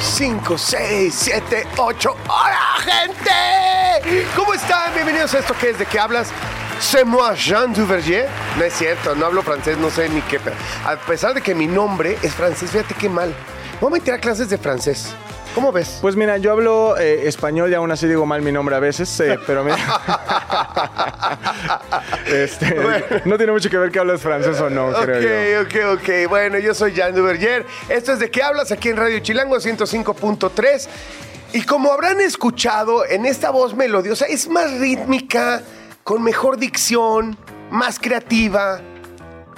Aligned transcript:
5, 0.00 0.56
5, 0.56 0.58
6, 0.58 1.14
7, 1.14 1.66
8. 1.76 2.16
¡Hola, 2.28 2.58
gente! 2.78 4.24
¿Cómo 4.36 4.54
están? 4.54 4.94
Bienvenidos 4.94 5.34
a 5.34 5.40
esto 5.40 5.54
que 5.58 5.70
es 5.70 5.78
de 5.78 5.86
qué 5.86 5.98
hablas. 5.98 6.28
C'est 6.80 7.04
moi 7.04 7.34
Jean 7.34 7.72
Duverger. 7.72 8.28
No 8.56 8.64
es 8.64 8.74
cierto, 8.74 9.16
no 9.16 9.26
hablo 9.26 9.42
francés, 9.42 9.76
no 9.76 9.90
sé 9.90 10.08
ni 10.08 10.20
qué. 10.22 10.38
A 10.84 10.94
pesar 10.96 11.34
de 11.34 11.40
que 11.40 11.52
mi 11.52 11.66
nombre 11.66 12.16
es 12.22 12.32
francés, 12.32 12.70
fíjate 12.70 12.94
qué 12.94 13.08
mal. 13.08 13.34
Voy 13.80 13.88
a 13.88 13.92
meter 13.94 14.14
a 14.14 14.18
clases 14.18 14.48
de 14.48 14.58
francés. 14.58 15.14
¿Cómo 15.58 15.72
ves? 15.72 15.98
Pues 16.00 16.14
mira, 16.14 16.38
yo 16.38 16.52
hablo 16.52 16.96
eh, 16.96 17.26
español 17.26 17.68
y 17.68 17.74
aún 17.74 17.90
así 17.90 18.06
digo 18.06 18.24
mal 18.24 18.42
mi 18.42 18.52
nombre 18.52 18.76
a 18.76 18.78
veces, 18.78 19.18
eh, 19.18 19.36
pero 19.46 19.64
mira. 19.64 19.76
Este, 22.26 22.78
Bueno. 22.78 23.04
No 23.24 23.36
tiene 23.36 23.50
mucho 23.50 23.68
que 23.68 23.76
ver 23.76 23.90
que 23.90 23.98
hablas 23.98 24.20
francés 24.20 24.60
o 24.60 24.70
no, 24.70 24.92
creo 24.92 25.20
yo. 25.20 25.62
Ok, 25.62 25.66
ok, 25.66 26.00
ok. 26.00 26.28
Bueno, 26.28 26.58
yo 26.58 26.74
soy 26.74 26.94
Jan 26.94 27.12
Duverger. 27.12 27.66
Esto 27.88 28.12
es 28.12 28.20
de 28.20 28.30
qué 28.30 28.40
hablas 28.40 28.70
aquí 28.70 28.90
en 28.90 28.98
Radio 28.98 29.18
Chilango 29.18 29.56
105.3. 29.56 30.86
Y 31.54 31.62
como 31.62 31.90
habrán 31.90 32.20
escuchado, 32.20 33.04
en 33.04 33.26
esta 33.26 33.50
voz 33.50 33.74
melodiosa 33.74 34.26
es 34.26 34.48
más 34.48 34.78
rítmica, 34.78 35.62
con 36.04 36.22
mejor 36.22 36.58
dicción, 36.58 37.36
más 37.72 37.98
creativa. 37.98 38.80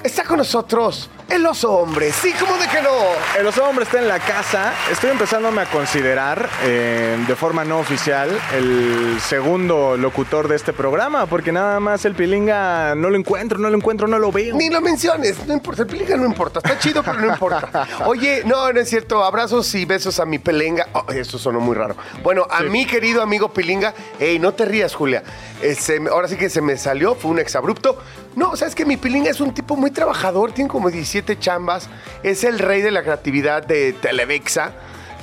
Está 0.02 0.24
con 0.24 0.38
nosotros 0.38 1.10
el 1.30 1.46
oso 1.46 1.70
hombre. 1.70 2.12
Sí, 2.12 2.32
¿cómo 2.38 2.56
de 2.58 2.66
que 2.66 2.82
no? 2.82 2.90
El 3.38 3.46
oso 3.46 3.64
hombre 3.64 3.84
está 3.84 3.98
en 3.98 4.08
la 4.08 4.18
casa. 4.18 4.72
Estoy 4.90 5.10
empezándome 5.10 5.62
a 5.62 5.66
considerar, 5.66 6.48
eh, 6.64 7.16
de 7.26 7.36
forma 7.36 7.64
no 7.64 7.78
oficial, 7.78 8.28
el 8.52 9.18
segundo 9.20 9.96
locutor 9.96 10.48
de 10.48 10.56
este 10.56 10.72
programa, 10.72 11.26
porque 11.26 11.52
nada 11.52 11.78
más 11.78 12.04
el 12.04 12.14
pilinga 12.14 12.94
no 12.96 13.10
lo 13.10 13.16
encuentro, 13.16 13.58
no 13.58 13.70
lo 13.70 13.76
encuentro, 13.76 14.08
no 14.08 14.18
lo 14.18 14.32
veo. 14.32 14.56
Ni 14.56 14.70
lo 14.70 14.80
menciones, 14.80 15.46
no 15.46 15.54
importa, 15.54 15.82
el 15.82 15.88
pelenga 15.88 16.16
no 16.16 16.26
importa, 16.26 16.58
está 16.58 16.78
chido, 16.78 17.02
pero 17.02 17.20
no 17.20 17.28
importa. 17.28 17.86
Oye, 18.06 18.42
no, 18.44 18.72
no 18.72 18.80
es 18.80 18.88
cierto, 18.88 19.22
abrazos 19.22 19.72
y 19.74 19.84
besos 19.84 20.18
a 20.18 20.24
mi 20.24 20.38
pelenga. 20.38 20.88
Oh, 20.92 21.12
eso 21.12 21.38
sonó 21.38 21.60
muy 21.60 21.76
raro. 21.76 21.94
Bueno, 22.24 22.46
a 22.50 22.62
mi 22.62 22.86
querido 22.86 23.22
amigo 23.22 23.52
Pilinga, 23.52 23.94
ey, 24.18 24.38
no 24.38 24.52
te 24.52 24.64
rías, 24.64 24.94
Julia. 24.94 25.22
Eh, 25.62 25.74
se 25.74 26.00
ahora 26.10 26.26
sí 26.26 26.36
que 26.36 26.50
se 26.50 26.60
me 26.60 26.76
salió, 26.76 27.14
fue 27.14 27.30
un 27.30 27.38
exabrupto. 27.38 27.98
No, 28.36 28.56
sabes 28.56 28.74
que 28.74 28.84
mi 28.84 28.96
Pilinga 28.96 29.30
es 29.30 29.40
un 29.40 29.52
tipo 29.52 29.76
muy 29.76 29.90
trabajador, 29.90 30.52
tiene 30.52 30.68
como 30.68 30.90
17 30.90 31.19
chambas, 31.38 31.88
es 32.22 32.44
el 32.44 32.58
rey 32.58 32.82
de 32.82 32.90
la 32.90 33.02
creatividad 33.02 33.66
de 33.66 33.92
Televixa. 33.92 34.72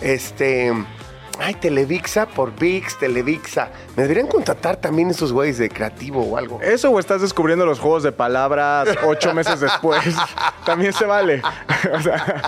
Este. 0.02 0.74
Ay, 1.40 1.54
Televixa 1.54 2.26
por 2.26 2.56
VIX, 2.58 2.98
Televixa. 2.98 3.70
Me 3.96 4.04
deberían 4.04 4.28
contratar 4.28 4.78
también 4.78 5.12
esos 5.12 5.32
güeyes 5.32 5.60
de 5.60 5.70
creativo 5.70 6.24
o 6.24 6.36
algo. 6.36 6.60
¿Eso 6.62 6.90
o 6.90 7.00
estás 7.00 7.22
descubriendo 7.22 7.66
los 7.66 7.80
juegos 7.80 8.02
de 8.02 8.12
palabras 8.12 8.90
ocho 9.04 9.34
meses 9.34 9.60
después? 9.60 10.16
También 10.66 10.94
se 10.94 11.06
vale. 11.06 11.42
O 11.94 12.02
sea, 12.02 12.42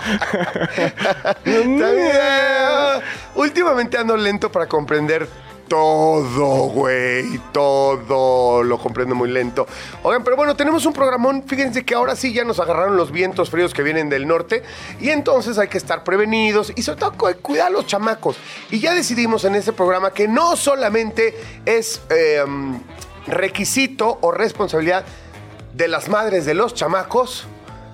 También, 1.44 1.82
eh, 1.82 3.00
últimamente 3.36 3.96
ando 3.96 4.16
lento 4.16 4.50
para 4.50 4.66
comprender 4.66 5.28
todo, 5.70 6.66
güey. 6.66 7.38
Todo 7.52 8.64
lo 8.64 8.76
comprendo 8.76 9.14
muy 9.14 9.30
lento. 9.30 9.68
Oigan, 10.02 10.24
pero 10.24 10.36
bueno, 10.36 10.56
tenemos 10.56 10.84
un 10.84 10.92
programón. 10.92 11.44
Fíjense 11.46 11.84
que 11.84 11.94
ahora 11.94 12.16
sí 12.16 12.32
ya 12.32 12.42
nos 12.44 12.58
agarraron 12.58 12.96
los 12.96 13.12
vientos 13.12 13.50
fríos 13.50 13.72
que 13.72 13.84
vienen 13.84 14.08
del 14.10 14.26
norte. 14.26 14.64
Y 15.00 15.10
entonces 15.10 15.58
hay 15.58 15.68
que 15.68 15.78
estar 15.78 16.02
prevenidos 16.02 16.72
y 16.74 16.82
sobre 16.82 16.98
todo 16.98 17.12
cu- 17.12 17.40
cuidar 17.40 17.68
a 17.68 17.70
los 17.70 17.86
chamacos. 17.86 18.36
Y 18.72 18.80
ya 18.80 18.92
decidimos 18.94 19.44
en 19.44 19.54
este 19.54 19.72
programa 19.72 20.10
que 20.12 20.26
no 20.26 20.56
solamente 20.56 21.36
es 21.64 22.02
eh, 22.10 22.44
requisito 23.28 24.18
o 24.22 24.32
responsabilidad 24.32 25.04
de 25.72 25.86
las 25.86 26.08
madres 26.08 26.46
de 26.46 26.54
los 26.54 26.74
chamacos, 26.74 27.46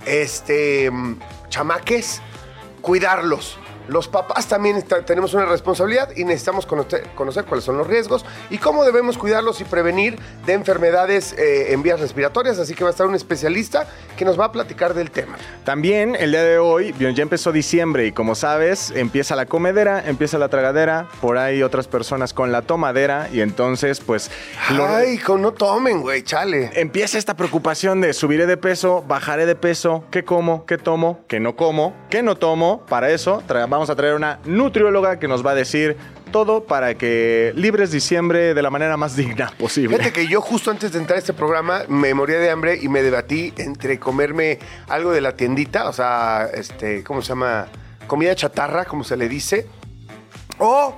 este, 0.07 0.91
mm, 0.91 1.19
chamaques, 1.51 2.23
cuidarlos. 2.81 3.59
Los 3.89 4.09
papás 4.09 4.47
también 4.49 4.77
está- 4.77 5.05
tenemos 5.05 5.33
una 5.35 5.45
responsabilidad 5.47 6.11
y 6.17 6.25
necesitamos 6.25 6.67
conocer, 6.67 7.05
conocer 7.15 7.45
cuáles 7.45 7.65
son 7.65 7.79
los 7.79 7.87
riesgos 7.87 8.25
y 8.51 8.59
cómo 8.59 8.85
debemos 8.85 9.17
cuidarlos 9.19 9.61
y 9.61 9.65
prevenir 9.65 10.19
de 10.45 10.53
enfermedades 10.55 11.33
eh, 11.39 11.73
en 11.73 11.83
vías 11.83 12.01
respiratorias. 12.01 12.59
Así 12.59 12.75
que 12.75 12.85
va 12.85 12.91
a 12.91 12.93
estar 12.93 13.07
un 13.07 13.15
especialista 13.15 13.87
que 14.17 14.25
nos 14.25 14.39
va 14.39 14.47
a 14.47 14.53
platicar 14.53 14.95
del 14.95 15.11
tema. 15.11 15.37
También 15.65 16.17
el 16.19 16.31
día 16.33 16.43
de 16.43 16.59
hoy, 16.59 16.95
ya 16.99 17.23
empezó 17.23 17.53
diciembre 17.53 18.07
y 18.07 18.13
como 18.13 18.35
sabes, 18.35 18.91
empieza 18.95 19.37
la 19.37 19.47
comedera, 19.47 20.03
empieza 20.07 20.39
la 20.39 20.49
tragadera, 20.49 21.09
por 21.21 21.39
ahí 21.39 21.63
otras 21.63 21.87
personas 21.89 22.33
con 22.35 22.53
la 22.53 22.63
tomadera 22.63 23.29
y 23.33 23.41
entonces 23.41 24.01
pues 24.01 24.31
lo- 24.75 24.87
Ay, 24.87 25.19
con 25.19 25.43
no 25.43 25.53
tomen, 25.53 26.01
güey, 26.03 26.23
chale. 26.23 26.71
empieza 26.75 27.19
esta 27.19 27.35
preocupación 27.37 28.01
de 28.01 28.13
subiré 28.13 28.47
de 28.47 28.57
peso, 28.57 29.05
bajaré 29.07 29.47
de 29.47 29.55
peso, 29.55 30.05
qué 30.11 30.25
como, 30.25 30.65
qué 30.67 30.79
tomo, 30.79 31.21
qué 31.29 31.41
no 31.41 31.57
como, 31.57 31.95
qué 32.11 32.23
no 32.23 32.37
tomo. 32.37 32.85
Para 32.89 33.11
eso 33.11 33.43
tra- 33.47 33.67
vamos 33.77 33.91
a 33.91 33.95
traer 33.95 34.15
una 34.15 34.39
nutrióloga 34.47 35.19
que 35.19 35.29
nos 35.29 35.45
va 35.45 35.51
a 35.51 35.55
decir 35.55 35.97
todo 36.33 36.65
para 36.65 36.95
que 36.95 37.53
libres 37.55 37.91
diciembre 37.91 38.55
de 38.55 38.63
la 38.63 38.71
manera 38.71 38.97
más 38.97 39.17
digna 39.17 39.53
posible. 39.59 39.97
Fíjate 39.97 40.13
que 40.13 40.27
yo 40.27 40.41
justo 40.41 40.71
antes 40.71 40.93
de 40.93 40.99
entrar 40.99 41.17
a 41.17 41.19
este 41.21 41.35
programa 41.35 41.83
me 41.89 42.15
moría 42.15 42.39
de 42.39 42.51
hambre 42.51 42.79
y 42.81 42.89
me 42.89 43.03
debatí 43.03 43.53
entre 43.59 43.99
comerme 43.99 44.59
algo 44.89 45.13
de 45.13 45.21
la 45.21 45.37
tiendita, 45.37 45.89
o 45.89 45.93
sea, 45.93 46.49
este, 46.55 47.05
¿cómo 47.05 47.21
se 47.21 47.29
llama? 47.29 47.67
Comida 48.07 48.35
chatarra, 48.35 48.87
como 48.87 49.05
se 49.05 49.17
le 49.17 49.29
dice, 49.29 49.67
o 50.59 50.95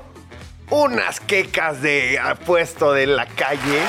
unas 0.70 1.18
quecas 1.18 1.82
de 1.82 2.20
puesto 2.46 2.92
de 2.92 3.06
la 3.06 3.26
calle. 3.26 3.80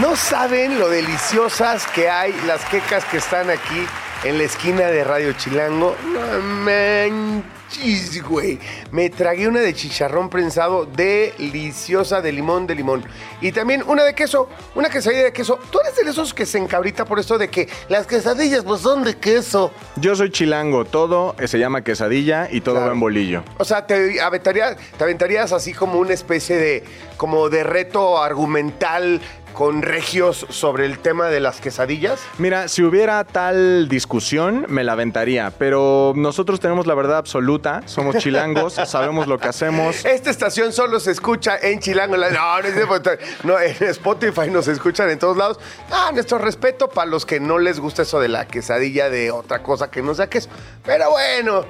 No 0.00 0.16
saben 0.16 0.78
lo 0.78 0.88
deliciosas 0.88 1.86
que 1.86 2.10
hay 2.10 2.34
las 2.46 2.64
quecas 2.64 3.04
que 3.04 3.18
están 3.18 3.50
aquí 3.50 3.86
en 4.24 4.38
la 4.38 4.44
esquina 4.44 4.86
de 4.86 5.04
Radio 5.04 5.32
Chilango. 5.32 5.94
No 6.04 6.40
manches, 6.64 8.22
güey. 8.22 8.58
Me 8.90 9.10
tragué 9.10 9.46
una 9.46 9.60
de 9.60 9.72
chicharrón 9.74 10.28
prensado 10.28 10.86
deliciosa 10.86 12.20
de 12.20 12.32
limón 12.32 12.66
de 12.66 12.74
limón. 12.74 13.04
Y 13.40 13.52
también 13.52 13.82
una 13.86 14.02
de 14.04 14.14
queso, 14.14 14.48
una 14.74 14.88
quesadilla 14.90 15.24
de 15.24 15.32
queso. 15.32 15.58
Tú 15.70 15.78
eres 15.80 15.96
de 15.96 16.10
esos 16.10 16.34
que 16.34 16.46
se 16.46 16.58
encabrita 16.58 17.04
por 17.04 17.18
esto 17.20 17.38
de 17.38 17.48
que 17.48 17.68
las 17.88 18.06
quesadillas 18.06 18.64
pues 18.64 18.80
son 18.80 19.04
de 19.04 19.16
queso. 19.16 19.70
Yo 19.96 20.16
soy 20.16 20.30
chilango, 20.30 20.84
todo 20.84 21.36
se 21.46 21.58
llama 21.58 21.82
quesadilla 21.84 22.48
y 22.50 22.60
todo 22.60 22.74
Claro. 22.74 22.88
va 22.88 22.92
en 22.94 23.00
bolillo. 23.00 23.42
O 23.58 23.64
sea, 23.64 23.86
te 23.86 24.20
aventarías, 24.20 24.76
te 24.96 25.04
aventarías 25.04 25.52
así 25.52 25.72
como 25.72 25.98
una 25.98 26.12
especie 26.14 26.56
de, 26.56 26.84
como 27.16 27.48
de 27.48 27.62
reto 27.64 28.20
argumental 28.22 29.20
con 29.58 29.82
regios 29.82 30.46
sobre 30.50 30.86
el 30.86 31.00
tema 31.00 31.26
de 31.30 31.40
las 31.40 31.60
quesadillas. 31.60 32.20
Mira, 32.38 32.68
si 32.68 32.84
hubiera 32.84 33.24
tal 33.24 33.88
discusión, 33.88 34.64
me 34.68 34.84
la 34.84 34.92
aventaría, 34.92 35.50
pero 35.58 36.12
nosotros 36.14 36.60
tenemos 36.60 36.86
la 36.86 36.94
verdad 36.94 37.18
absoluta, 37.18 37.82
somos 37.86 38.14
chilangos, 38.18 38.74
sabemos 38.74 39.26
lo 39.26 39.36
que 39.38 39.48
hacemos. 39.48 40.04
Esta 40.04 40.30
estación 40.30 40.72
solo 40.72 41.00
se 41.00 41.10
escucha 41.10 41.58
en 41.60 41.80
Chilango. 41.80 42.16
La- 42.16 42.30
No, 42.30 42.60
no, 42.62 42.68
es 42.68 42.74
de- 42.76 43.18
no, 43.42 43.58
en 43.58 43.82
Spotify 43.88 44.48
nos 44.48 44.68
escuchan 44.68 45.10
en 45.10 45.18
todos 45.18 45.36
lados. 45.36 45.58
Ah, 45.90 46.10
nuestro 46.14 46.38
respeto 46.38 46.88
para 46.88 47.10
los 47.10 47.26
que 47.26 47.40
no 47.40 47.58
les 47.58 47.80
gusta 47.80 48.02
eso 48.02 48.20
de 48.20 48.28
la 48.28 48.46
quesadilla 48.46 49.10
de 49.10 49.32
otra 49.32 49.60
cosa 49.64 49.90
que 49.90 50.02
no 50.02 50.14
sea 50.14 50.28
queso. 50.30 50.48
Pero 50.84 51.10
bueno, 51.10 51.64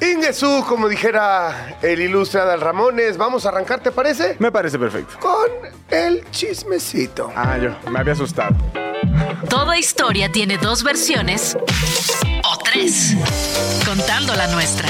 Ingesú, 0.00 0.64
como 0.68 0.88
dijera 0.88 1.78
el 1.82 2.00
ilustre 2.00 2.40
Adal 2.40 2.60
Ramones, 2.60 3.16
vamos 3.16 3.46
a 3.46 3.48
arrancar, 3.48 3.80
¿te 3.80 3.90
parece? 3.90 4.36
Me 4.38 4.52
parece 4.52 4.78
perfecto. 4.78 5.18
Con 5.18 5.50
el 5.90 6.30
chismecito. 6.30 7.32
Ah, 7.34 7.56
yo, 7.58 7.74
me 7.90 7.98
había 8.00 8.12
asustado. 8.12 8.54
Toda 9.48 9.78
historia 9.78 10.30
tiene 10.30 10.58
dos 10.58 10.82
versiones 10.82 11.56
o 11.56 12.58
tres, 12.58 13.14
contando 13.86 14.34
la 14.34 14.48
nuestra. 14.48 14.88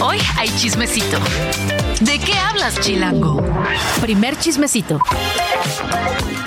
Hoy 0.00 0.18
hay 0.38 0.48
chismecito. 0.56 1.18
¿De 2.00 2.18
qué 2.18 2.34
hablas, 2.34 2.78
Chilango? 2.80 3.42
Primer 4.00 4.36
chismecito. 4.38 5.00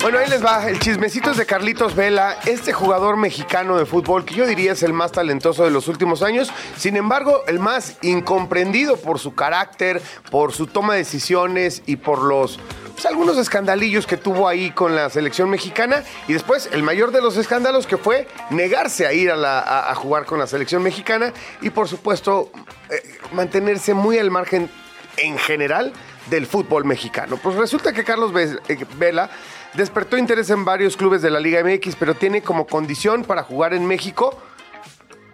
Bueno, 0.02 0.18
ahí 0.18 0.28
les 0.30 0.44
va. 0.44 0.68
El 0.68 0.78
chismecito 0.78 1.32
es 1.32 1.36
de 1.36 1.46
Carlitos 1.46 1.96
Vela, 1.96 2.38
este 2.46 2.72
jugador 2.72 3.16
mexicano 3.16 3.76
de 3.76 3.86
fútbol 3.86 4.24
que 4.24 4.34
yo 4.34 4.46
diría 4.46 4.72
es 4.72 4.82
el 4.84 4.92
más 4.92 5.10
talentoso 5.10 5.64
de 5.64 5.70
los 5.70 5.88
últimos 5.88 6.22
años. 6.22 6.52
Sin 6.76 6.96
embargo, 6.96 7.42
el 7.48 7.58
más 7.58 7.96
incomprendido 8.02 8.96
por 8.98 9.18
su 9.18 9.34
carácter, 9.34 10.00
por 10.30 10.52
su 10.52 10.68
toma 10.68 10.92
de 10.92 11.00
decisiones 11.00 11.82
y 11.86 11.96
por 11.96 12.22
los 12.22 12.60
pues, 12.94 13.04
algunos 13.06 13.36
escandalillos 13.36 14.06
que 14.06 14.16
tuvo 14.16 14.46
ahí 14.46 14.70
con 14.70 14.94
la 14.94 15.10
selección 15.10 15.50
mexicana 15.50 16.04
y 16.28 16.34
después 16.34 16.68
el 16.72 16.84
mayor 16.84 17.10
de 17.10 17.20
los 17.20 17.36
escándalos 17.36 17.88
que 17.88 17.96
fue 17.96 18.28
negarse 18.50 19.06
a 19.08 19.12
ir 19.12 19.30
a, 19.32 19.36
la- 19.36 19.90
a- 19.90 19.94
jugar 19.96 20.24
con 20.24 20.38
la 20.38 20.46
selección 20.46 20.84
mexicana 20.84 21.32
y 21.62 21.70
por 21.70 21.88
supuesto 21.88 22.52
eh, 22.90 23.18
mantenerse 23.32 23.92
muy 23.92 24.18
al 24.18 24.30
margen 24.30 24.70
en 25.16 25.36
general 25.36 25.92
del 26.30 26.46
fútbol 26.46 26.84
mexicano. 26.84 27.38
Pues 27.42 27.56
resulta 27.56 27.92
que 27.92 28.04
Carlos 28.04 28.32
eh, 28.68 28.84
Vela 28.98 29.30
despertó 29.76 30.16
interés 30.16 30.50
en 30.50 30.64
varios 30.64 30.96
clubes 30.96 31.22
de 31.22 31.30
la 31.30 31.40
Liga 31.40 31.62
MX, 31.62 31.96
pero 31.96 32.14
tiene 32.14 32.42
como 32.42 32.66
condición 32.66 33.24
para 33.24 33.42
jugar 33.42 33.74
en 33.74 33.86
México 33.86 34.36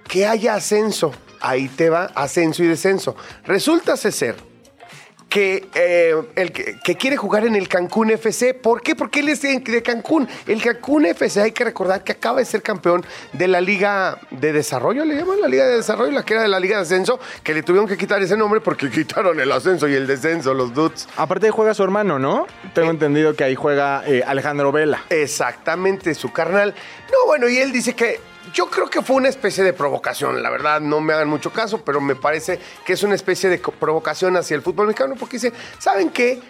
que 0.09 0.27
haya 0.27 0.55
ascenso. 0.55 1.13
Ahí 1.41 1.69
te 1.69 1.91
va, 1.91 2.11
ascenso 2.15 2.63
y 2.63 2.67
descenso. 2.67 3.17
Resulta 3.45 3.97
ser 3.97 4.52
que, 5.33 5.67
eh, 5.75 6.15
el 6.37 6.53
que, 6.53 6.79
que 6.85 6.95
quiere 6.97 7.17
jugar 7.17 7.47
en 7.47 7.57
el 7.57 7.67
Cancún 7.67 8.11
FC. 8.11 8.53
¿Por 8.53 8.83
qué? 8.83 8.95
Porque 8.95 9.21
él 9.21 9.31
es 9.31 9.41
de, 9.41 9.83
Cancún. 9.83 10.29
El 10.47 10.61
Cancún 10.61 11.07
FC, 11.07 11.41
hay 11.41 11.53
que 11.53 11.65
recordar 11.65 12.05
que 12.05 12.13
acaba 12.13 12.41
de 12.41 12.45
ser 12.45 12.61
campeón 12.61 13.03
de 13.33 13.49
la 13.49 13.63
Liga 13.63 14.19
de 14.31 14.53
Desarrollo, 14.53 15.07
le 15.07 15.15
llaman 15.15 15.41
la 15.41 15.49
Liga 15.49 15.65
de 15.67 15.77
Desarrollo, 15.77 16.11
la 16.11 16.23
que 16.23 16.35
era 16.35 16.43
de 16.43 16.49
la 16.49 16.61
Liga 16.61 16.77
de 16.77 16.83
Ascenso, 16.83 17.19
que 17.43 17.55
le 17.55 17.63
tuvieron 17.63 17.89
que 17.89 17.97
quitar 17.97 18.21
ese 18.21 18.37
nombre 18.37 18.61
porque 18.61 18.91
quitaron 18.91 19.41
el 19.41 19.51
ascenso 19.51 19.89
y 19.89 19.95
el 19.95 20.07
descenso, 20.07 20.53
los 20.53 20.75
dudes. 20.75 21.09
Aparte 21.17 21.51
juega 21.51 21.73
su 21.73 21.83
hermano, 21.83 22.19
¿no? 22.19 22.47
Tengo 22.75 22.91
entendido 22.91 23.35
que 23.35 23.45
ahí 23.45 23.55
juega 23.55 24.07
eh, 24.07 24.23
Alejandro 24.27 24.71
Vela. 24.71 25.03
Exactamente, 25.09 26.15
su 26.15 26.31
carnal. 26.31 26.75
No, 27.11 27.27
bueno, 27.27 27.49
y 27.49 27.57
él 27.57 27.73
dice 27.73 27.95
que 27.95 28.21
yo 28.53 28.67
creo 28.67 28.89
que 28.89 29.03
fue 29.03 29.17
una 29.17 29.29
especie 29.29 29.65
de 29.65 29.73
provocación, 29.73 30.43
la 30.43 30.51
verdad, 30.51 30.81
no 30.81 31.01
me 31.01 31.13
hagan 31.13 31.29
mucho 31.29 31.53
caso, 31.53 31.85
pero 31.85 32.01
me 32.01 32.17
parece 32.17 32.59
que 32.85 32.95
es 32.95 33.03
una 33.03 33.15
especie 33.15 33.49
de 33.49 33.59
provocación 33.59 34.37
hacia 34.37 34.55
el 34.55 34.63
fútbol 34.63 34.89
mexicano 34.89 35.15
porque 35.19 35.37
dice, 35.37 35.53
¿saben 35.79 36.11
qué? 36.11 36.41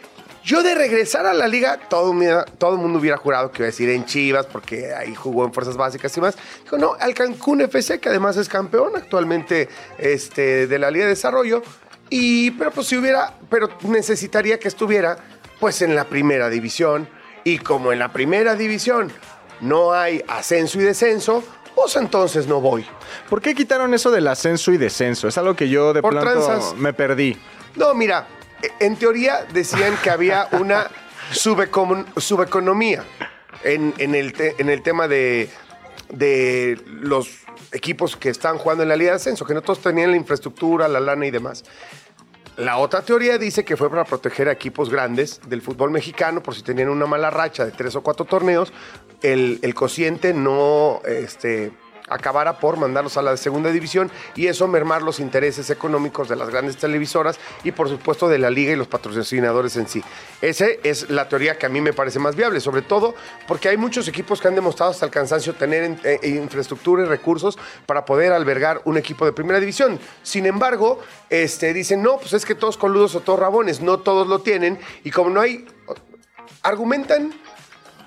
Yo 0.45 0.65
de 0.65 0.75
regresar 0.75 1.25
a 1.27 1.35
la 1.35 1.47
liga, 1.47 1.79
todo, 1.89 2.13
todo 2.59 2.73
el 2.73 2.79
mundo 2.79 2.99
hubiera 2.99 3.17
jurado 3.17 3.53
que 3.53 3.59
iba 3.59 3.67
a 3.67 3.71
decir 3.71 3.89
en 3.91 4.05
Chivas, 4.05 4.47
porque 4.47 4.93
ahí 4.93 5.15
jugó 5.15 5.45
en 5.45 5.53
Fuerzas 5.53 5.77
Básicas 5.77 6.17
y 6.17 6.21
más. 6.21 6.37
Dijo, 6.65 6.79
no, 6.79 6.97
al 6.99 7.15
Cancún 7.15 7.61
FC, 7.61 8.01
que 8.01 8.09
además 8.09 8.37
es 8.37 8.49
campeón 8.49 8.97
actualmente 8.97 9.69
este, 9.99 10.67
de 10.67 10.79
la 10.81 10.91
Liga 10.91 11.05
de 11.05 11.11
Desarrollo. 11.11 11.63
Y, 12.11 12.51
pero 12.53 12.73
pues 12.73 12.89
si 12.89 12.97
hubiera, 12.97 13.35
pero 13.49 13.69
necesitaría 13.83 14.59
que 14.59 14.67
estuviera 14.67 15.17
pues 15.61 15.81
en 15.81 15.95
la 15.95 16.05
primera 16.05 16.49
división. 16.49 17.09
Y 17.45 17.59
como 17.59 17.93
en 17.93 18.01
la 18.01 18.13
primera 18.13 18.57
división 18.57 19.13
no 19.61 19.93
hay 19.93 20.25
ascenso 20.27 20.81
y 20.81 20.83
descenso, 20.83 21.45
pues 21.75 21.97
entonces 21.97 22.47
no 22.47 22.61
voy. 22.61 22.87
¿Por 23.29 23.41
qué 23.43 23.55
quitaron 23.55 23.93
eso 23.95 24.11
del 24.11 24.29
ascenso 24.29 24.73
y 24.73 24.77
descenso? 24.77 25.29
Es 25.29 25.37
algo 25.39 25.55
que 25.57 25.69
yo 25.69 25.93
de 25.93 26.03
Por 26.03 26.13
pronto 26.13 26.31
tranzas. 26.47 26.75
me 26.77 26.93
perdí. 26.93 27.37
No, 27.77 27.95
mira, 27.95 28.27
e- 28.63 28.85
en 28.85 28.97
teoría 28.97 29.45
decían 29.53 29.97
que 30.03 30.11
había 30.11 30.49
una 30.53 30.89
subeconomía 32.17 33.05
en, 33.65 33.95
en 33.99 34.15
el 34.15 34.33
te- 34.33 34.55
en 34.59 34.69
el 34.69 34.83
tema 34.83 35.09
de, 35.09 35.49
de 36.11 36.81
los 36.87 37.29
equipos 37.73 38.17
que 38.17 38.29
están 38.29 38.59
jugando 38.59 38.83
en 38.83 38.89
la 38.89 38.97
Liga 38.97 39.13
de 39.13 39.17
Ascenso, 39.17 39.45
que 39.47 39.55
no 39.55 39.63
todos 39.63 39.81
tenían 39.81 40.11
la 40.11 40.17
infraestructura, 40.17 40.89
la 40.89 41.01
lana 41.01 41.27
y 41.27 41.31
demás. 41.31 41.65
La 42.57 42.77
otra 42.79 43.03
teoría 43.03 43.39
dice 43.39 43.65
que 43.65 43.77
fue 43.77 43.89
para 43.89 44.05
proteger 44.05 44.49
a 44.49 44.53
equipos 44.53 44.91
grandes 44.91 45.41
del 45.47 45.63
fútbol 45.63 45.91
mexicano 45.91 46.43
por 46.43 46.55
si 46.55 46.63
tenían 46.63 46.91
una 46.91 47.07
mala 47.07 47.31
racha 47.31 47.65
de 47.65 47.73
tres 47.73 47.97
o 47.97 48.03
cuatro 48.03 48.27
torneos, 48.27 48.73
el, 49.23 49.59
el 49.63 49.75
cociente 49.75 50.35
no 50.35 51.01
este, 51.07 51.73
acabara 52.09 52.59
por 52.59 52.77
mandarlos 52.77 53.17
a 53.17 53.23
la 53.23 53.37
segunda 53.37 53.71
división 53.71 54.11
y 54.35 54.47
eso 54.49 54.69
mermar 54.69 55.03
los 55.03 55.21
intereses 55.21 55.71
económicos 55.71 56.29
de 56.29 56.37
las 56.37 56.51
grandes 56.51 56.77
televisoras 56.77 57.39
y 57.65 57.73
por 57.73 57.89
supuesto 57.89 58.29
de 58.29 58.39
la 58.39 58.51
liga 58.51 58.73
y 58.73 58.77
los 58.77 58.89
patrocinadores 58.89 59.77
en 59.77 59.89
sí. 59.89 60.03
Esa 60.41 60.67
es 60.83 61.09
la 61.11 61.29
teoría 61.29 61.57
que 61.59 61.67
a 61.67 61.69
mí 61.69 61.81
me 61.81 61.93
parece 61.93 62.19
más 62.19 62.37
viable, 62.37 62.61
sobre 62.61 62.83
todo 62.83 63.15
porque 63.47 63.69
hay 63.69 63.77
muchos 63.77 64.09
equipos 64.09 64.41
que 64.41 64.49
han 64.49 64.55
demostrado 64.55 64.91
hasta 64.91 65.07
el 65.07 65.11
cansancio 65.13 65.55
tener 65.55 65.85
en- 65.85 66.01
eh, 66.05 66.19
infraestructura 66.25 67.03
y 67.05 67.07
recursos 67.07 67.59
para 67.87 68.05
poder 68.05 68.33
albergar 68.33 68.83
un 68.85 68.97
equipo 68.99 69.25
de 69.25 69.33
primera 69.33 69.61
división. 69.61 69.99
Sin 70.23 70.47
embargo, 70.47 71.01
este, 71.31 71.73
dicen, 71.73 72.03
no, 72.03 72.19
pues 72.19 72.33
es 72.33 72.45
que 72.45 72.55
todos 72.55 72.77
coludos 72.77 73.15
o 73.15 73.21
todos 73.21 73.39
rabones, 73.39 73.81
no 73.81 73.99
todos 74.01 74.27
lo 74.27 74.41
tienen 74.41 74.79
y 75.05 75.11
como 75.11 75.31
no 75.31 75.41
hay, 75.41 75.67
argumentan 76.63 77.33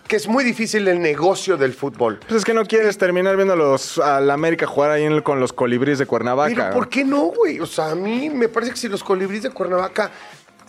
que 0.08 0.16
es 0.16 0.28
muy 0.28 0.44
difícil 0.44 0.88
el 0.88 1.02
negocio 1.02 1.58
del 1.58 1.74
fútbol. 1.74 2.20
Pues 2.20 2.40
es 2.40 2.46
que 2.46 2.54
no 2.54 2.66
quieres 2.66 2.98
terminar 2.98 3.36
viendo 3.36 3.54
a 3.54 3.58
los, 3.58 3.98
a 3.98 4.20
la 4.22 4.34
América 4.36 4.68
jugar 4.68 4.92
ahí 4.92 5.04
en 5.04 5.14
el- 5.14 5.24
con 5.24 5.40
los 5.40 5.52
colibríes 5.54 5.98
de 6.00 6.06
Cuernavaca. 6.06 6.54
Pero 6.56 6.70
¿por 6.72 6.90
qué 6.90 7.04
no, 7.04 7.24
güey? 7.26 7.60
O 7.60 7.66
sea, 7.66 7.92
a 7.92 7.96
mí 7.96 8.30
me 8.30 8.48
parece 8.50 8.72
que 8.74 8.78
si 8.78 8.88
los 8.88 9.04
colibríes 9.04 9.44
de 9.44 9.50
Cuernavaca 9.50 10.12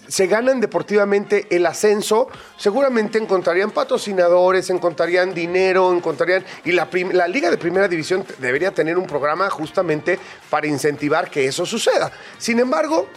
se 0.09 0.29
ganan 0.29 0.61
deportivamente 0.61 1.49
el 1.51 1.67
ascenso, 1.67 2.29
seguramente 2.57 3.19
encontrarían 3.19 3.73
patrocinadores, 3.73 4.71
encontrarían 4.71 5.35
dinero, 5.35 5.93
encontrarían... 5.93 6.45
Y 6.65 6.73
la, 6.73 6.89
la 7.13 7.27
Liga 7.27 7.51
de 7.51 7.59
Primera 7.59 7.89
División 7.89 8.25
debería 8.39 8.71
tener 8.71 8.97
un 8.99 9.07
programa 9.07 9.51
justamente 9.51 10.19
para 10.49 10.67
incentivar 10.69 11.29
que 11.29 11.47
eso 11.47 11.67
suceda. 11.67 12.13
Sin 12.39 12.61
embargo, 12.61 13.09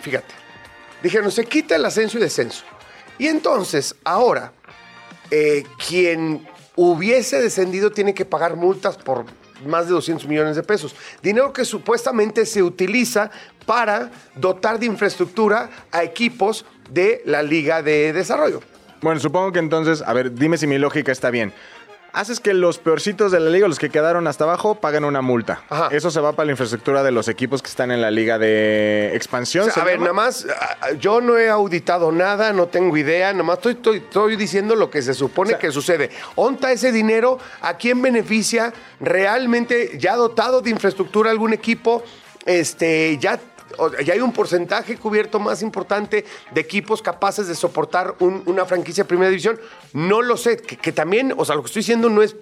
fíjate, 0.00 0.34
dijeron, 1.02 1.30
se 1.30 1.44
quita 1.44 1.76
el 1.76 1.84
ascenso 1.84 2.16
y 2.16 2.22
descenso. 2.22 2.64
Y 3.18 3.26
entonces, 3.26 3.94
ahora, 4.04 4.52
eh, 5.30 5.64
quien 5.88 6.46
hubiese 6.76 7.40
descendido 7.40 7.90
tiene 7.90 8.14
que 8.14 8.24
pagar 8.24 8.56
multas 8.56 8.96
por 8.96 9.24
más 9.66 9.86
de 9.86 9.92
200 9.92 10.26
millones 10.28 10.56
de 10.56 10.62
pesos. 10.62 10.94
Dinero 11.22 11.52
que 11.52 11.64
supuestamente 11.64 12.46
se 12.46 12.62
utiliza 12.62 13.30
para 13.66 14.10
dotar 14.36 14.78
de 14.78 14.86
infraestructura 14.86 15.70
a 15.90 16.04
equipos 16.04 16.64
de 16.90 17.22
la 17.24 17.42
Liga 17.42 17.82
de 17.82 18.12
Desarrollo. 18.12 18.60
Bueno, 19.00 19.20
supongo 19.20 19.52
que 19.52 19.58
entonces, 19.58 20.02
a 20.02 20.12
ver, 20.12 20.34
dime 20.34 20.56
si 20.56 20.66
mi 20.66 20.78
lógica 20.78 21.12
está 21.12 21.30
bien. 21.30 21.52
Haces 22.12 22.40
que 22.40 22.54
los 22.54 22.78
peorcitos 22.78 23.30
de 23.32 23.38
la 23.38 23.50
liga, 23.50 23.68
los 23.68 23.78
que 23.78 23.90
quedaron 23.90 24.26
hasta 24.26 24.44
abajo, 24.44 24.76
paguen 24.76 25.04
una 25.04 25.20
multa. 25.20 25.62
Ajá. 25.68 25.88
Eso 25.92 26.10
se 26.10 26.20
va 26.20 26.32
para 26.32 26.46
la 26.46 26.52
infraestructura 26.52 27.02
de 27.02 27.10
los 27.12 27.28
equipos 27.28 27.60
que 27.62 27.68
están 27.68 27.90
en 27.90 28.00
la 28.00 28.10
liga 28.10 28.38
de 28.38 29.14
expansión. 29.14 29.62
O 29.64 29.66
sea, 29.66 29.74
¿se 29.74 29.80
a 29.80 29.84
ver, 29.84 30.00
nada 30.00 30.14
más, 30.14 30.46
yo 30.98 31.20
no 31.20 31.36
he 31.38 31.48
auditado 31.50 32.10
nada, 32.10 32.52
no 32.54 32.66
tengo 32.68 32.96
idea, 32.96 33.30
nada 33.32 33.44
más 33.44 33.58
estoy, 33.58 33.74
estoy- 33.74 33.98
estoy 33.98 34.36
diciendo 34.36 34.74
lo 34.74 34.90
que 34.90 35.02
se 35.02 35.12
supone 35.14 35.48
O 35.48 35.52
sea- 35.52 35.58
que 35.58 35.70
sucede. 35.70 36.10
¿Onta 36.34 36.72
ese 36.72 36.92
dinero? 36.92 37.38
¿A 37.60 37.74
quién 37.76 38.00
beneficia? 38.00 38.72
¿Realmente 39.00 39.98
ya 39.98 40.16
dotado 40.16 40.60
de 40.62 40.70
infraestructura 40.70 41.30
algún 41.30 41.52
equipo? 41.52 42.02
Este, 42.46 43.18
ya, 43.18 43.38
ya 44.04 44.14
hay 44.14 44.20
un 44.20 44.32
porcentaje 44.32 44.96
cubierto 44.96 45.38
más 45.38 45.62
importante 45.62 46.24
de 46.52 46.60
equipos 46.60 47.02
capaces 47.02 47.46
de 47.48 47.54
soportar 47.54 48.14
un- 48.20 48.42
una 48.46 48.64
franquicia 48.64 49.04
de 49.04 49.08
primera 49.08 49.28
división. 49.30 49.60
No 49.92 50.22
lo 50.22 50.36
sé, 50.36 50.56
que, 50.56 50.76
que 50.76 50.92
también, 50.92 51.34
o 51.36 51.44
sea, 51.44 51.54
lo 51.54 51.62
que 51.62 51.66
estoy 51.66 51.80
diciendo 51.80 52.08
no 52.10 52.22
es 52.22 52.36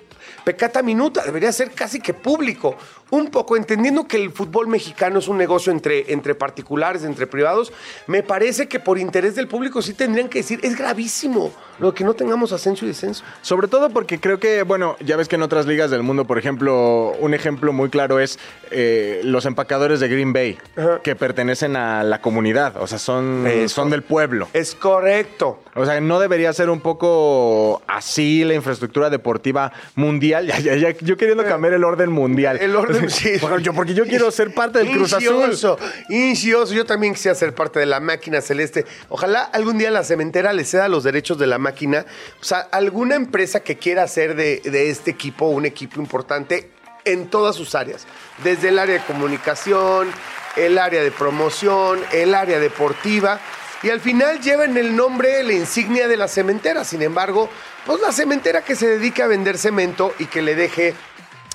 pecata 0.45 0.83
minuta, 0.83 1.23
debería 1.25 1.53
ser 1.53 1.71
casi 1.73 2.01
que 2.01 2.15
público. 2.15 2.77
Un 3.09 3.29
poco, 3.29 3.57
entendiendo 3.57 4.09
que 4.09 4.17
el 4.17 4.33
fútbol 4.33 4.67
mexicano 4.67 5.21
es 5.21 5.29
un 5.29 5.39
negocio 5.39 5.71
entre, 5.71 6.13
entre 6.13 6.35
particulares, 6.35 7.05
entre 7.05 7.29
privados, 7.29 7.73
me 8.09 8.25
parece 8.25 8.67
que 8.67 8.81
por 8.81 8.99
interés 8.99 9.37
del 9.37 9.47
público 9.47 9.81
sí 9.81 9.95
tendrían 9.95 10.29
que 10.29 10.39
decir, 10.41 10.59
es 10.65 10.77
gravísimo 10.77 11.53
lo 11.79 11.95
que 11.95 12.03
no 12.03 12.15
tengamos 12.15 12.51
ascenso 12.53 12.85
y 12.85 12.89
descenso. 12.89 13.23
Sobre 13.43 13.69
todo 13.69 13.91
porque 13.91 14.19
creo 14.19 14.41
que, 14.41 14.65
bueno, 14.65 14.97
ya 14.99 15.17
ves 15.17 15.29
que 15.29 15.37
en 15.37 15.43
otras 15.43 15.67
ligas 15.67 15.91
del 15.93 16.03
mundo, 16.03 16.25
por 16.25 16.37
ejemplo, 16.37 17.13
un 17.21 17.33
ejemplo 17.33 17.73
muy 17.73 17.91
claro 17.91 18.19
es 18.19 18.41
eh, 18.73 19.21
los 19.23 19.47
empacadores 19.47 20.01
de 20.01 20.09
Green 20.09 20.33
Bay, 20.33 20.59
Ajá. 20.77 21.01
que 21.03 21.15
pertenecen 21.15 21.77
a 21.77 22.03
la 22.03 22.21
comunidad, 22.21 22.77
o 22.79 22.89
sea, 22.89 22.99
son, 22.99 23.47
Eso. 23.47 23.75
son 23.77 23.91
del 23.91 24.03
pueblo. 24.03 24.49
Es 24.53 24.75
correcto. 24.75 25.61
O 25.77 25.85
sea, 25.85 26.01
no 26.01 26.19
debería 26.19 26.53
ser 26.53 26.71
un 26.71 26.81
poco 26.81 27.83
así 27.87 28.43
la 28.43 28.55
infraestructura 28.55 29.11
deportiva 29.11 29.73
mundial. 29.95 30.16
Ya, 30.27 30.41
ya, 30.41 30.77
ya, 30.77 30.91
yo 30.91 31.17
queriendo 31.17 31.45
cambiar 31.45 31.75
el 31.75 31.85
orden 31.85 32.11
mundial. 32.11 32.59
El 32.61 32.75
orden, 32.77 33.11
sí. 33.11 33.33
Porque 33.41 33.63
yo, 33.63 33.73
porque 33.73 33.95
yo 33.95 34.07
quiero 34.07 34.31
ser 34.31 34.53
parte 34.53 34.79
del 34.79 34.91
Cruz 34.91 35.13
Azul. 35.13 35.37
Incioso, 35.37 35.79
incioso. 36.09 36.75
Yo 36.75 36.85
también 36.85 37.15
quisiera 37.15 37.35
ser 37.35 37.55
parte 37.55 37.79
de 37.81 37.87
la 37.87 38.01
máquina 38.01 38.41
celeste. 38.41 38.85
Ojalá 39.09 39.43
algún 39.43 39.79
día 39.79 39.91
la 39.91 40.05
cementera 40.05 40.53
le 40.53 40.65
ceda 40.65 40.89
los 40.89 41.05
derechos 41.05 41.39
de 41.39 41.47
la 41.47 41.59
máquina. 41.59 42.05
O 42.41 42.45
sea, 42.45 42.61
alguna 42.61 43.15
empresa 43.15 43.61
que 43.61 43.77
quiera 43.77 44.03
hacer 44.03 44.37
de, 44.37 44.61
de 44.65 44.91
este 44.91 45.11
equipo 45.11 45.47
un 45.47 45.67
equipo 45.67 46.01
importante 46.01 46.71
en 47.05 47.29
todas 47.29 47.57
sus 47.57 47.75
áreas. 47.75 48.07
Desde 48.45 48.69
el 48.69 48.79
área 48.79 48.95
de 48.97 49.05
comunicación, 49.05 50.09
el 50.57 50.79
área 50.79 51.03
de 51.03 51.11
promoción, 51.11 52.01
el 52.13 52.35
área 52.35 52.59
deportiva. 52.59 53.41
Y 53.87 53.91
al 53.91 54.01
final 54.01 54.41
llevan 54.41 54.77
el 54.77 54.97
nombre, 54.97 55.45
la 55.45 55.53
insignia 55.53 56.09
de 56.09 56.17
la 56.17 56.27
cementera. 56.27 56.83
Sin 56.83 57.03
embargo, 57.03 57.49
pues 57.87 58.01
la 58.01 58.11
cementera 58.11 58.63
que 58.63 58.75
se 58.75 58.89
dedica 58.89 59.27
a 59.27 59.29
vender 59.29 59.59
cemento 59.59 60.13
y 60.19 60.27
que 60.27 60.43
le 60.43 60.57
deje 60.57 60.93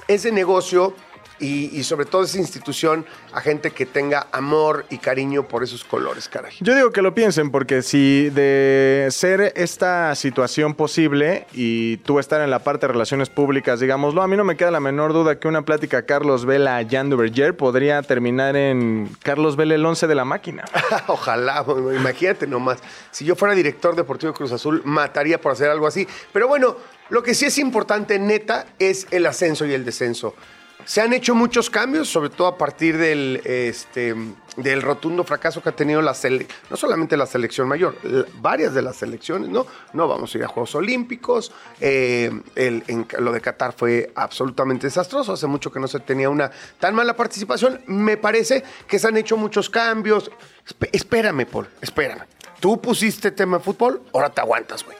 ese 0.08 0.32
negocio 0.32 0.96
y, 1.42 1.78
y 1.78 1.84
sobre 1.84 2.06
todo 2.06 2.24
esa 2.24 2.38
institución 2.38 3.06
a 3.34 3.42
gente 3.42 3.72
que 3.72 3.86
tenga 3.86 4.28
amor 4.32 4.86
y 4.90 5.00
cariño 5.00 5.48
por 5.48 5.64
esos 5.64 5.84
colores, 5.84 6.30
caray. 6.30 6.54
Yo 6.62 6.76
digo 6.76 6.92
que 6.92 7.02
lo 7.02 7.14
piensen, 7.14 7.52
porque 7.52 7.82
si 7.82 8.30
de 8.30 9.08
ser 9.12 9.54
esta 9.56 10.16
situación 10.16 10.76
posible 10.76 11.48
y 11.54 11.98
tú 11.98 12.20
estar 12.20 12.42
en 12.42 12.50
la 12.50 12.60
parte 12.60 12.88
de 12.88 12.94
relaciones 12.94 13.30
públicas, 13.30 13.80
digámoslo, 13.80 14.22
a 14.22 14.28
mí 14.28 14.38
no 14.38 14.44
me 14.44 14.56
queda 14.56 14.72
la 14.72 14.80
menor 14.80 15.14
duda 15.14 15.40
que 15.40 15.48
una 15.48 15.64
plática 15.64 16.06
Carlos 16.06 16.46
Vela 16.46 16.78
a 16.78 16.88
Jan 16.88 17.10
Duverger 17.10 17.56
podría 17.56 18.02
terminar 18.02 18.56
en 18.56 19.10
Carlos 19.24 19.56
Vela 19.56 19.76
el 19.76 19.86
11 19.86 20.08
de 20.08 20.16
la 20.16 20.26
máquina. 20.26 20.66
Ojalá, 21.08 21.66
imagínate 21.96 22.48
nomás. 22.48 22.80
Si 23.12 23.26
yo 23.26 23.36
fuera 23.36 23.56
director 23.56 23.96
deportivo 23.96 24.32
de 24.32 24.38
Cruz 24.38 24.52
Azul, 24.52 24.82
mataría 24.86 25.40
por 25.40 25.52
hacer 25.52 25.70
algo 25.70 25.88
así. 25.88 26.08
Pero 26.32 26.48
bueno, 26.48 26.78
lo 27.10 27.24
que 27.24 27.34
sí 27.34 27.46
es 27.46 27.58
importante, 27.58 28.20
neta, 28.20 28.68
es 28.80 29.08
el 29.12 29.26
ascenso 29.26 29.66
y 29.66 29.74
el 29.74 29.84
descenso. 29.84 30.36
Se 30.86 31.00
han 31.02 31.14
hecho 31.14 31.36
muchos 31.36 31.70
cambios, 31.70 32.10
sobre 32.10 32.30
todo 32.30 32.48
a 32.48 32.58
partir 32.58 32.98
del, 32.98 33.42
este, 33.46 34.16
del 34.58 34.82
rotundo 34.82 35.24
fracaso 35.24 35.62
que 35.62 35.70
ha 35.70 35.76
tenido 35.76 36.02
la 36.02 36.14
sele- 36.14 36.48
no 36.70 36.76
solamente 36.78 37.16
la 37.16 37.26
selección 37.26 37.68
mayor, 37.68 37.96
varias 38.42 38.74
de 38.74 38.82
las 38.82 38.98
selecciones, 38.98 39.50
¿no? 39.50 39.66
No 39.94 40.08
vamos 40.08 40.34
a 40.34 40.38
ir 40.38 40.44
a 40.44 40.48
Juegos 40.48 40.76
Olímpicos, 40.76 41.52
eh, 41.80 42.32
el- 42.56 42.84
en- 42.88 43.08
lo 43.20 43.32
de 43.32 43.40
Qatar 43.42 43.74
fue 43.78 44.12
absolutamente 44.16 44.88
desastroso, 44.88 45.34
hace 45.34 45.48
mucho 45.48 45.72
que 45.72 45.80
no 45.80 45.88
se 45.88 46.00
tenía 46.00 46.30
una 46.30 46.52
tan 46.80 46.94
mala 46.96 47.16
participación, 47.16 47.82
me 47.88 48.18
parece 48.18 48.64
que 48.88 49.00
se 49.00 49.08
han 49.08 49.18
hecho 49.18 49.38
muchos 49.38 49.70
cambios. 49.70 50.30
Esp- 50.68 50.90
espérame, 50.92 51.46
Paul, 51.46 51.68
espérame. 51.80 52.22
Tú 52.60 52.80
pusiste 52.82 53.32
tema 53.32 53.58
de 53.60 53.64
fútbol, 53.64 54.02
ahora 54.14 54.30
te 54.30 54.42
aguantas, 54.42 54.84
güey. 54.84 54.98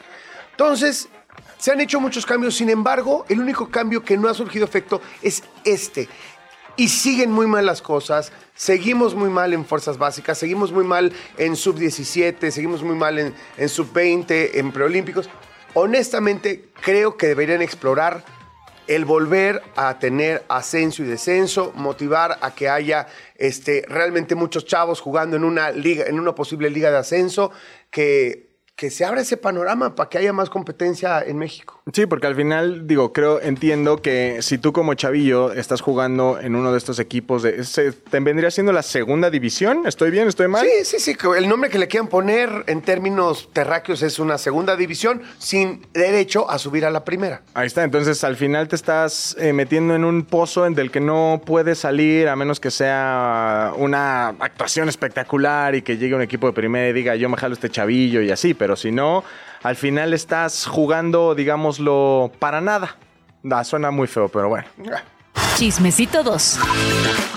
Entonces, 0.52 1.08
se 1.62 1.70
han 1.70 1.80
hecho 1.80 2.00
muchos 2.00 2.26
cambios, 2.26 2.56
sin 2.56 2.70
embargo, 2.70 3.24
el 3.28 3.38
único 3.38 3.70
cambio 3.70 4.02
que 4.02 4.16
no 4.16 4.28
ha 4.28 4.34
surgido 4.34 4.64
efecto 4.64 5.00
es 5.22 5.44
este. 5.64 6.08
Y 6.74 6.88
siguen 6.88 7.30
muy 7.30 7.46
mal 7.46 7.64
las 7.64 7.80
cosas, 7.80 8.32
seguimos 8.56 9.14
muy 9.14 9.30
mal 9.30 9.52
en 9.52 9.64
fuerzas 9.64 9.96
básicas, 9.96 10.38
seguimos 10.38 10.72
muy 10.72 10.82
mal 10.82 11.12
en 11.38 11.54
sub-17, 11.54 12.50
seguimos 12.50 12.82
muy 12.82 12.96
mal 12.96 13.16
en, 13.20 13.32
en 13.56 13.68
sub-20, 13.68 14.50
en 14.54 14.72
preolímpicos. 14.72 15.30
Honestamente, 15.74 16.68
creo 16.80 17.16
que 17.16 17.28
deberían 17.28 17.62
explorar 17.62 18.24
el 18.88 19.04
volver 19.04 19.62
a 19.76 20.00
tener 20.00 20.44
ascenso 20.48 21.04
y 21.04 21.06
descenso, 21.06 21.72
motivar 21.76 22.38
a 22.40 22.56
que 22.56 22.68
haya 22.68 23.06
este, 23.36 23.84
realmente 23.86 24.34
muchos 24.34 24.66
chavos 24.66 25.00
jugando 25.00 25.36
en 25.36 25.44
una 25.44 25.70
liga, 25.70 26.06
en 26.08 26.18
una 26.18 26.34
posible 26.34 26.70
liga 26.70 26.90
de 26.90 26.96
ascenso, 26.96 27.52
que, 27.88 28.51
que 28.82 28.90
se 28.90 29.04
abra 29.04 29.20
ese 29.20 29.36
panorama 29.36 29.94
para 29.94 30.10
que 30.10 30.18
haya 30.18 30.32
más 30.32 30.50
competencia 30.50 31.22
en 31.24 31.38
México. 31.38 31.80
Sí, 31.92 32.06
porque 32.06 32.26
al 32.26 32.34
final, 32.34 32.88
digo, 32.88 33.12
creo, 33.12 33.40
entiendo 33.40 34.02
que 34.02 34.38
si 34.42 34.58
tú 34.58 34.72
como 34.72 34.94
chavillo 34.94 35.52
estás 35.52 35.80
jugando 35.80 36.40
en 36.40 36.56
uno 36.56 36.72
de 36.72 36.78
estos 36.78 36.98
equipos, 36.98 37.44
de, 37.44 37.62
se- 37.62 37.92
¿te 37.92 38.18
vendría 38.18 38.50
siendo 38.50 38.72
la 38.72 38.82
segunda 38.82 39.30
división? 39.30 39.86
¿Estoy 39.86 40.10
bien? 40.10 40.26
¿Estoy 40.26 40.48
mal? 40.48 40.66
Sí, 40.66 40.84
sí, 40.84 40.98
sí. 40.98 41.16
El 41.38 41.48
nombre 41.48 41.70
que 41.70 41.78
le 41.78 41.86
quieran 41.86 42.08
poner 42.08 42.64
en 42.66 42.82
términos 42.82 43.50
terráqueos 43.52 44.02
es 44.02 44.18
una 44.18 44.36
segunda 44.36 44.74
división 44.74 45.22
sin 45.38 45.86
derecho 45.92 46.50
a 46.50 46.58
subir 46.58 46.84
a 46.84 46.90
la 46.90 47.04
primera. 47.04 47.42
Ahí 47.54 47.68
está, 47.68 47.84
entonces 47.84 48.24
al 48.24 48.34
final 48.34 48.66
te 48.66 48.74
estás 48.74 49.36
eh, 49.38 49.52
metiendo 49.52 49.94
en 49.94 50.04
un 50.04 50.24
pozo 50.24 50.66
en 50.66 50.74
del 50.74 50.90
que 50.90 50.98
no 51.00 51.40
puedes 51.46 51.78
salir 51.78 52.26
a 52.26 52.34
menos 52.34 52.58
que 52.58 52.72
sea 52.72 53.74
una 53.76 54.30
actuación 54.40 54.88
espectacular 54.88 55.76
y 55.76 55.82
que 55.82 55.98
llegue 55.98 56.16
un 56.16 56.22
equipo 56.22 56.48
de 56.48 56.52
primera 56.52 56.88
y 56.88 56.92
diga 56.92 57.14
yo 57.14 57.28
me 57.28 57.36
jalo 57.36 57.54
este 57.54 57.70
chavillo 57.70 58.20
y 58.22 58.32
así, 58.32 58.54
pero 58.54 58.71
si 58.76 58.92
no, 58.92 59.24
al 59.62 59.76
final 59.76 60.12
estás 60.12 60.66
jugando, 60.66 61.34
digámoslo, 61.34 62.32
para 62.38 62.60
nada. 62.60 62.96
Da, 63.42 63.64
suena 63.64 63.90
muy 63.90 64.06
feo, 64.06 64.28
pero 64.28 64.48
bueno. 64.48 64.66
Chismecito 65.56 66.22
2. 66.22 66.58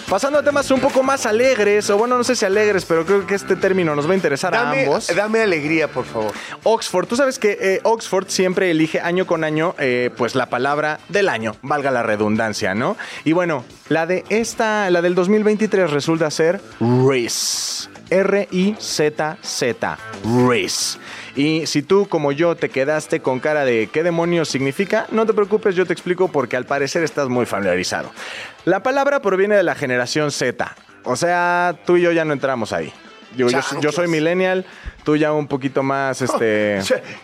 Pasando 0.09 0.37
a 0.37 0.43
temas 0.43 0.69
un 0.69 0.79
poco 0.79 1.01
más 1.01 1.25
alegres, 1.25 1.89
o 1.89 1.97
bueno, 1.97 2.15
no 2.15 2.23
sé 2.23 2.35
si 2.35 2.45
alegres, 2.45 2.85
pero 2.85 3.05
creo 3.07 3.25
que 3.25 3.33
este 3.33 3.55
término 3.55 3.95
nos 3.95 4.07
va 4.07 4.11
a 4.11 4.15
interesar 4.15 4.53
a 4.53 4.69
ambos. 4.69 5.07
dame 5.15 5.41
alegría, 5.41 5.87
por 5.87 6.05
favor. 6.05 6.31
Oxford, 6.61 7.07
tú 7.07 7.15
sabes 7.15 7.39
que 7.39 7.57
eh, 7.59 7.79
Oxford 7.81 8.27
siempre 8.27 8.69
elige 8.69 9.01
año 9.01 9.25
con 9.25 9.43
año, 9.43 9.73
eh, 9.79 10.11
pues 10.15 10.35
la 10.35 10.45
palabra 10.45 10.99
del 11.09 11.27
año, 11.27 11.55
valga 11.63 11.89
la 11.89 12.03
redundancia, 12.03 12.75
¿no? 12.75 12.95
Y 13.23 13.31
bueno, 13.31 13.65
la 13.89 14.05
de 14.05 14.23
esta, 14.29 14.91
la 14.91 15.01
del 15.01 15.15
2023 15.15 15.89
resulta 15.89 16.29
ser 16.29 16.61
RIZ. 16.79 17.89
R-I-Z-Z. 18.07 19.97
RIZ. 20.47 20.99
Y 21.35 21.65
si 21.65 21.81
tú, 21.81 22.07
como 22.07 22.31
yo, 22.31 22.55
te 22.55 22.69
quedaste 22.69 23.21
con 23.21 23.39
cara 23.39 23.65
de 23.65 23.89
qué 23.91 24.03
demonios 24.03 24.49
significa, 24.49 25.07
no 25.09 25.25
te 25.25 25.33
preocupes, 25.33 25.75
yo 25.75 25.87
te 25.87 25.93
explico 25.93 26.27
porque 26.27 26.55
al 26.55 26.65
parecer 26.65 27.03
estás 27.03 27.27
muy 27.27 27.47
familiarizado. 27.47 28.11
La 28.65 28.81
palabra 28.83 29.21
proviene 29.21 29.55
de 29.55 29.63
la 29.63 29.75
generación 29.75 30.31
Z. 30.31 30.75
O 31.03 31.15
sea, 31.15 31.75
tú 31.85 31.97
y 31.97 32.01
yo 32.01 32.11
ya 32.11 32.25
no 32.25 32.33
entramos 32.33 32.73
ahí. 32.73 32.91
Yo, 33.37 33.47
yo- 33.49 33.59
yo 33.81 33.91
soy 33.91 34.07
millennial, 34.07 34.65
tú 35.03 35.15
ya 35.17 35.31
un 35.33 35.47
poquito 35.47 35.83
más, 35.83 36.21
este... 36.23 36.79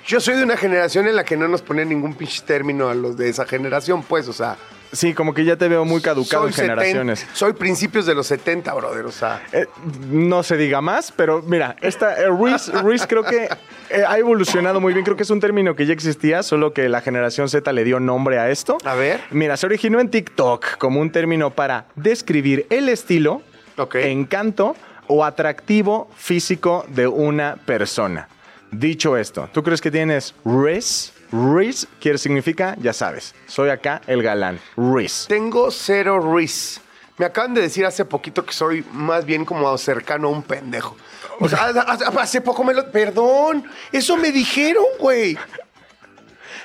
Yo 0.06 0.20
soy 0.20 0.36
de 0.36 0.44
una 0.44 0.58
generación 0.58 1.08
en 1.08 1.16
la 1.16 1.24
que 1.24 1.38
no 1.38 1.48
nos 1.48 1.62
ponen 1.62 1.90
ningún 1.90 2.14
pinche 2.16 2.42
término 2.46 2.90
a 2.90 2.94
los 2.96 3.18
de 3.18 3.30
esa 3.30 3.46
generación, 3.46 4.04
pues, 4.04 4.28
o 4.28 4.34
sea. 4.34 4.58
Sí, 4.92 5.14
como 5.14 5.34
que 5.34 5.46
ya 5.46 5.56
te 5.56 5.68
veo 5.68 5.86
muy 5.86 6.02
caducado 6.02 6.48
en 6.48 6.54
70 6.54 6.82
generaciones. 6.82 7.28
soy 7.34 7.54
principios 7.54 8.06
de 8.06 8.14
los 8.14 8.28
70, 8.28 8.74
brother, 8.74 9.06
o 9.06 9.12
sea. 9.12 9.42
Eh, 9.54 9.68
no 10.10 10.44
se 10.44 10.58
diga 10.58 10.82
más, 10.82 11.14
pero 11.16 11.42
mira, 11.42 11.76
esta 11.82 12.20
eh, 12.20 12.30
Reese, 12.30 12.72
Reese 12.82 13.08
creo 13.08 13.24
que 13.24 13.46
eh, 13.90 14.04
ha 14.06 14.18
evolucionado 14.18 14.82
muy 14.82 14.94
bien. 14.94 15.06
Creo 15.06 15.16
que 15.16 15.24
es 15.24 15.30
un 15.30 15.40
término 15.40 15.76
que 15.76 15.86
ya 15.86 15.94
existía, 15.94 16.44
solo 16.44 16.74
que 16.74 16.90
la 16.90 17.02
generación 17.02 17.48
Z 17.48 17.72
le 17.72 17.84
dio 17.84 18.00
nombre 18.00 18.38
a 18.40 18.50
esto. 18.50 18.78
A 18.84 18.96
ver. 18.96 19.22
Mira, 19.32 19.56
se 19.56 19.66
originó 19.66 20.00
en 20.00 20.10
TikTok 20.10 20.78
como 20.78 21.00
un 21.00 21.12
término 21.12 21.52
para 21.52 21.86
describir 21.96 22.68
el 22.70 22.90
estilo, 22.90 23.42
encanto 23.94 24.76
o 25.08 25.24
atractivo 25.24 26.10
físico 26.16 26.86
de 26.90 27.08
una 27.08 27.56
persona. 27.66 28.28
Dicho 28.72 29.18
esto, 29.18 29.50
¿tú 29.52 29.64
crees 29.64 29.82
que 29.82 29.92
tienes 29.92 30.34
Reese? 30.46 31.12
Reese 31.32 31.88
quiere 32.00 32.18
significa, 32.18 32.76
ya 32.80 32.94
sabes, 32.94 33.34
soy 33.48 33.70
acá 33.70 34.02
el 34.08 34.22
galán. 34.22 34.60
Reese. 34.76 35.28
Tengo 35.28 35.72
cero 35.72 36.36
Riz. 36.36 36.82
Me 37.18 37.26
acaban 37.26 37.54
de 37.54 37.62
decir 37.62 37.86
hace 37.86 38.04
poquito 38.04 38.46
que 38.46 38.54
soy 38.54 38.84
más 38.92 39.26
bien 39.26 39.46
como 39.46 39.78
cercano 39.78 40.28
a 40.28 40.32
un 40.32 40.44
pendejo. 40.44 40.98
O 41.40 41.48
sea, 41.48 41.66
hace 41.66 42.42
poco 42.42 42.64
me 42.64 42.74
lo... 42.74 42.92
Perdón, 42.92 43.64
eso 43.92 44.18
me 44.18 44.32
dijeron, 44.32 44.86
güey. 45.00 45.38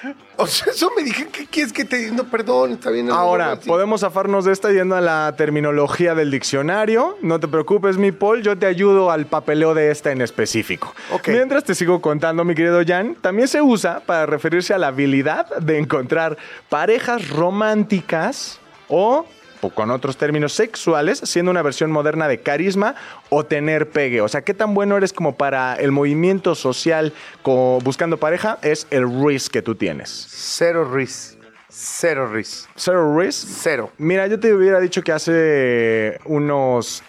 O 0.39 0.47
sea, 0.47 0.73
eso 0.73 0.91
me 0.95 1.03
dijeron. 1.03 1.33
¿Qué 1.33 1.47
quieres 1.47 1.73
que 1.73 1.85
te... 1.85 2.11
No, 2.11 2.25
perdón, 2.25 2.73
está 2.73 2.91
bien. 2.91 3.11
Ahora, 3.11 3.55
no, 3.55 3.61
podemos 3.63 4.03
zafarnos 4.03 4.45
de 4.45 4.53
esta 4.53 4.71
yendo 4.71 4.95
a 4.95 5.01
la 5.01 5.35
terminología 5.37 6.15
del 6.15 6.31
diccionario. 6.31 7.17
No 7.23 7.41
te 7.41 7.49
preocupes, 7.49 7.97
mi 7.97 8.13
Paul, 8.13 8.43
yo 8.43 8.59
te 8.59 8.67
ayudo 8.67 9.11
al 9.11 9.27
papeleo 9.27 9.73
de 9.73 9.91
esta 9.91 10.13
en 10.13 10.21
específico. 10.21 10.95
Mientras 11.27 11.65
te 11.65 11.75
sigo 11.75 12.03
contando, 12.03 12.45
mi 12.45 12.55
querido 12.55 12.83
Jan, 12.87 13.17
también 13.21 13.49
se 13.49 13.63
usa 13.63 14.01
para 14.01 14.27
referirse 14.27 14.75
a 14.75 14.79
la 14.79 14.89
habilidad 14.89 15.57
de 15.57 15.79
encontrar 15.79 16.37
parejas 16.69 17.31
románticas 17.31 18.61
o 18.89 19.27
con 19.71 19.91
otros 19.91 20.17
términos 20.17 20.53
sexuales, 20.53 21.19
siendo 21.25 21.51
una 21.51 21.63
versión 21.63 21.91
moderna 21.91 22.29
de 22.29 22.41
carisma 22.41 22.95
o 23.31 23.45
tener 23.45 23.91
pegue. 23.91 24.21
O 24.21 24.29
sea, 24.29 24.43
qué 24.43 24.55
tan 24.55 24.75
bueno 24.75 24.97
eres 24.97 25.13
como 25.13 25.37
para 25.37 25.75
el 25.75 25.93
movimiento 25.93 26.55
social 26.55 27.13
co- 27.43 27.79
buscando 27.83 28.17
pareja 28.19 28.59
es 28.63 28.87
el 28.91 29.07
risk 29.25 29.53
que 29.53 29.63
tú 29.63 29.75
tienes. 29.75 30.27
Cero 30.31 30.91
Riz. 30.93 31.37
Cero 31.69 32.31
Riz. 32.33 32.67
Zero 32.77 33.19
risk. 33.19 33.49
Cero. 33.61 33.91
Mira, 33.99 34.27
yo 34.29 34.41
te 34.41 34.55
hubiera 34.55 34.81
dicho 34.81 35.03
que 35.03 35.13
hace 35.13 36.19
unos 36.25 37.03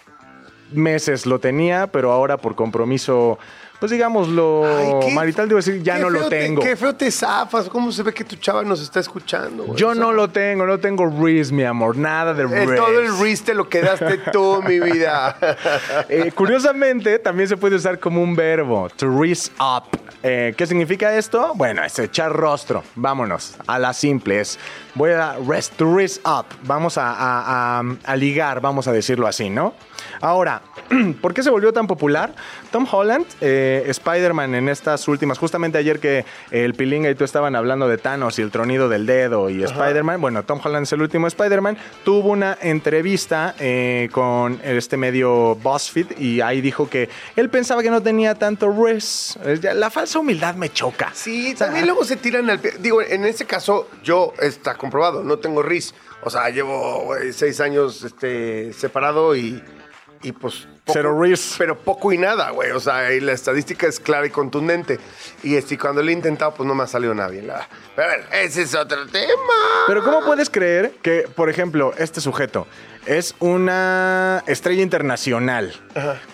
meses 0.72 1.24
lo 1.24 1.38
tenía, 1.38 1.86
pero 1.86 2.12
ahora 2.12 2.36
por 2.36 2.54
compromiso, 2.54 3.38
pues 3.78 3.92
digámoslo, 3.92 4.64
Ay, 5.04 5.12
marital, 5.14 5.48
debo 5.48 5.56
decir, 5.58 5.82
ya 5.82 5.98
no 5.98 6.10
lo 6.10 6.28
te- 6.28 6.40
tengo. 6.40 6.62
qué 6.62 6.74
feo 6.76 6.94
te 6.94 7.10
zafas. 7.10 7.68
¿Cómo 7.68 7.92
se 7.92 8.02
ve 8.02 8.12
que 8.12 8.24
tu 8.24 8.36
chava 8.36 8.62
nos 8.64 8.80
está 8.80 9.00
escuchando? 9.00 9.64
güey? 9.64 9.78
Yo 9.78 9.94
no 9.94 10.12
lo 10.12 10.28
tengo, 10.30 10.66
no 10.66 10.78
tengo 10.78 11.06
Riz, 11.06 11.52
mi 11.52 11.64
amor, 11.64 11.96
nada 11.96 12.34
de 12.34 12.42
eh, 12.44 12.66
Riz. 12.66 12.76
todo 12.76 12.98
el 13.00 13.18
Riz 13.18 13.42
te 13.44 13.54
lo 13.54 13.68
quedaste 13.68 14.18
tú, 14.32 14.62
mi 14.66 14.80
vida. 14.80 15.36
Eh, 16.08 16.32
curiosamente, 16.34 17.18
también 17.18 17.48
se 17.48 17.56
puede 17.56 17.76
usar 17.76 17.98
como 17.98 18.22
un 18.22 18.34
verbo, 18.34 18.88
to 18.96 19.06
raise 19.20 19.50
up. 19.60 19.84
Eh, 20.22 20.54
¿Qué 20.56 20.66
significa 20.66 21.14
esto? 21.16 21.52
Bueno, 21.54 21.84
es 21.84 21.98
echar 21.98 22.32
rostro. 22.32 22.82
Vámonos, 22.96 23.54
a 23.66 23.78
la 23.78 23.92
simple. 23.92 24.40
Es, 24.40 24.58
voy 24.94 25.10
a 25.12 25.36
rest, 25.46 25.74
to 25.76 25.94
raise 25.94 26.20
up. 26.24 26.46
Vamos 26.64 26.98
a, 26.98 27.10
a- 27.12 27.78
a- 27.80 27.82
a 28.04 28.16
ligar, 28.16 28.60
vamos 28.60 28.88
a 28.88 28.92
decirlo 28.92 29.26
así, 29.26 29.48
¿no? 29.50 29.74
Ahora, 30.20 30.62
¿por 31.20 31.34
qué 31.34 31.42
se 31.42 31.50
volvió 31.50 31.72
tan 31.72 31.86
popular? 31.86 32.34
Tom 32.70 32.86
Holland, 32.90 33.26
eh, 33.40 33.84
Spider-Man 33.86 34.54
en 34.54 34.68
estas 34.68 35.06
últimas, 35.08 35.38
justamente 35.38 35.78
ayer 35.78 36.00
que 36.00 36.24
el 36.50 36.74
Pilinga 36.74 37.10
y 37.10 37.14
tú 37.14 37.24
estaban 37.24 37.56
hablando 37.56 37.88
de 37.88 37.98
Thanos 37.98 38.38
y 38.38 38.42
el 38.42 38.50
tronido 38.50 38.88
del 38.88 39.06
dedo 39.06 39.50
y 39.50 39.62
Spider-Man, 39.62 40.20
bueno, 40.20 40.42
Tom 40.44 40.60
Holland 40.62 40.84
es 40.84 40.92
el 40.92 41.02
último 41.02 41.26
Spider-Man, 41.26 41.76
tuvo 42.04 42.30
una 42.30 42.58
entrevista 42.60 43.54
eh, 43.58 44.08
con 44.12 44.60
este 44.64 44.96
medio 44.96 45.54
BuzzFeed 45.56 46.18
y 46.18 46.40
ahí 46.40 46.60
dijo 46.60 46.88
que 46.88 47.08
él 47.36 47.48
pensaba 47.50 47.82
que 47.82 47.90
no 47.90 48.02
tenía 48.02 48.34
tanto 48.34 48.70
res. 48.70 49.38
La 49.62 49.90
falsa 49.90 50.18
humildad 50.18 50.54
me 50.54 50.70
choca. 50.70 51.10
Sí, 51.14 51.52
O 51.54 51.56
sea, 51.56 51.66
también 51.68 51.86
luego 51.86 52.04
se 52.04 52.16
tiran 52.16 52.48
al 52.50 52.58
pie. 52.60 52.72
Digo, 52.78 53.02
en 53.02 53.24
este 53.24 53.44
caso, 53.44 53.88
yo 54.02 54.32
está 54.40 54.74
comprobado, 54.74 55.22
no 55.22 55.38
tengo 55.38 55.62
RIS. 55.62 55.94
O 56.22 56.30
sea, 56.30 56.48
llevo 56.50 57.14
seis 57.32 57.60
años 57.60 58.02
este, 58.02 58.72
separado 58.72 59.36
y, 59.36 59.62
y 60.22 60.32
pues. 60.32 60.66
poco- 60.84 60.92
Cero 60.92 61.20
RIS. 61.22 61.54
Pero 61.58 61.76
poco 61.78 62.12
y 62.12 62.18
nada, 62.18 62.50
güey. 62.50 62.70
O 62.70 62.80
sea, 62.80 63.12
y 63.12 63.20
la 63.20 63.32
estadística 63.32 63.86
es 63.86 64.00
clara 64.00 64.26
y 64.26 64.30
contundente. 64.30 64.98
Y 65.42 65.56
este, 65.56 65.76
cuando 65.78 66.02
lo 66.02 66.08
he 66.10 66.12
intentado, 66.12 66.54
pues 66.54 66.66
no 66.66 66.74
me 66.74 66.84
ha 66.84 66.86
salido 66.86 67.14
nada 67.14 67.28
bien. 67.28 67.46
la- 67.46 67.68
Pero 67.94 68.08
a 68.08 68.16
ver, 68.16 68.26
ese 68.32 68.62
es 68.62 68.74
otro 68.74 69.06
tema. 69.06 69.52
Pero 69.86 70.02
¿cómo 70.02 70.24
puedes 70.24 70.48
creer 70.50 70.92
que, 71.02 71.28
por 71.34 71.50
ejemplo, 71.50 71.92
este 71.98 72.20
sujeto 72.20 72.66
es 73.06 73.34
una 73.38 74.42
estrella 74.46 74.82
internacional, 74.82 75.74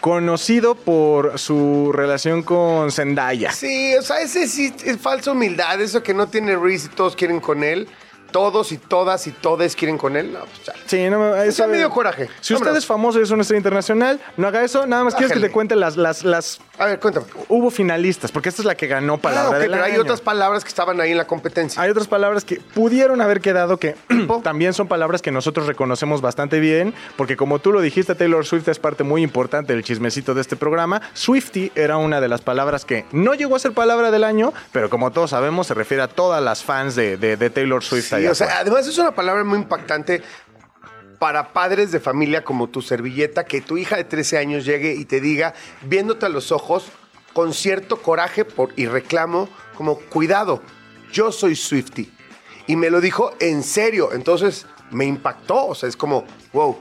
conocido 0.01 0.75
por 0.75 1.39
su 1.39 1.91
relación 1.93 2.43
con 2.43 2.91
Zendaya? 2.93 3.53
Sí, 3.53 3.95
o 3.97 4.03
sea, 4.03 4.21
ese 4.21 4.47
sí 4.49 4.75
es 4.85 4.99
falsa 4.99 5.33
humildad. 5.33 5.81
Eso 5.81 6.03
que 6.03 6.15
no 6.15 6.29
tiene 6.29 6.57
RIS 6.57 6.87
y 6.87 6.89
todos 6.91 7.17
quieren 7.17 7.41
con 7.41 7.65
él. 7.65 7.89
Todos 8.35 8.73
y 8.73 8.79
todas 8.79 9.29
y 9.29 9.31
todes 9.31 9.77
quieren 9.77 9.97
con 9.97 10.17
él. 10.17 10.33
No, 10.33 10.41
pues 10.41 10.65
ya. 10.67 10.73
Sí, 10.87 11.09
no, 11.09 11.37
eso 11.37 11.69
me 11.69 11.77
dio 11.77 11.89
coraje. 11.89 12.29
Si 12.41 12.53
usted 12.53 12.65
Vámonos. 12.67 12.79
es 12.83 12.87
famoso 12.87 13.21
y 13.21 13.23
es 13.23 13.31
una 13.31 13.43
estrella 13.43 13.59
internacional, 13.61 14.19
no 14.37 14.49
haga 14.49 14.65
eso. 14.65 14.87
Nada 14.87 15.05
más 15.05 15.15
quieres 15.15 15.31
que 15.31 15.37
Bájale. 15.39 15.49
te 15.49 15.53
cuente 15.53 15.77
las, 15.77 15.97
las, 15.97 16.25
las... 16.25 16.59
A 16.81 16.87
ver, 16.87 16.99
cuéntame. 16.99 17.27
Hubo 17.49 17.71
finalistas, 17.71 18.33
porque 18.33 18.49
esta 18.49 18.63
es 18.63 18.67
la 18.67 18.75
que 18.75 18.89
ganó 18.89 19.19
palabra 19.19 19.51
ok, 19.51 19.63
del 19.63 19.71
pero 19.71 19.85
hay 19.85 19.93
año. 19.93 20.01
otras 20.03 20.21
palabras 20.21 20.65
que 20.65 20.69
estaban 20.69 21.01
ahí 21.01 21.13
en 21.13 21.17
la 21.17 21.29
competencia. 21.29 21.81
Hay 21.81 21.91
otras 21.91 22.09
palabras 22.09 22.45
que 22.45 22.57
pudieron 22.57 23.21
haber 23.21 23.41
quedado 23.41 23.77
que 23.79 23.95
también 24.43 24.75
son 24.75 24.89
palabras 24.89 25.23
que 25.23 25.31
nosotros 25.31 25.69
reconocemos 25.69 26.21
bastante 26.21 26.59
bien, 26.59 26.93
porque 27.17 27.37
como 27.37 27.61
tú 27.61 27.71
lo 27.73 27.81
dijiste, 27.81 28.17
Taylor 28.17 28.45
Swift 28.45 28.67
es 28.67 28.81
parte 28.81 29.05
muy 29.05 29.23
importante 29.23 29.73
del 29.75 29.85
chismecito 29.85 30.35
de 30.35 30.41
este 30.41 30.57
programa. 30.57 31.01
Swifty 31.13 31.71
era 31.77 31.99
una 31.99 32.21
de 32.21 32.27
las 32.29 32.41
palabras 32.41 32.85
que 32.85 33.05
no 33.13 33.35
llegó 33.35 33.55
a 33.55 33.61
ser 33.61 33.71
palabra 33.75 34.11
del 34.11 34.25
año, 34.25 34.53
pero 34.73 34.91
como 34.91 35.13
todos 35.13 35.31
sabemos, 35.31 35.69
se 35.69 35.75
refiere 35.75 36.03
a 36.03 36.09
todas 36.09 36.43
las 36.43 36.65
fans 36.65 36.97
de, 36.97 37.17
de- 37.17 37.37
de 37.37 37.51
Taylor 37.51 37.85
Swift. 37.85 38.09
Sí, 38.09 38.24
o 38.27 38.35
sea, 38.35 38.59
además 38.59 38.87
es 38.87 38.99
una 38.99 39.15
palabra 39.15 39.45
muy 39.45 39.59
impactante 39.59 40.23
para 41.19 41.53
padres 41.53 41.91
de 41.93 42.01
familia 42.01 42.45
como 42.45 42.69
tu 42.69 42.83
servilleta, 42.83 43.45
que 43.45 43.61
tu 43.61 43.79
hija 43.79 43.97
de 43.97 44.05
13 44.05 44.39
años 44.39 44.65
llegue 44.65 44.95
y 44.95 45.05
te 45.05 45.21
diga, 45.21 45.55
viéndote 45.83 46.27
a 46.27 46.29
los 46.29 46.53
ojos, 46.53 46.87
con 47.33 47.53
cierto 47.53 48.03
coraje 48.03 48.45
por, 48.45 48.73
y 48.77 48.87
reclamo, 48.87 49.49
como, 49.75 49.99
cuidado, 49.99 50.63
yo 51.13 51.33
soy 51.33 51.57
Swifty. 51.57 52.13
Y 52.67 52.77
me 52.77 52.91
lo 52.91 53.01
dijo 53.01 53.33
en 53.41 53.63
serio, 53.63 54.13
entonces 54.13 54.67
me 54.91 55.05
impactó, 55.05 55.67
o 55.67 55.75
sea, 55.75 55.89
es 55.89 55.97
como, 55.97 56.25
wow. 56.53 56.79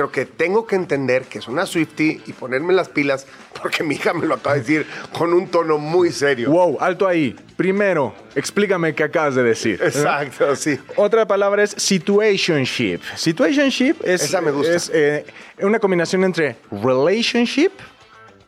Creo 0.00 0.10
que 0.10 0.24
tengo 0.24 0.66
que 0.66 0.76
entender 0.76 1.24
que 1.24 1.40
es 1.40 1.46
una 1.46 1.66
Swifty 1.66 2.22
y 2.26 2.32
ponerme 2.32 2.72
las 2.72 2.88
pilas 2.88 3.26
porque 3.60 3.84
mi 3.84 3.96
hija 3.96 4.14
me 4.14 4.26
lo 4.26 4.36
acaba 4.36 4.54
de 4.54 4.62
decir 4.62 4.86
con 5.12 5.34
un 5.34 5.46
tono 5.48 5.76
muy 5.76 6.10
serio. 6.10 6.50
Wow, 6.50 6.78
alto 6.80 7.06
ahí. 7.06 7.36
Primero, 7.54 8.14
explícame 8.34 8.94
qué 8.94 9.02
acabas 9.02 9.34
de 9.34 9.42
decir. 9.42 9.78
Exacto, 9.82 10.56
sí. 10.56 10.78
Otra 10.96 11.26
palabra 11.26 11.64
es 11.64 11.72
situationship. 11.76 13.00
Situationship 13.14 13.96
es, 14.02 14.22
Esa 14.22 14.40
me 14.40 14.52
gusta. 14.52 14.74
es, 14.74 14.90
eh, 14.94 15.26
una 15.60 15.78
combinación 15.78 16.24
entre 16.24 16.56
relationship 16.70 17.72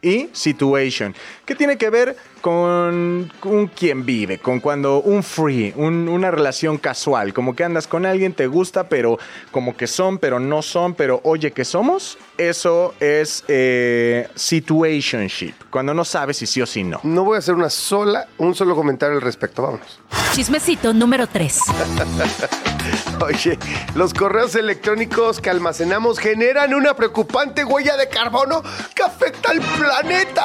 y 0.01 0.31
situation, 0.33 1.15
que 1.53 1.57
tiene 1.59 1.77
que 1.79 1.91
ver 1.91 2.17
con, 2.41 3.31
con 3.41 3.67
quien 3.69 4.05
vive, 4.05 4.39
con 4.39 4.59
cuando 4.61 5.01
un 5.01 5.23
free, 5.23 5.73
un- 5.77 6.09
una 6.09 6.31
relación 6.31 6.79
casual, 6.79 7.33
como 7.33 7.55
que 7.55 7.63
andas 7.65 7.87
con 7.87 8.05
alguien, 8.07 8.33
te 8.33 8.47
gusta, 8.47 8.89
pero 8.89 9.19
como 9.51 9.77
que 9.77 9.87
son, 9.87 10.19
pero 10.19 10.41
no 10.41 10.63
son, 10.63 10.95
pero 10.95 11.21
oye 11.25 11.53
que 11.53 11.65
somos, 11.65 12.19
eso 12.39 12.95
es 13.01 13.45
eh, 13.49 14.29
situationship, 14.35 15.55
cuando 15.71 15.95
no 15.95 16.05
sabes 16.05 16.39
si 16.39 16.47
sí 16.47 16.61
o 16.63 16.67
si 16.67 16.83
no. 16.85 17.01
No 17.05 17.25
voy 17.25 17.37
a 17.37 17.39
hacer 17.39 17.55
una 17.55 17.71
sola, 17.71 18.27
un 18.39 18.55
solo 18.55 18.75
comentario 18.75 19.17
al 19.17 19.23
respecto. 19.23 19.63
Vámonos. 19.63 20.01
Chismecito 20.35 20.93
número 20.95 21.27
3. 21.27 21.61
Oye, 23.25 23.59
los 23.95 24.13
correos 24.15 24.55
electrónicos 24.57 25.41
que 25.41 25.49
almacenamos 25.51 26.19
generan 26.19 26.75
una 26.75 26.95
preocupante 26.95 27.65
huella 27.65 27.97
de 27.97 28.09
carbono 28.09 28.63
que 28.95 29.03
afecta 29.03 29.51
al 29.53 29.61
planeta. 29.61 30.45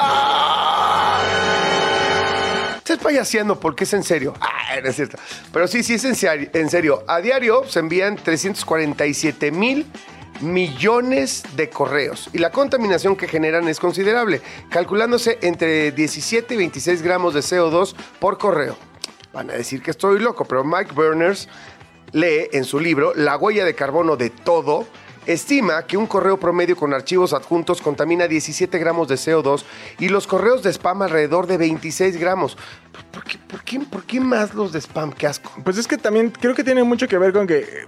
Estás 2.76 2.98
payaseando 2.98 3.60
porque 3.60 3.84
es 3.84 3.92
en 3.92 4.02
serio. 4.02 4.34
Ah, 4.40 4.80
no 4.82 4.88
es 4.88 4.96
cierto. 4.96 5.18
Pero 5.52 5.68
sí, 5.68 5.82
sí 5.82 5.94
es 5.94 6.04
en 6.04 6.14
serio. 6.14 6.48
En 6.54 6.70
serio. 6.70 7.04
A 7.06 7.20
diario 7.20 7.64
se 7.68 7.80
envían 7.80 8.16
347 8.16 9.50
mil 9.50 9.86
millones 10.40 11.42
de 11.56 11.68
correos 11.68 12.30
y 12.32 12.38
la 12.38 12.50
contaminación 12.50 13.16
que 13.16 13.28
generan 13.28 13.68
es 13.68 13.80
considerable, 13.80 14.40
calculándose 14.70 15.38
entre 15.42 15.92
17 15.92 16.54
y 16.54 16.56
26 16.56 17.02
gramos 17.02 17.34
de 17.34 17.40
CO2 17.40 17.94
por 18.20 18.38
correo. 18.38 18.76
Van 19.32 19.50
a 19.50 19.54
decir 19.54 19.82
que 19.82 19.90
estoy 19.90 20.18
loco, 20.20 20.44
pero 20.44 20.64
Mike 20.64 20.92
Burners 20.94 21.48
lee 22.12 22.48
en 22.52 22.64
su 22.64 22.80
libro 22.80 23.12
La 23.14 23.36
huella 23.36 23.64
de 23.64 23.74
carbono 23.74 24.16
de 24.16 24.30
todo, 24.30 24.86
estima 25.32 25.86
que 25.86 25.96
un 25.96 26.06
correo 26.06 26.38
promedio 26.38 26.74
con 26.76 26.92
archivos 26.94 27.32
adjuntos 27.32 27.80
contamina 27.82 28.26
17 28.26 28.78
gramos 28.78 29.08
de 29.08 29.14
CO2 29.16 29.64
y 29.98 30.08
los 30.08 30.26
correos 30.26 30.62
de 30.62 30.70
spam 30.72 31.02
alrededor 31.02 31.46
de 31.46 31.58
26 31.58 32.16
gramos. 32.16 32.56
¿Por 33.12 33.24
qué, 33.24 33.38
por 33.38 33.62
qué- 33.62 33.80
por 33.80 34.04
qué 34.04 34.20
más 34.20 34.54
los 34.54 34.72
de 34.72 34.80
spam? 34.80 35.12
Qué 35.12 35.26
asco. 35.26 35.52
Pues 35.64 35.78
es 35.78 35.86
que 35.86 35.96
también 35.98 36.30
creo 36.30 36.54
que 36.54 36.64
tiene 36.64 36.82
mucho 36.82 37.06
que 37.06 37.18
ver 37.18 37.32
con 37.32 37.46
que 37.46 37.58
eh, 37.58 37.86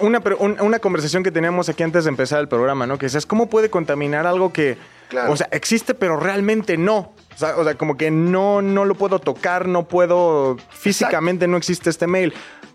una, 0.00 0.20
una 0.60 0.78
conversación 0.78 1.22
que 1.22 1.30
teníamos 1.30 1.68
aquí 1.68 1.82
antes 1.82 2.04
de 2.04 2.10
empezar 2.10 2.40
el 2.40 2.48
programa, 2.48 2.86
¿no? 2.86 2.98
Que 2.98 3.06
es 3.06 3.26
cómo 3.26 3.48
puede 3.48 3.70
contaminar 3.70 4.26
algo 4.26 4.52
que, 4.52 4.76
Claro. 5.08 5.32
o 5.32 5.36
sea, 5.36 5.48
existe 5.52 5.94
pero 5.94 6.16
realmente 6.18 6.76
no. 6.78 7.12
O 7.34 7.38
sea, 7.38 7.56
o 7.56 7.64
sea, 7.64 7.74
como 7.76 7.96
que 7.96 8.10
no, 8.10 8.62
no 8.62 8.84
lo 8.84 8.94
puedo 8.94 9.18
tocar, 9.18 9.66
no 9.66 9.88
puedo, 9.88 10.56
físicamente 10.70 11.46
no 11.48 11.56
existe 11.56 11.90
este 11.90 12.06
mail. 12.06 12.32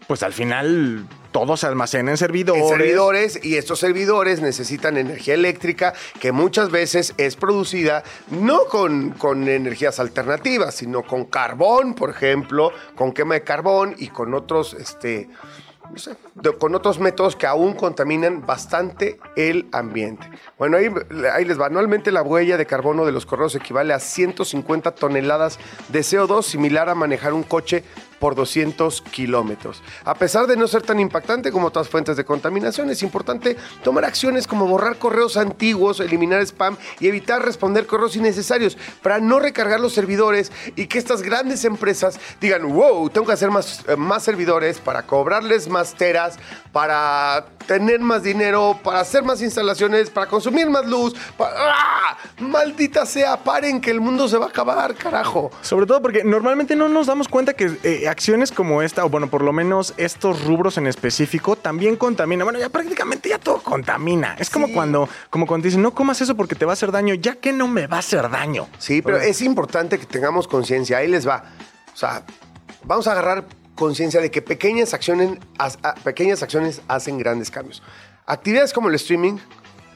Pues 0.08 0.24
al 0.24 0.34
final 0.34 1.06
todo 1.38 1.56
se 1.56 1.68
almacena 1.68 2.10
en 2.10 2.18
servidores. 2.18 2.64
En 2.64 2.68
servidores 2.70 3.40
y 3.44 3.58
estos 3.58 3.78
servidores 3.80 4.42
necesitan 4.42 4.98
energía 4.98 5.36
eléctrica 5.36 5.94
que 6.20 6.32
muchas 6.32 6.72
veces 6.72 7.14
es 7.18 7.36
producida 7.36 8.04
no 8.32 8.66
con, 8.66 9.12
con 9.12 9.48
energías 9.48 10.00
alternativas, 10.00 10.74
sino 10.74 11.04
con 11.04 11.26
carbón, 11.26 11.94
por 11.94 12.10
ejemplo, 12.10 12.72
con 12.96 13.12
quema 13.14 13.36
de 13.36 13.44
carbón 13.44 13.94
y 14.00 14.08
con 14.08 14.34
otros, 14.34 14.74
este, 14.74 15.30
no 15.92 15.98
sé, 16.00 16.16
de- 16.34 16.58
con 16.58 16.74
otros 16.74 16.98
métodos 17.00 17.36
que 17.36 17.46
aún 17.46 17.74
contaminan 17.76 18.44
bastante 18.44 19.20
el 19.36 19.68
ambiente. 19.72 20.28
Bueno, 20.58 20.78
ahí, 20.78 20.90
ahí 21.34 21.46
les 21.46 21.60
va. 21.62 21.68
Anualmente 21.68 22.12
la 22.12 22.24
huella 22.24 22.58
de 22.58 22.66
carbono 22.66 23.06
de 23.06 23.12
los 23.12 23.28
correos 23.28 23.54
equivale 23.54 23.94
a 23.94 24.00
150 24.00 24.96
toneladas 24.96 25.60
de 25.90 26.00
CO2, 26.00 26.42
similar 26.42 26.90
a 26.90 26.96
manejar 26.96 27.34
un 27.34 27.44
coche 27.44 27.84
por 28.20 28.36
200 28.36 29.02
kilómetros. 29.02 29.82
A 30.06 30.16
pesar 30.16 30.48
de 30.48 30.58
no 30.58 30.68
ser 30.68 30.82
tan 30.82 31.00
impactante 31.00 31.52
como 31.52 31.68
otras 31.68 31.88
fuentes 31.90 32.18
de 32.18 32.26
contaminación, 32.26 32.90
es 32.90 33.04
importante 33.04 33.58
tomar 33.84 34.06
acciones 34.06 34.48
como 34.48 34.66
borrar 34.68 34.98
correos 34.98 35.38
antiguos, 35.38 36.00
eliminar 36.00 36.42
spam 36.42 36.78
y 37.00 37.08
evitar 37.08 37.44
responder 37.44 37.86
correos 37.86 38.16
innecesarios 38.16 38.78
para 39.02 39.20
no 39.20 39.40
recargar 39.40 39.80
los 39.80 39.94
servidores 39.94 40.52
y 40.76 40.88
que 40.88 40.98
estas 40.98 41.22
grandes 41.22 41.64
empresas 41.66 42.20
digan, 42.42 42.68
wow, 42.74 43.10
tengo 43.10 43.28
que 43.28 43.34
hacer 43.34 43.52
más, 43.52 43.84
eh, 43.88 43.96
más 43.96 44.24
servidores 44.24 44.80
para 44.80 45.04
cobrarles 45.06 45.68
más 45.70 45.94
teras, 45.94 46.38
para 46.72 47.46
tener 47.66 48.00
más 48.00 48.24
dinero, 48.24 48.80
para 48.84 49.00
hacer 49.02 49.24
más 49.24 49.42
instalaciones, 49.42 50.10
para 50.10 50.28
consumir 50.28 50.70
más 50.70 50.86
luz. 50.86 51.14
pa- 51.38 51.52
¡Ah! 51.56 52.18
Maldita 52.40 53.06
sea, 53.06 53.38
paren 53.44 53.82
que 53.82 53.92
el 53.92 54.00
mundo 54.00 54.28
se 54.28 54.38
va 54.38 54.46
a 54.46 54.50
acabar, 54.50 54.96
carajo. 54.96 55.52
Sobre 55.62 55.86
todo 55.86 56.02
porque 56.02 56.24
normalmente 56.24 56.76
no 56.76 56.88
nos 56.88 57.08
damos 57.08 57.28
cuenta 57.28 57.54
que 57.54 57.78
eh, 57.84 58.07
acciones 58.08 58.52
como 58.52 58.82
esta, 58.82 59.06
o 59.06 59.10
bueno, 59.10 59.30
por 59.30 59.42
lo 59.44 59.54
menos 59.54 59.94
estos 59.98 60.44
rubros 60.46 60.78
en 60.78 60.88
específico, 60.88 61.56
también 61.56 61.96
contaminan. 61.96 62.46
Bueno, 62.46 62.60
ya 62.60 62.70
prácticamente 62.70 63.30
ya 63.30 63.40
todo 63.40 63.62
contamina. 63.62 64.36
Es 64.40 64.50
como 64.50 64.68
Sí. 64.68 64.74
cuando, 64.74 65.08
como 65.30 65.46
cuando 65.48 65.66
dicen, 65.66 65.82
no 65.82 65.92
comas 65.94 66.22
eso 66.22 66.36
porque 66.36 66.56
te 66.56 66.66
va 66.66 66.72
a 66.72 66.74
hacer 66.74 66.92
daño, 66.92 67.14
ya 67.16 67.36
que 67.36 67.54
no 67.54 67.68
me 67.68 67.88
va 67.88 67.98
a 67.98 68.00
hacer 68.00 68.30
daño. 68.30 68.68
Sí, 68.80 69.02
pero 69.02 69.18
es 69.18 69.42
importante 69.42 69.98
que 70.00 70.06
tengamos 70.06 70.48
conciencia. 70.48 70.98
Ahí 70.98 71.08
les 71.08 71.28
va. 71.28 71.44
O 71.94 71.98
sea, 71.98 72.24
vamos 72.84 73.08
a 73.08 73.12
agarrar 73.14 73.46
conciencia 73.76 74.20
de 74.22 74.32
que 74.32 74.42
pequeñas 74.42 74.94
acciones, 74.94 75.38
pequeñas 76.04 76.42
acciones 76.44 76.82
hacen 76.88 77.18
grandes 77.18 77.52
cambios. 77.52 77.84
Actividades 78.26 78.74
como 78.74 78.90
el 78.90 78.96
streaming, 78.96 79.38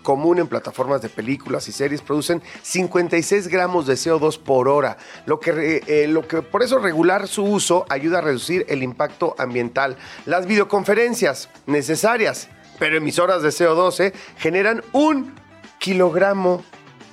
común 0.01 0.39
en 0.39 0.47
plataformas 0.47 1.01
de 1.01 1.09
películas 1.09 1.67
y 1.67 1.71
series, 1.71 2.01
producen 2.01 2.41
56 2.61 3.47
gramos 3.47 3.87
de 3.87 3.93
CO2 3.93 4.39
por 4.39 4.67
hora, 4.67 4.97
lo 5.25 5.39
que, 5.39 5.51
re- 5.51 5.83
eh, 5.87 6.07
lo 6.07 6.27
que 6.27 6.41
por 6.41 6.63
eso 6.63 6.79
regular 6.79 7.27
su 7.27 7.43
uso 7.43 7.85
ayuda 7.89 8.19
a 8.19 8.21
reducir 8.21 8.65
el 8.69 8.83
impacto 8.83 9.35
ambiental. 9.37 9.97
Las 10.25 10.45
videoconferencias 10.47 11.49
necesarias, 11.65 12.49
pero 12.79 12.97
emisoras 12.97 13.41
de 13.43 13.49
CO2, 13.49 13.99
eh, 13.99 14.13
generan 14.37 14.83
un 14.91 15.33
kilogramo 15.79 16.63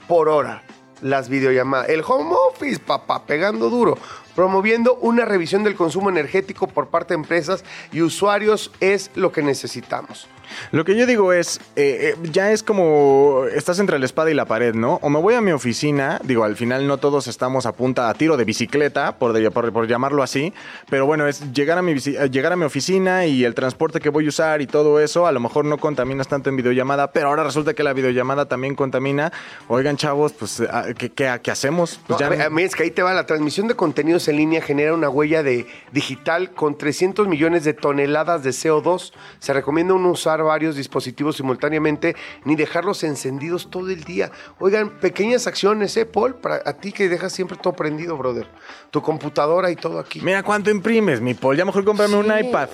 por 0.06 0.28
hora 0.28 0.62
las 1.00 1.28
videollamadas. 1.28 1.88
El 1.90 2.02
home 2.06 2.34
office, 2.50 2.80
papá, 2.80 3.24
pegando 3.24 3.70
duro. 3.70 3.96
Promoviendo 4.34 4.94
una 4.96 5.24
revisión 5.24 5.64
del 5.64 5.74
consumo 5.74 6.10
energético 6.10 6.66
por 6.68 6.88
parte 6.88 7.14
de 7.14 7.20
empresas 7.20 7.64
y 7.92 8.02
usuarios 8.02 8.70
es 8.80 9.10
lo 9.14 9.32
que 9.32 9.42
necesitamos. 9.42 10.28
Lo 10.72 10.84
que 10.84 10.96
yo 10.96 11.06
digo 11.06 11.32
es, 11.32 11.58
eh, 11.76 12.14
eh, 12.14 12.28
ya 12.32 12.52
es 12.52 12.62
como 12.62 13.44
estás 13.54 13.78
entre 13.78 13.98
la 13.98 14.04
espada 14.06 14.30
y 14.30 14.34
la 14.34 14.44
pared, 14.44 14.74
¿no? 14.74 14.98
O 15.02 15.10
me 15.10 15.18
voy 15.20 15.34
a 15.34 15.40
mi 15.40 15.52
oficina, 15.52 16.20
digo, 16.24 16.44
al 16.44 16.56
final 16.56 16.86
no 16.86 16.98
todos 16.98 17.26
estamos 17.26 17.66
a 17.66 17.72
punta, 17.72 18.08
a 18.08 18.14
tiro 18.14 18.36
de 18.36 18.44
bicicleta, 18.44 19.16
por, 19.18 19.32
de- 19.32 19.50
por- 19.50 19.72
por 19.72 19.86
llamarlo 19.86 20.22
así, 20.22 20.52
pero 20.90 21.06
bueno, 21.06 21.26
es 21.26 21.52
llegar 21.52 21.78
a, 21.78 21.82
mi, 21.82 21.92
eh, 21.92 22.28
llegar 22.30 22.52
a 22.52 22.56
mi 22.56 22.64
oficina 22.64 23.26
y 23.26 23.44
el 23.44 23.54
transporte 23.54 24.00
que 24.00 24.08
voy 24.10 24.26
a 24.26 24.28
usar 24.28 24.60
y 24.62 24.66
todo 24.66 25.00
eso, 25.00 25.26
a 25.26 25.32
lo 25.32 25.40
mejor 25.40 25.64
no 25.64 25.78
contaminas 25.78 26.28
tanto 26.28 26.48
en 26.50 26.56
videollamada, 26.56 27.12
pero 27.12 27.28
ahora 27.28 27.44
resulta 27.44 27.74
que 27.74 27.82
la 27.82 27.92
videollamada 27.92 28.46
también 28.46 28.74
contamina. 28.74 29.32
Oigan, 29.68 29.96
chavos, 29.96 30.32
pues, 30.32 30.60
ah, 30.70 30.84
¿qué, 30.96 31.10
qué- 31.10 31.38
qué 31.42 31.50
hacemos? 31.50 32.00
Pues 32.06 32.20
No, 32.20 32.26
a 32.26 32.28
ver, 32.30 32.42
a 32.42 32.50
mí 32.50 32.62
es 32.62 32.74
que 32.74 32.82
ahí 32.84 32.90
te 32.90 33.02
va, 33.02 33.12
la 33.14 33.26
transmisión 33.26 33.68
de 33.68 33.74
contenidos 33.74 34.28
en 34.28 34.36
línea 34.36 34.60
genera 34.62 34.94
una 34.94 35.08
huella 35.08 35.42
de 35.42 35.66
digital 35.92 36.50
con 36.52 36.76
300 36.78 37.28
millones 37.28 37.64
de 37.64 37.74
toneladas 37.74 38.42
de 38.42 38.50
CO2. 38.50 39.12
Se 39.38 39.52
recomienda 39.52 39.94
no 39.94 40.10
usar 40.10 40.37
varios 40.42 40.76
dispositivos 40.76 41.36
simultáneamente 41.36 42.16
ni 42.44 42.56
dejarlos 42.56 43.04
encendidos 43.04 43.70
todo 43.70 43.90
el 43.90 44.04
día. 44.04 44.30
Oigan, 44.58 44.90
pequeñas 45.00 45.46
acciones, 45.46 45.96
¿eh, 45.96 46.06
Paul? 46.06 46.34
Para 46.36 46.62
a 46.64 46.72
ti 46.74 46.92
que 46.92 47.08
dejas 47.08 47.32
siempre 47.32 47.56
todo 47.60 47.72
prendido, 47.74 48.16
brother. 48.16 48.46
Tu 48.90 49.00
computadora 49.02 49.70
y 49.70 49.76
todo 49.76 49.98
aquí. 49.98 50.20
Mira 50.20 50.42
cuánto 50.42 50.70
imprimes, 50.70 51.20
mi 51.20 51.34
Paul. 51.34 51.56
Ya 51.56 51.64
mejor 51.64 51.84
cómprame 51.84 52.16
un 52.16 52.26
iPad. 52.38 52.68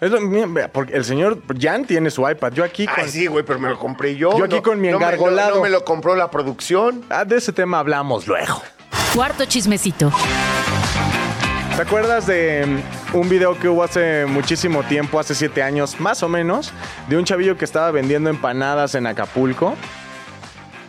Es 0.00 0.10
lo- 0.12 0.20
mira, 0.20 0.46
vea, 0.48 0.72
porque 0.72 0.94
el 0.94 1.04
señor 1.04 1.42
Jan 1.60 1.84
tiene 1.84 2.10
su 2.10 2.28
iPad. 2.28 2.52
Yo 2.52 2.62
aquí 2.62 2.86
con... 2.86 2.94
Ay, 2.98 3.08
sí, 3.10 3.26
güey, 3.26 3.44
pero 3.44 3.58
me 3.58 3.68
lo 3.68 3.78
compré 3.78 4.14
yo. 4.14 4.36
Yo 4.38 4.44
aquí 4.44 4.60
con 4.60 4.80
mi 4.80 4.88
engargolado. 4.88 5.56
No, 5.56 5.62
me 5.62 5.70
lo 5.70 5.84
compró 5.84 6.14
la 6.14 6.30
producción. 6.30 7.02
Ah, 7.10 7.24
de 7.24 7.36
ese 7.38 7.52
tema 7.52 7.80
hablamos 7.80 8.26
luego. 8.28 8.62
Cuarto 9.14 9.44
chismecito. 9.46 10.12
¿Te 11.74 11.82
acuerdas 11.82 12.26
de 12.26 12.64
un 13.12 13.28
video 13.28 13.58
que 13.58 13.68
hubo 13.68 13.82
hace 13.82 14.26
muchísimo 14.26 14.82
tiempo, 14.82 15.18
hace 15.18 15.34
siete 15.34 15.62
años 15.62 16.00
más 16.00 16.22
o 16.22 16.28
menos, 16.28 16.72
de 17.08 17.16
un 17.16 17.24
chavillo 17.24 17.56
que 17.56 17.64
estaba 17.64 17.90
vendiendo 17.90 18.30
empanadas 18.30 18.94
en 18.94 19.06
Acapulco? 19.06 19.76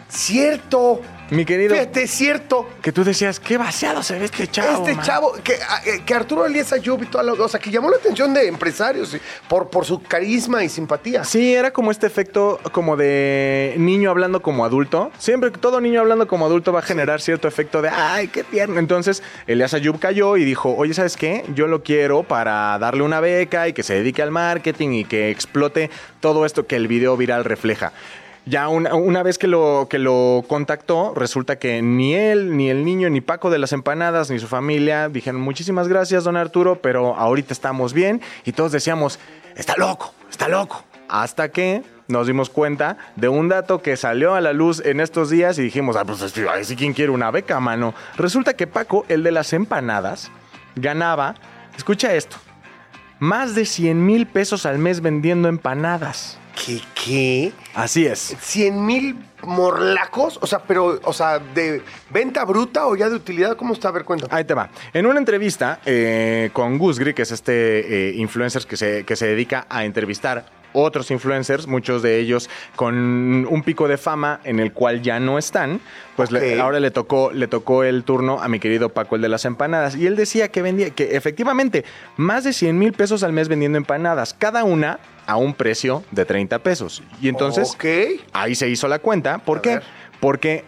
Cierto. 0.10 1.02
Mi 1.30 1.46
querido, 1.46 1.76
Fíjate, 1.76 2.02
es 2.04 2.10
cierto. 2.10 2.68
que 2.82 2.92
tú 2.92 3.04
decías, 3.04 3.40
qué 3.40 3.56
vaciado 3.60 4.02
se 4.02 4.18
ve 4.18 4.26
este 4.26 4.48
chavo. 4.48 4.80
este 4.84 4.96
man". 4.96 5.06
chavo, 5.06 5.34
que, 5.44 5.54
eh, 5.54 6.02
que 6.04 6.16
Arturo 6.16 6.48
Elías 6.48 6.74
Ayub 6.74 7.04
y 7.04 7.06
toda 7.06 7.24
la, 7.24 7.34
o 7.34 7.48
sea, 7.48 7.60
que 7.60 7.70
llamó 7.70 7.92
la 7.92 7.98
atención 7.98 8.34
de 8.34 8.48
empresarios 8.48 9.16
por, 9.48 9.70
por 9.70 9.86
su 9.86 10.02
carisma 10.02 10.64
y 10.64 10.70
simpatía. 10.70 11.24
Sí, 11.24 11.54
era 11.54 11.72
como 11.72 11.92
este 11.92 12.08
efecto 12.08 12.60
como 12.72 12.98
de 12.98 13.76
niño 13.78 14.10
hablando 14.10 14.42
como 14.42 14.66
adulto. 14.66 15.12
Siempre 15.20 15.52
que 15.52 15.60
todo 15.60 15.80
niño 15.82 16.00
hablando 16.00 16.28
como 16.28 16.48
adulto 16.48 16.74
va 16.74 16.80
a 16.80 16.82
generar 16.82 17.22
cierto 17.22 17.48
efecto 17.48 17.84
de, 17.84 17.90
ay, 17.90 18.30
qué 18.30 18.44
tierno. 18.44 18.80
Entonces, 18.80 19.22
Elias 19.46 19.76
Ayub 19.76 20.00
cayó 20.00 20.36
y 20.36 20.44
dijo, 20.46 20.74
oye, 20.76 20.96
¿sabes 20.96 21.16
qué? 21.16 21.46
Yo 21.54 21.68
lo 21.68 21.84
quiero 21.84 22.24
para 22.24 22.80
darle 22.80 23.04
una 23.04 23.20
beca 23.20 23.68
y 23.68 23.74
que 23.74 23.84
se 23.84 23.94
dedique 23.94 24.24
al 24.24 24.32
marketing 24.32 24.90
y 24.94 25.06
que 25.06 25.30
explote 25.30 25.92
todo 26.22 26.48
esto 26.48 26.66
que 26.66 26.76
el 26.76 26.88
video 26.88 27.16
viral 27.18 27.46
refleja. 27.46 27.94
Ya 28.50 28.68
una, 28.68 28.96
una 28.96 29.22
vez 29.22 29.38
que 29.38 29.46
lo, 29.46 29.86
que 29.92 30.00
lo 30.00 30.44
contactó, 30.48 31.14
resulta 31.16 31.60
que 31.60 31.84
ni 31.84 32.16
él, 32.16 32.58
ni 32.58 32.72
el 32.72 32.84
niño, 32.84 33.08
ni 33.12 33.22
Paco 33.22 33.52
de 33.52 33.60
las 33.60 33.74
empanadas, 33.74 34.32
ni 34.32 34.40
su 34.40 34.48
familia 34.48 35.08
dijeron 35.08 35.40
muchísimas 35.40 35.88
gracias, 35.88 36.24
don 36.24 36.36
Arturo, 36.36 36.82
pero 36.82 37.16
ahorita 37.16 37.54
estamos 37.54 37.94
bien. 37.94 38.22
Y 38.46 38.54
todos 38.54 38.72
decíamos, 38.72 39.20
está 39.56 39.76
loco, 39.78 40.16
está 40.32 40.48
loco. 40.48 40.84
Hasta 41.08 41.50
que 41.50 41.84
nos 42.08 42.26
dimos 42.26 42.50
cuenta 42.50 42.98
de 43.16 43.30
un 43.30 43.50
dato 43.50 43.84
que 43.84 43.96
salió 43.96 44.34
a 44.34 44.42
la 44.42 44.52
luz 44.52 44.82
en 44.84 45.00
estos 45.00 45.30
días 45.30 45.60
y 45.60 45.62
dijimos, 45.62 45.96
ah, 45.96 46.04
pues 46.04 46.20
ahí 46.52 46.66
sí 46.66 46.76
quién 46.76 46.94
quiere 46.94 47.12
una 47.12 47.30
beca, 47.30 47.60
mano. 47.60 47.94
Resulta 48.18 48.56
que 48.56 48.66
Paco, 48.66 49.06
el 49.10 49.22
de 49.22 49.32
las 49.32 49.54
empanadas, 49.54 50.32
ganaba, 50.76 51.36
escucha 51.78 52.16
esto, 52.16 52.38
más 53.20 53.54
de 53.54 53.66
100 53.66 54.04
mil 54.04 54.26
pesos 54.26 54.66
al 54.66 54.80
mes 54.80 55.02
vendiendo 55.02 55.50
empanadas. 55.50 56.40
¿Qué? 56.66 56.82
¿Qué? 56.94 57.52
Así 57.74 58.06
es. 58.06 58.36
100 58.40 58.86
mil 58.86 59.16
morlacos, 59.44 60.38
o 60.42 60.48
sea, 60.48 60.60
pero, 60.60 61.00
o 61.04 61.14
sea, 61.14 61.40
de 61.40 61.82
venta 62.10 62.44
bruta 62.44 62.88
o 62.88 62.96
ya 62.96 63.10
de 63.10 63.16
utilidad, 63.16 63.56
¿cómo 63.56 63.74
está? 63.74 63.90
A 63.90 63.92
ver, 63.92 64.04
cuéntame. 64.04 64.34
Ahí 64.36 64.44
te 64.44 64.54
va. 64.54 64.70
En 64.94 65.06
una 65.06 65.20
entrevista 65.20 65.80
eh, 65.86 66.50
con 66.54 66.78
Gusgri, 66.78 67.14
que 67.14 67.22
es 67.22 67.32
este 67.32 68.10
eh, 68.10 68.16
influencer 68.16 68.66
que 68.66 68.78
se, 68.78 69.06
que 69.06 69.16
se 69.16 69.28
dedica 69.28 69.66
a 69.70 69.86
entrevistar 69.86 70.59
otros 70.74 71.10
influencers, 71.12 71.68
muchos 71.68 72.02
de 72.02 72.20
ellos 72.20 72.50
con 72.76 72.96
un 73.50 73.64
pico 73.64 73.88
de 73.88 73.98
fama 73.98 74.40
en 74.44 74.60
el 74.60 74.72
cual 74.74 75.02
ya 75.02 75.20
no 75.20 75.38
están, 75.38 75.80
pues 76.16 76.32
le- 76.32 76.60
ahora 76.60 76.80
le 76.80 76.92
tocó, 76.92 77.32
le 77.32 77.48
tocó 77.48 77.84
el 77.84 78.04
turno 78.04 78.42
a 78.42 78.48
mi 78.48 78.60
querido 78.60 78.90
Paco, 78.90 79.16
el 79.16 79.22
de 79.22 79.30
las 79.30 79.46
empanadas. 79.46 79.96
Y 79.96 80.06
él 80.08 80.16
decía 80.16 80.50
que 80.50 80.62
vendía, 80.62 80.90
que 80.92 81.16
efectivamente, 81.16 81.86
más 82.18 82.44
de 82.44 82.54
100 82.54 82.78
mil 82.78 82.94
pesos 82.94 83.24
al 83.24 83.34
mes 83.34 83.48
vendiendo 83.48 83.78
empanadas, 83.78 84.34
cada 84.38 84.64
una 84.64 85.00
a 85.26 85.38
un 85.38 85.54
precio 85.54 86.04
de 86.12 86.26
30 86.26 86.60
pesos. 86.60 87.04
Y 87.22 87.30
entonces, 87.30 87.78
ahí 88.34 88.56
se 88.56 88.68
hizo 88.70 88.88
la 88.88 89.00
cuenta. 89.00 89.38
¿Por 89.40 89.60
A 89.60 89.62
qué? 89.62 89.70
ver. 89.76 89.84
Porque 90.20 90.66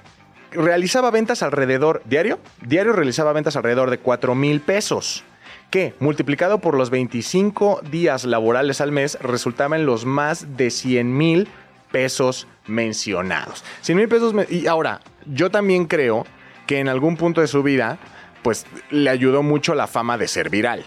realizaba 0.52 1.12
ventas 1.12 1.44
alrededor, 1.44 2.02
diario, 2.06 2.40
diario 2.62 2.94
realizaba 2.94 3.34
ventas 3.34 3.56
alrededor 3.56 3.90
de 3.90 3.98
4 4.00 4.36
mil 4.36 4.62
pesos. 4.62 5.24
Que 5.72 5.96
multiplicado 6.00 6.60
por 6.60 6.76
los 6.78 6.90
25 6.90 7.82
días 7.90 8.26
laborales 8.26 8.82
al 8.82 8.92
mes 8.92 9.18
resultaba 9.22 9.78
en 9.78 9.86
los 9.86 10.06
más 10.06 10.58
de 10.58 10.70
100 10.70 11.18
mil 11.18 11.48
pesos 11.92 12.48
mencionados. 12.68 13.64
100 13.82 13.98
mil 13.98 14.08
pesos. 14.10 14.34
y 14.50 14.68
ahora, 14.68 15.00
yo 15.26 15.50
también 15.50 15.86
creo 15.86 16.26
que 16.68 16.80
en 16.80 16.90
algún 16.90 17.16
punto 17.18 17.42
de 17.42 17.48
su 17.48 17.64
vida, 17.64 17.98
pues 18.44 18.66
le 18.90 19.10
ayudó 19.10 19.44
mucho 19.44 19.74
la 19.74 19.88
fama 19.88 20.18
de 20.18 20.28
ser 20.28 20.50
viral. 20.50 20.84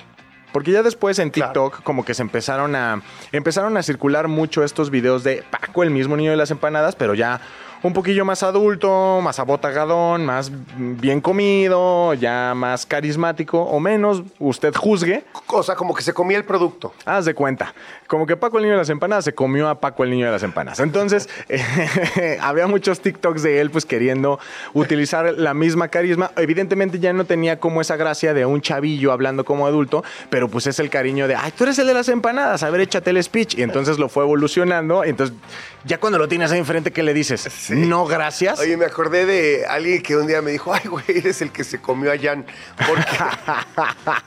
Porque 0.53 0.70
ya 0.70 0.83
después 0.83 1.18
en 1.18 1.31
Claro. 1.31 1.51
TikTok 1.53 1.83
como 1.83 2.05
que 2.05 2.14
se 2.14 2.23
empezaron 2.23 2.77
a 2.77 3.03
empezaron 3.33 3.77
a 3.77 3.83
circular 3.83 4.29
mucho 4.29 4.62
estos 4.62 4.88
videos 4.90 5.25
de 5.25 5.42
Paco, 5.51 5.83
el 5.83 5.90
mismo 5.90 6.16
niño 6.16 6.31
de 6.31 6.37
las 6.37 6.51
empanadas, 6.53 6.94
pero 6.94 7.14
ya 7.14 7.40
un 7.88 7.92
poquillo 7.92 8.25
más 8.25 8.42
adulto, 8.42 9.20
más 9.23 9.38
abotagadón, 9.38 10.25
más 10.25 10.51
bien 10.77 11.20
comido, 11.20 12.14
ya 12.14 12.55
más 12.57 12.87
carismático 12.87 13.61
o 13.61 13.79
menos, 13.79 14.23
usted 14.38 14.75
juzgue. 14.75 15.25
O 15.49 15.62
sea, 15.62 15.75
como 15.75 15.94
que 15.94 16.03
se 16.03 16.14
comía 16.14 16.38
el 16.38 16.44
producto. 16.44 16.94
Haz 17.05 17.27
de 17.27 17.35
cuenta. 17.35 17.75
Como 18.07 18.27
que 18.27 18.37
Paco 18.37 18.57
el 18.57 18.64
niño 18.64 18.75
de 18.75 18.79
las 18.79 18.88
empanadas 18.88 19.25
se 19.25 19.35
comió 19.35 19.68
a 19.68 19.81
Paco 19.81 20.03
el 20.03 20.11
niño 20.11 20.27
de 20.27 20.33
las 20.33 20.42
empanadas. 20.42 20.81
Entonces, 20.81 21.29
eh, 21.49 22.38
había 22.40 22.66
muchos 22.66 23.01
TikToks 23.01 23.42
de 23.42 23.61
él 23.61 23.70
pues 23.70 23.85
queriendo 23.85 24.38
utilizar 24.73 25.35
la 25.37 25.53
misma 25.53 25.88
carisma. 25.88 26.31
Evidentemente 26.37 26.99
ya 26.99 27.12
no 27.12 27.27
tenía 27.27 27.61
como 27.61 27.83
esa 27.83 27.97
gracia 27.97 28.33
de 28.33 28.47
un 28.47 28.62
chavillo 28.62 29.12
hablando 29.12 29.44
como 29.44 29.66
adulto, 29.66 30.05
pero 30.31 30.49
pues 30.49 30.66
es 30.66 30.79
el 30.79 30.88
cariño 30.88 31.29
de, 31.29 31.35
ay, 31.35 31.53
tú 31.53 31.64
eres 31.64 31.79
el 31.79 31.87
de 31.87 31.94
las 31.94 32.09
empanadas, 32.09 32.62
a 32.62 32.70
ver, 32.70 32.81
échate 32.81 33.11
el 33.11 33.23
speech. 33.23 33.59
Y 33.59 33.62
entonces 33.62 33.99
lo 33.99 34.09
fue 34.09 34.25
evolucionando. 34.25 35.05
Entonces, 35.05 35.37
ya 35.85 35.99
cuando 35.99 36.18
lo 36.18 36.29
tienes 36.29 36.51
ahí 36.51 36.59
enfrente, 36.59 36.90
¿qué 36.90 37.03
le 37.03 37.12
dices? 37.12 37.47
No, 37.75 38.07
gracias. 38.07 38.59
Oye, 38.61 38.77
me 38.77 38.85
acordé 38.85 39.27
de 39.27 39.67
alguien 39.67 40.03
que 40.03 40.17
un 40.17 40.27
día 40.27 40.41
me 40.43 40.53
dijo, 40.53 40.73
ay, 40.73 40.89
güey, 40.89 41.05
eres 41.09 41.43
el 41.43 41.51
que 41.51 41.65
se 41.65 41.81
comió 41.81 42.13
a 42.13 42.19
Jan. 42.19 42.47
Porque... 42.87 43.03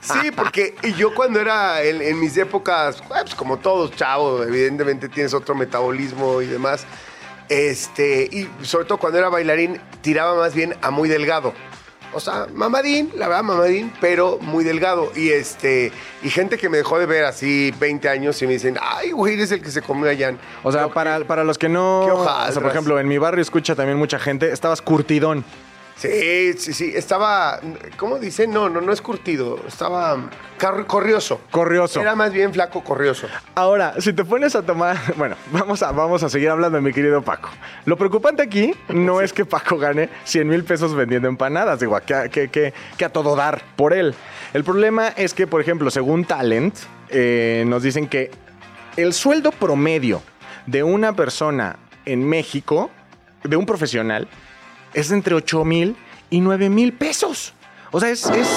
sí, 0.00 0.30
porque 0.30 0.74
yo 0.96 1.14
cuando 1.14 1.40
era 1.40 1.82
en, 1.82 2.02
en 2.02 2.18
mis 2.20 2.36
épocas, 2.36 3.02
pues 3.06 3.34
como 3.34 3.58
todos, 3.58 3.92
chavo, 3.92 4.42
evidentemente 4.42 5.08
tienes 5.08 5.34
otro 5.34 5.54
metabolismo 5.54 6.42
y 6.42 6.46
demás. 6.46 6.86
Este, 7.48 8.28
y 8.30 8.48
sobre 8.62 8.84
todo 8.84 8.98
cuando 8.98 9.18
era 9.18 9.28
bailarín, 9.28 9.80
tiraba 10.02 10.36
más 10.36 10.54
bien 10.54 10.76
a 10.82 10.90
muy 10.90 11.08
delgado. 11.08 11.54
O 12.12 12.20
sea, 12.20 12.46
mamadín, 12.54 13.10
la 13.16 13.28
verdad, 13.28 13.42
mamadín, 13.42 13.92
pero 14.00 14.38
muy 14.40 14.64
delgado. 14.64 15.12
Y 15.14 15.30
este, 15.30 15.92
y 16.22 16.30
gente 16.30 16.56
que 16.58 16.68
me 16.68 16.78
dejó 16.78 16.98
de 16.98 17.06
ver 17.06 17.24
así 17.24 17.72
20 17.78 18.08
años 18.08 18.40
y 18.42 18.46
me 18.46 18.54
dicen, 18.54 18.78
ay, 18.80 19.10
güey, 19.10 19.34
eres 19.34 19.52
el 19.52 19.62
que 19.62 19.70
se 19.70 19.82
comió 19.82 20.10
a 20.10 20.16
Jan. 20.16 20.38
O 20.62 20.72
sea, 20.72 20.88
para, 20.88 21.20
para 21.24 21.44
los 21.44 21.58
que 21.58 21.68
no... 21.68 22.02
qué 22.04 22.10
o 22.12 22.24
sea, 22.24 22.60
por 22.60 22.70
ejemplo, 22.70 22.98
en 22.98 23.08
mi 23.08 23.18
barrio 23.18 23.42
escucha 23.42 23.74
también 23.74 23.98
mucha 23.98 24.18
gente, 24.18 24.52
estabas 24.52 24.82
curtidón. 24.82 25.44
Sí, 25.98 26.52
sí, 26.58 26.72
sí. 26.72 26.92
Estaba. 26.94 27.60
¿Cómo 27.96 28.18
dice? 28.20 28.46
No, 28.46 28.68
no, 28.68 28.80
no 28.80 28.92
es 28.92 29.02
curtido. 29.02 29.58
Estaba 29.66 30.30
corrioso. 30.86 31.40
Corrioso. 31.50 32.00
Era 32.00 32.14
más 32.14 32.32
bien 32.32 32.52
flaco 32.52 32.84
corrioso. 32.84 33.26
Ahora, 33.56 33.94
si 33.98 34.12
te 34.12 34.24
pones 34.24 34.54
a 34.54 34.62
tomar, 34.62 34.96
bueno, 35.16 35.34
vamos 35.50 35.82
a, 35.82 35.90
vamos 35.90 36.22
a 36.22 36.28
seguir 36.28 36.50
hablando 36.50 36.76
de 36.76 36.82
mi 36.82 36.92
querido 36.92 37.22
Paco. 37.22 37.50
Lo 37.84 37.96
preocupante 37.96 38.42
aquí 38.42 38.72
no 38.88 39.20
es 39.20 39.32
que 39.32 39.44
Paco 39.44 39.76
gane 39.76 40.08
100 40.22 40.48
mil 40.48 40.62
pesos 40.62 40.94
vendiendo 40.94 41.26
empanadas, 41.26 41.80
digo, 41.80 41.98
que, 42.06 42.30
que, 42.30 42.48
que, 42.48 42.72
que 42.96 43.04
a 43.04 43.08
todo 43.08 43.34
dar 43.34 43.60
por 43.74 43.92
él. 43.92 44.14
El 44.54 44.62
problema 44.62 45.08
es 45.08 45.34
que, 45.34 45.48
por 45.48 45.60
ejemplo, 45.60 45.90
según 45.90 46.24
Talent, 46.24 46.76
eh, 47.08 47.64
nos 47.66 47.82
dicen 47.82 48.06
que 48.06 48.30
el 48.96 49.12
sueldo 49.12 49.50
promedio 49.50 50.22
de 50.66 50.84
una 50.84 51.12
persona 51.14 51.76
en 52.04 52.24
México, 52.24 52.90
de 53.42 53.56
un 53.56 53.66
profesional, 53.66 54.28
es 54.94 55.10
entre 55.10 55.34
8 55.34 55.64
mil 55.64 55.96
y 56.30 56.40
9 56.40 56.68
mil 56.68 56.92
pesos. 56.92 57.54
O 57.90 58.00
sea, 58.00 58.10
es- 58.10 58.26
es 58.26 58.48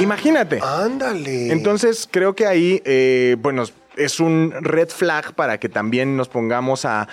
Imagínate. 0.00 0.60
Ándale. 0.62 1.50
Entonces, 1.52 2.08
creo 2.10 2.34
que 2.36 2.46
ahí, 2.46 2.80
eh, 2.84 3.36
bueno, 3.40 3.64
es 3.96 4.20
un 4.20 4.52
red 4.60 4.88
flag 4.90 5.34
para 5.34 5.58
que 5.58 5.68
también 5.68 6.16
nos 6.16 6.28
pongamos 6.28 6.84
a, 6.84 7.08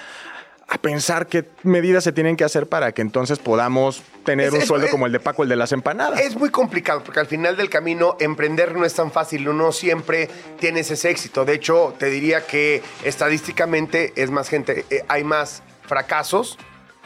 a 0.68 0.78
pensar 0.80 1.28
qué 1.28 1.46
medidas 1.64 2.04
se 2.04 2.12
tienen 2.12 2.36
que 2.36 2.44
hacer 2.44 2.68
para 2.68 2.92
que 2.92 3.02
entonces 3.04 3.38
podamos 3.38 4.02
tener 4.24 4.48
Es- 4.48 4.54
un 4.54 4.62
es- 4.62 4.68
sueldo 4.68 4.88
es- 4.88 4.92
como 4.92 5.06
el 5.06 5.12
de 5.12 5.20
Paco, 5.20 5.44
el 5.44 5.50
de 5.50 5.56
las 5.56 5.72
empanadas. 5.72 6.20
Es 6.20 6.36
muy 6.36 6.50
complicado 6.50 7.04
porque 7.04 7.20
al 7.20 7.28
final 7.28 7.56
del 7.56 7.70
camino 7.70 8.18
emprender 8.20 8.76
no 8.76 8.84
es 8.84 8.94
tan 8.96 9.12
fácil, 9.12 9.48
uno 9.48 9.72
siempre 9.72 10.28
tienes 10.60 10.90
ese 10.90 11.12
éxito. 11.12 11.46
De 11.46 11.54
hecho, 11.54 11.94
te 12.00 12.08
diría 12.08 12.46
que 12.48 12.82
estadísticamente 13.04 14.14
es 14.16 14.32
más 14.32 14.50
gente, 14.50 14.86
eh, 14.90 15.04
hay 15.08 15.24
más 15.24 15.62
fracasos, 15.88 16.58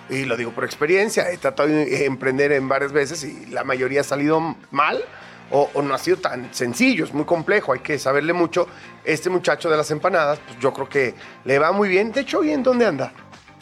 y 0.09 0.25
lo 0.25 0.37
digo 0.37 0.51
por 0.51 0.63
experiencia, 0.63 1.29
he 1.31 1.37
tratado 1.37 1.69
de 1.69 2.05
emprender 2.05 2.51
en 2.51 2.67
varias 2.67 2.91
veces 2.91 3.23
y 3.23 3.45
la 3.47 3.63
mayoría 3.63 4.01
ha 4.01 4.03
salido 4.05 4.55
mal. 4.71 5.03
O, 5.51 5.67
o 5.73 5.81
no 5.81 5.95
ha 5.95 5.97
sido 5.97 6.17
tan 6.17 6.53
sencillo, 6.53 7.03
es 7.05 7.11
muy 7.11 7.25
complejo, 7.25 7.73
hay 7.73 7.79
que 7.79 7.97
saberle 7.97 8.33
mucho. 8.33 8.67
Este 9.03 9.31
muchacho 9.31 9.67
de 9.67 9.77
las 9.77 9.89
empanadas, 9.89 10.37
pues 10.45 10.59
yo 10.59 10.71
creo 10.71 10.87
que 10.87 11.15
le 11.43 11.57
va 11.57 11.71
muy 11.71 11.89
bien. 11.89 12.11
De 12.11 12.21
hecho, 12.21 12.43
¿y 12.43 12.51
en 12.51 12.61
dónde 12.61 12.85
anda? 12.85 13.11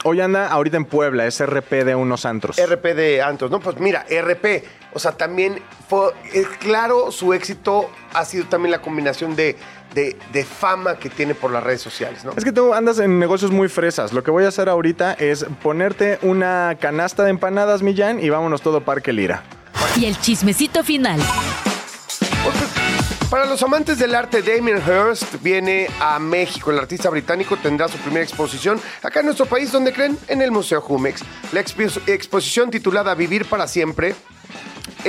Hoy 0.04 0.22
anda 0.22 0.48
ahorita 0.48 0.78
en 0.78 0.86
Puebla, 0.86 1.26
es 1.26 1.44
RP 1.46 1.84
de 1.84 1.96
unos 1.96 2.26
antros. 2.26 2.58
RP 2.58 2.94
de 2.96 3.22
Antos, 3.22 3.50
¿no? 3.52 3.60
Pues 3.60 3.80
mira, 3.80 4.06
RP, 4.10 4.64
o 4.94 5.00
sea, 5.00 5.12
también 5.14 5.60
fue, 5.90 6.12
es 6.34 6.48
claro, 6.60 7.12
su 7.12 7.34
éxito 7.34 7.90
ha 8.14 8.24
sido 8.24 8.46
también 8.46 8.72
la 8.72 8.82
combinación 8.82 9.36
de, 9.36 9.56
de- 9.94 10.16
de 10.32 10.46
fama 10.46 10.96
que 10.98 11.10
tiene 11.10 11.34
por 11.36 11.52
las 11.52 11.64
redes 11.64 11.82
sociales, 11.82 12.24
¿no? 12.24 12.32
Es 12.38 12.44
que 12.46 12.52
tú 12.52 12.74
andas 12.74 13.00
en 13.00 13.20
negocios 13.20 13.52
muy 13.52 13.68
fresas. 13.70 14.14
Lo 14.14 14.24
que 14.24 14.32
voy 14.32 14.46
a 14.46 14.50
hacer 14.50 14.70
ahorita 14.70 15.14
es 15.14 15.46
ponerte 15.64 16.20
una 16.22 16.78
canasta 16.80 17.24
de 17.24 17.32
empanadas, 17.32 17.82
Millán, 17.82 18.20
y 18.24 18.30
vámonos 18.30 18.62
todo 18.62 18.82
Parque 18.82 19.12
Lira. 19.12 19.44
Y 20.00 20.06
el 20.06 20.18
chismecito 20.20 20.84
final. 20.84 21.20
Para 23.30 23.46
los 23.46 23.62
amantes 23.62 24.00
del 24.00 24.16
arte, 24.16 24.42
Damien 24.42 24.78
Hirst 24.78 25.42
viene 25.42 25.90
a 26.00 26.18
México. 26.18 26.72
El 26.72 26.80
artista 26.80 27.10
británico 27.10 27.58
tendrá 27.58 27.90
su 27.90 27.98
primera 27.98 28.24
exposición 28.24 28.80
acá 29.04 29.20
en 29.20 29.26
nuestro 29.26 29.46
país, 29.46 29.70
donde 29.70 29.92
creen, 29.92 30.18
en 30.30 30.42
el 30.42 30.50
Museo 30.50 30.80
Jumex. 30.80 31.24
La 31.52 31.60
exposición 31.60 32.72
titulada 32.72 33.14
Vivir 33.16 33.44
para 33.44 33.68
siempre 33.68 34.16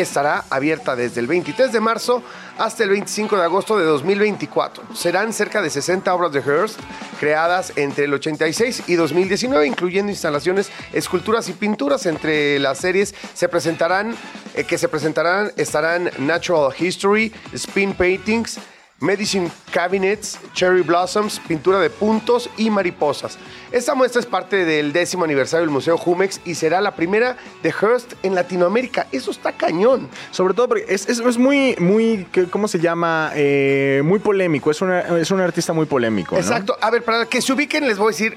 estará 0.00 0.44
abierta 0.50 0.96
desde 0.96 1.20
el 1.20 1.26
23 1.26 1.72
de 1.72 1.80
marzo 1.80 2.22
hasta 2.58 2.84
el 2.84 2.90
25 2.90 3.36
de 3.36 3.42
agosto 3.42 3.78
de 3.78 3.84
2024. 3.84 4.94
Serán 4.94 5.32
cerca 5.32 5.62
de 5.62 5.70
60 5.70 6.12
obras 6.14 6.32
de 6.32 6.40
Hearst 6.40 6.80
creadas 7.18 7.72
entre 7.76 8.04
el 8.04 8.14
86 8.14 8.84
y 8.86 8.94
2019, 8.94 9.66
incluyendo 9.66 10.10
instalaciones, 10.10 10.70
esculturas 10.92 11.48
y 11.48 11.52
pinturas. 11.52 12.06
Entre 12.06 12.58
las 12.58 12.78
series 12.78 13.14
se 13.34 13.48
presentarán, 13.48 14.14
eh, 14.54 14.64
que 14.64 14.78
se 14.78 14.88
presentarán 14.88 15.52
estarán 15.56 16.10
Natural 16.18 16.72
History, 16.78 17.32
Spin 17.52 17.94
Paintings, 17.94 18.58
Medicine 19.00 19.48
Cabinets, 19.72 20.38
Cherry 20.54 20.80
Blossoms, 20.82 21.38
pintura 21.46 21.78
de 21.78 21.88
puntos 21.88 22.50
y 22.56 22.68
mariposas. 22.68 23.38
Esta 23.70 23.94
muestra 23.94 24.18
es 24.20 24.26
parte 24.26 24.64
del 24.64 24.92
décimo 24.92 25.22
aniversario 25.24 25.60
del 25.64 25.70
Museo 25.70 25.96
Jumex 25.96 26.40
y 26.44 26.56
será 26.56 26.80
la 26.80 26.96
primera 26.96 27.36
de 27.62 27.70
Hearst 27.70 28.14
en 28.24 28.34
Latinoamérica. 28.34 29.06
Eso 29.12 29.30
está 29.30 29.52
cañón. 29.52 30.08
Sobre 30.32 30.52
todo 30.54 30.66
porque 30.68 30.84
es, 30.88 31.08
es- 31.08 31.20
es 31.20 31.38
muy, 31.38 31.76
muy, 31.78 32.26
¿qué- 32.32 32.46
¿cómo 32.50 32.66
se 32.66 32.80
llama? 32.80 33.30
Eh, 33.36 34.02
muy 34.04 34.18
polémico. 34.18 34.70
Es, 34.72 34.80
una- 34.80 35.00
es 35.18 35.30
un 35.30 35.40
artista 35.40 35.72
muy 35.72 35.86
polémico. 35.86 36.34
¿no? 36.34 36.40
Exacto. 36.40 36.76
A 36.80 36.90
ver, 36.90 37.04
para 37.04 37.26
que 37.26 37.40
se 37.40 37.52
ubiquen, 37.52 37.86
les 37.86 37.98
voy 37.98 38.08
a 38.08 38.10
decir 38.10 38.32
eh, 38.32 38.36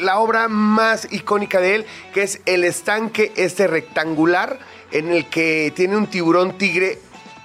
la 0.00 0.18
obra 0.18 0.48
más 0.48 1.08
icónica 1.12 1.60
de 1.60 1.74
él, 1.74 1.86
que 2.14 2.22
es 2.22 2.40
el 2.46 2.64
estanque 2.64 3.32
este 3.36 3.66
rectangular 3.66 4.60
en 4.92 5.10
el 5.12 5.26
que 5.28 5.74
tiene 5.76 5.96
un 5.98 6.06
tiburón 6.06 6.56
tigre 6.56 6.98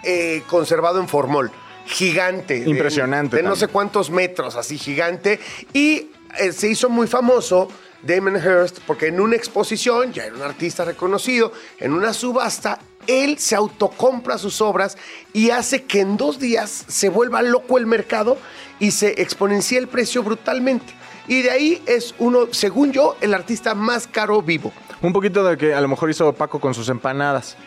eh, 0.03 0.41
conservado 0.47 1.01
en 1.01 1.09
formol. 1.09 1.51
Gigante. 1.85 2.57
Impresionante 2.57 3.37
De, 3.37 3.43
no 3.43 3.55
sé 3.55 3.67
cuántos 3.67 4.09
metros, 4.09 4.55
así 4.55 4.77
gigante. 4.77 5.39
Y 5.73 6.09
eh, 6.37 6.51
se 6.51 6.69
hizo 6.69 6.89
muy 6.89 7.07
famoso 7.07 7.69
Damon 8.01 8.35
Hirst 8.35 8.79
porque 8.85 9.07
en 9.07 9.19
una 9.19 9.35
exposición, 9.35 10.13
ya 10.13 10.25
era 10.25 10.35
un 10.35 10.41
artista 10.41 10.85
reconocido, 10.85 11.51
en 11.79 11.93
una 11.93 12.13
subasta, 12.13 12.79
él 13.07 13.37
se 13.37 13.55
autocompra 13.55 14.37
sus 14.37 14.61
obras 14.61 14.97
y 15.33 15.49
hace 15.51 15.83
que 15.83 16.01
en 16.01 16.17
dos 16.17 16.39
días 16.39 16.85
se 16.87 17.09
vuelva 17.09 17.41
loco 17.41 17.77
el 17.77 17.85
mercado 17.85 18.37
y 18.79 18.91
se 18.91 19.21
exponencie 19.21 19.77
el 19.77 19.87
precio 19.87 20.23
brutalmente. 20.23 20.93
Y 21.27 21.41
de 21.41 21.51
ahí 21.51 21.83
es 21.87 22.13
uno, 22.19 22.47
según 22.51 22.91
yo, 22.91 23.15
el 23.21 23.33
artista 23.33 23.73
más 23.73 24.07
caro 24.07 24.41
vivo. 24.41 24.71
Un 25.01 25.13
poquito 25.13 25.43
de 25.43 25.57
que 25.57 25.73
a 25.73 25.81
lo 25.81 25.87
mejor 25.87 26.09
hizo 26.09 26.31
Paco 26.33 26.59
con 26.59 26.73
sus 26.73 26.89
empanadas. 26.89 27.57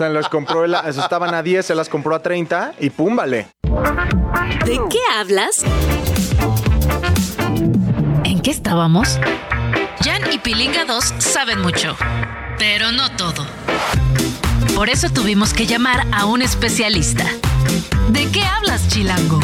Sea, 0.00 0.08
las 0.08 0.30
compró, 0.30 0.64
estaban 0.64 1.34
a 1.34 1.42
10, 1.42 1.66
se 1.66 1.74
las 1.74 1.90
compró 1.90 2.14
a 2.14 2.22
30 2.22 2.72
y 2.80 2.88
púmbale. 2.88 3.48
¿De 4.64 4.80
qué 4.88 4.98
hablas? 5.14 5.62
¿En 8.24 8.40
qué 8.40 8.50
estábamos? 8.50 9.20
Jan 10.02 10.32
y 10.32 10.38
Pilinga 10.38 10.86
2 10.86 11.04
saben 11.18 11.60
mucho, 11.60 11.98
pero 12.58 12.92
no 12.92 13.14
todo. 13.14 13.44
Por 14.74 14.88
eso 14.88 15.10
tuvimos 15.10 15.52
que 15.52 15.66
llamar 15.66 16.06
a 16.12 16.24
un 16.24 16.40
especialista. 16.40 17.26
¿De 18.08 18.26
qué 18.30 18.42
hablas, 18.42 18.88
Chilango? 18.88 19.38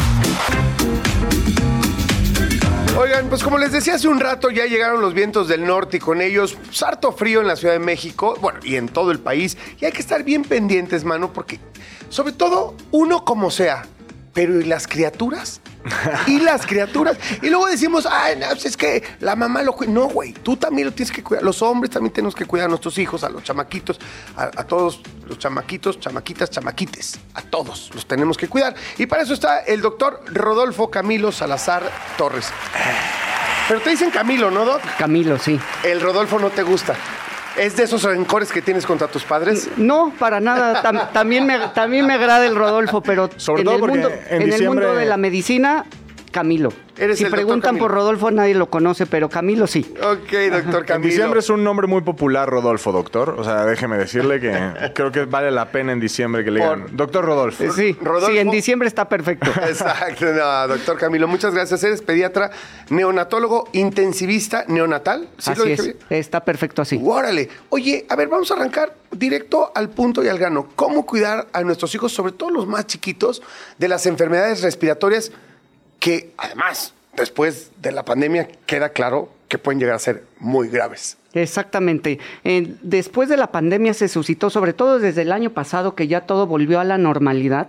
Oigan, 2.99 3.29
pues 3.29 3.43
como 3.43 3.59
les 3.59 3.71
decía 3.71 3.93
hace 3.93 4.07
un 4.07 4.19
rato, 4.19 4.49
ya 4.49 4.65
llegaron 4.65 5.01
los 5.01 5.13
vientos 5.13 5.47
del 5.47 5.67
norte 5.67 5.97
y 5.97 5.99
con 5.99 6.19
ellos 6.19 6.57
pues, 6.65 6.81
harto 6.81 7.11
frío 7.11 7.41
en 7.41 7.47
la 7.47 7.55
Ciudad 7.55 7.75
de 7.75 7.79
México, 7.79 8.35
bueno, 8.41 8.59
y 8.63 8.75
en 8.75 8.89
todo 8.89 9.11
el 9.11 9.19
país. 9.19 9.55
Y 9.79 9.85
hay 9.85 9.91
que 9.91 10.01
estar 10.01 10.23
bien 10.23 10.41
pendientes, 10.41 11.03
mano, 11.03 11.31
porque 11.31 11.59
sobre 12.09 12.33
todo 12.33 12.73
uno 12.89 13.23
como 13.23 13.51
sea, 13.51 13.85
pero 14.33 14.59
¿y 14.59 14.63
las 14.63 14.87
criaturas? 14.87 15.61
Y 16.27 16.39
las 16.39 16.65
criaturas. 16.65 17.17
Y 17.41 17.49
luego 17.49 17.67
decimos, 17.67 18.07
ay, 18.09 18.37
no, 18.37 18.47
pues 18.47 18.65
es 18.65 18.77
que 18.77 19.03
la 19.19 19.35
mamá 19.35 19.63
lo 19.63 19.73
cuida. 19.73 19.91
No, 19.91 20.07
güey, 20.07 20.33
tú 20.33 20.57
también 20.57 20.87
lo 20.87 20.93
tienes 20.93 21.11
que 21.11 21.23
cuidar. 21.23 21.43
Los 21.43 21.61
hombres 21.61 21.91
también 21.91 22.13
tenemos 22.13 22.35
que 22.35 22.45
cuidar 22.45 22.65
a 22.65 22.69
nuestros 22.69 22.97
hijos, 22.97 23.23
a 23.23 23.29
los 23.29 23.43
chamaquitos, 23.43 23.99
a, 24.35 24.43
a 24.43 24.63
todos 24.65 25.01
los 25.27 25.39
chamaquitos, 25.39 25.99
chamaquitas, 25.99 26.49
chamaquites. 26.49 27.19
A 27.33 27.41
todos 27.41 27.91
los 27.93 28.05
tenemos 28.07 28.37
que 28.37 28.47
cuidar. 28.47 28.75
Y 28.97 29.05
para 29.05 29.23
eso 29.23 29.33
está 29.33 29.59
el 29.59 29.81
doctor 29.81 30.23
Rodolfo 30.27 30.89
Camilo 30.89 31.31
Salazar 31.31 31.83
Torres. 32.17 32.47
Pero 33.67 33.81
te 33.81 33.89
dicen 33.89 34.11
Camilo, 34.11 34.49
¿no, 34.49 34.63
Doc? 34.63 34.81
Camilo, 34.97 35.37
sí. 35.37 35.59
El 35.83 35.99
Rodolfo 35.99 36.39
no 36.39 36.49
te 36.49 36.63
gusta. 36.63 36.95
¿Es 37.57 37.75
de 37.75 37.83
esos 37.83 38.03
rencores 38.03 38.51
que 38.51 38.61
tienes 38.61 38.85
contra 38.85 39.07
tus 39.07 39.23
padres? 39.23 39.69
No, 39.77 40.13
para 40.19 40.39
nada. 40.39 40.81
Tam- 40.83 41.11
también, 41.11 41.45
me, 41.45 41.57
también 41.73 42.05
me 42.05 42.13
agrada 42.13 42.45
el 42.45 42.55
Rodolfo, 42.55 43.01
pero 43.01 43.29
Sobre 43.37 43.61
en, 43.61 43.65
todo 43.65 43.75
el, 43.75 43.79
porque 43.81 43.97
mundo, 43.99 44.11
en 44.29 44.41
en 44.43 44.53
el 44.53 44.65
mundo 44.65 44.93
de 44.95 45.05
la 45.05 45.17
medicina, 45.17 45.85
Camilo. 46.37 46.71
Eres 46.99 47.17
si 47.17 47.23
el 47.25 47.31
preguntan 47.31 47.69
Camilo. 47.69 47.85
por 47.85 47.91
Rodolfo, 47.95 48.29
nadie 48.29 48.53
lo 48.53 48.69
conoce, 48.69 49.07
pero 49.07 49.27
Camilo 49.27 49.65
sí. 49.65 49.91
Ok, 50.03 50.31
doctor 50.51 50.81
En 50.81 50.85
Camilo. 50.85 51.09
diciembre 51.09 51.39
es 51.39 51.49
un 51.49 51.63
nombre 51.63 51.87
muy 51.87 52.01
popular, 52.01 52.47
Rodolfo, 52.47 52.91
doctor. 52.91 53.35
O 53.39 53.43
sea, 53.43 53.65
déjeme 53.65 53.97
decirle 53.97 54.39
que 54.39 54.91
creo 54.93 55.11
que 55.11 55.25
vale 55.25 55.49
la 55.49 55.71
pena 55.71 55.93
en 55.93 55.99
diciembre 55.99 56.43
que 56.43 56.51
le 56.51 56.59
digan, 56.59 56.81
Por- 56.83 56.95
doctor 56.95 57.25
Rodolfo. 57.25 57.63
Sí, 57.73 57.97
Rodolfo. 58.01 58.27
sí, 58.27 58.37
en 58.37 58.51
diciembre 58.51 58.87
está 58.87 59.09
perfecto. 59.09 59.49
Exacto, 59.67 60.25
no, 60.31 60.67
doctor 60.67 60.97
Camilo, 60.97 61.27
muchas 61.27 61.53
gracias. 61.55 61.83
Eres 61.83 62.01
pediatra, 62.03 62.51
neonatólogo, 62.91 63.67
intensivista 63.73 64.65
neonatal. 64.67 65.27
¿Sí 65.39 65.51
lo 65.55 65.61
así 65.63 65.69
dije 65.71 65.81
es, 65.81 65.85
bien? 65.87 65.97
está 66.09 66.43
perfecto 66.45 66.81
así. 66.83 66.99
Órale. 67.03 67.49
Oye, 67.69 68.05
a 68.09 68.15
ver, 68.15 68.27
vamos 68.27 68.51
a 68.51 68.55
arrancar 68.55 68.95
directo 69.11 69.71
al 69.73 69.89
punto 69.89 70.23
y 70.23 70.27
al 70.27 70.37
grano. 70.37 70.67
¿Cómo 70.75 71.05
cuidar 71.05 71.47
a 71.53 71.61
nuestros 71.63 71.93
hijos, 71.95 72.11
sobre 72.11 72.31
todo 72.33 72.49
los 72.51 72.67
más 72.67 72.85
chiquitos, 72.87 73.41
de 73.77 73.87
las 73.87 74.05
enfermedades 74.05 74.61
respiratorias 74.61 75.31
que, 75.99 76.31
además, 76.37 76.93
después 77.15 77.71
de 77.81 77.91
la 77.91 78.03
pandemia, 78.05 78.47
queda 78.65 78.89
claro 78.89 79.29
que 79.47 79.57
pueden 79.57 79.79
llegar 79.79 79.95
a 79.95 79.99
ser 79.99 80.23
muy 80.39 80.67
graves? 80.69 81.17
Exactamente. 81.33 82.19
Eh, 82.43 82.75
después 82.81 83.29
de 83.29 83.37
la 83.37 83.47
pandemia 83.51 83.93
se 83.93 84.07
suscitó, 84.07 84.49
sobre 84.49 84.73
todo 84.73 84.99
desde 84.99 85.21
el 85.21 85.31
año 85.31 85.51
pasado, 85.51 85.95
que 85.95 86.07
ya 86.07 86.21
todo 86.21 86.47
volvió 86.47 86.79
a 86.79 86.83
la 86.83 86.97
normalidad. 86.97 87.67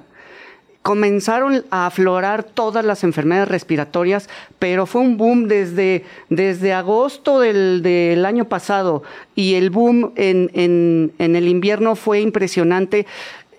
Comenzaron 0.83 1.67
a 1.71 1.87
aflorar 1.87 2.45
todas 2.45 2.83
las 2.85 3.05
enfermedades 3.05 3.49
respiratorias, 3.49 4.29
pero 4.59 4.87
fue 4.87 5.03
un 5.03 5.19
boom 5.19 5.47
desde, 5.49 6.05
desde 6.31 6.73
agosto 6.73 7.41
del, 7.41 7.83
del 7.83 8.25
año 8.25 8.47
pasado 8.47 9.03
y 9.35 9.55
el 9.55 9.69
boom 9.71 10.13
en, 10.17 10.51
en- 10.55 11.13
en 11.19 11.37
el 11.37 11.49
invierno 11.49 11.95
fue 11.95 12.21
impresionante. 12.21 13.07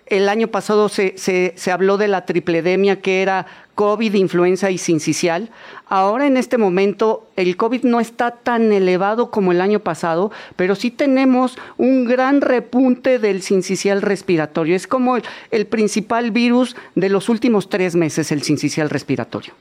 El 0.10 0.28
año 0.30 0.48
pasado 0.48 0.90
se, 0.90 1.14
se- 1.18 1.54
se 1.56 1.72
habló 1.72 1.98
de 1.98 2.08
la 2.08 2.26
tripledemia, 2.26 3.00
que 3.02 3.22
era 3.22 3.46
COVID, 3.76 4.14
influenza 4.16 4.72
y 4.72 4.78
sincicial. 4.78 5.50
Ahora 5.88 6.28
en 6.28 6.36
este 6.36 6.58
momento 6.58 7.28
el 7.36 7.56
COVID 7.56 7.84
no 7.84 8.00
está 8.00 8.32
tan 8.32 8.74
elevado 8.74 9.32
como 9.32 9.52
el 9.52 9.62
año 9.62 9.80
pasado, 9.80 10.32
pero 10.56 10.76
sí 10.76 10.92
tenemos 10.92 11.58
un 11.78 12.06
gran 12.06 12.42
repunte 12.42 13.20
del 13.20 13.42
sincicial 13.42 14.02
respiratorio. 14.02 14.76
Es 14.76 14.88
como 14.88 15.16
el, 15.16 15.24
el 15.52 15.66
principal 15.68 16.32
virus 16.32 16.76
de 16.96 17.10
los 17.10 17.30
últimos 17.30 17.70
tres 17.70 17.96
meses, 17.96 18.32
el 18.32 18.42
sincicial 18.44 18.90
respiratorio. 18.90 19.54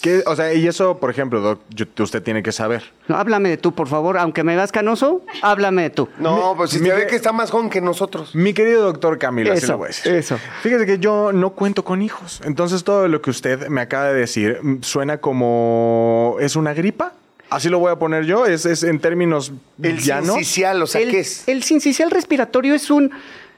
¿Qué- 0.00 0.22
o 0.26 0.34
sea, 0.34 0.54
y 0.54 0.66
eso, 0.66 0.98
por 0.98 1.10
ejemplo, 1.10 1.40
doc, 1.40 1.60
yo- 1.70 1.84
usted 2.02 2.22
tiene 2.22 2.42
que 2.42 2.52
saber. 2.52 2.82
No, 3.08 3.16
háblame 3.16 3.50
de 3.50 3.56
tú, 3.58 3.72
por 3.74 3.86
favor. 3.88 4.16
Aunque 4.18 4.42
me 4.44 4.56
veas 4.56 4.72
canoso, 4.72 5.22
háblame 5.42 5.82
de 5.82 5.90
tú. 5.90 6.08
No, 6.18 6.54
pues 6.56 6.70
si 6.70 6.78
mi- 6.80 6.88
te 6.88 6.94
ve 6.94 7.06
que 7.06 7.16
está 7.16 7.32
más 7.32 7.50
joven 7.50 7.68
que 7.68 7.80
nosotros. 7.80 8.34
Mi 8.34 8.54
querido 8.54 8.82
doctor 8.84 9.18
Camilo, 9.18 9.52
así 9.52 9.64
Eso, 9.64 9.72
lo 9.72 9.78
voy 9.78 9.86
a 9.86 9.88
decir. 9.88 10.12
eso. 10.14 10.38
Fíjese 10.62 10.86
que 10.86 10.98
yo 10.98 11.32
no 11.32 11.50
cuento 11.50 11.84
con 11.84 12.00
hijos. 12.02 12.40
Entonces 12.44 12.82
todo 12.84 13.08
lo 13.08 13.20
que 13.20 13.30
usted 13.30 13.68
me 13.68 13.80
acaba 13.82 14.06
de 14.06 14.14
decir 14.20 14.58
mm, 14.62 14.82
suena 14.82 15.18
como... 15.18 16.36
¿Es 16.40 16.56
una 16.56 16.72
gripa? 16.74 17.12
Así 17.50 17.68
lo 17.68 17.78
voy 17.78 17.90
a 17.92 17.96
poner 17.96 18.24
yo. 18.24 18.46
Es, 18.46 18.64
es 18.64 18.82
en 18.84 19.00
términos 19.00 19.52
El 19.82 19.98
llanos. 19.98 20.34
sincicial, 20.36 20.82
o 20.82 20.86
sea, 20.86 21.00
el, 21.00 21.10
¿qué 21.10 21.20
es? 21.20 21.46
el 21.48 21.62
sincicial 21.62 22.10
respiratorio 22.10 22.74
es 22.74 22.90
un, 22.90 23.10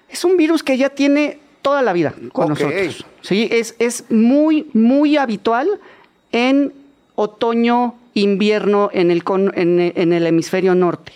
es 0.09 0.25
un 0.25 0.37
virus 0.37 0.63
que 0.63 0.77
ya 0.79 0.89
tiene 0.89 1.39
toda 1.61 1.83
la 1.83 1.93
vida 1.93 2.15
con 2.33 2.45
Ok. 2.53 2.59
nosotros. 2.61 3.07
Sí, 3.21 3.49
es, 3.53 3.77
es 3.79 4.05
muy, 4.11 4.69
muy 4.73 5.17
habitual 5.17 5.69
en 6.33 6.73
otoño, 7.15 7.95
invierno 8.15 8.91
en 8.93 9.11
el, 9.11 9.25
con- 9.25 9.53
en, 9.57 9.93
en 9.95 10.13
el 10.13 10.27
hemisferio 10.27 10.75
norte. 10.75 11.13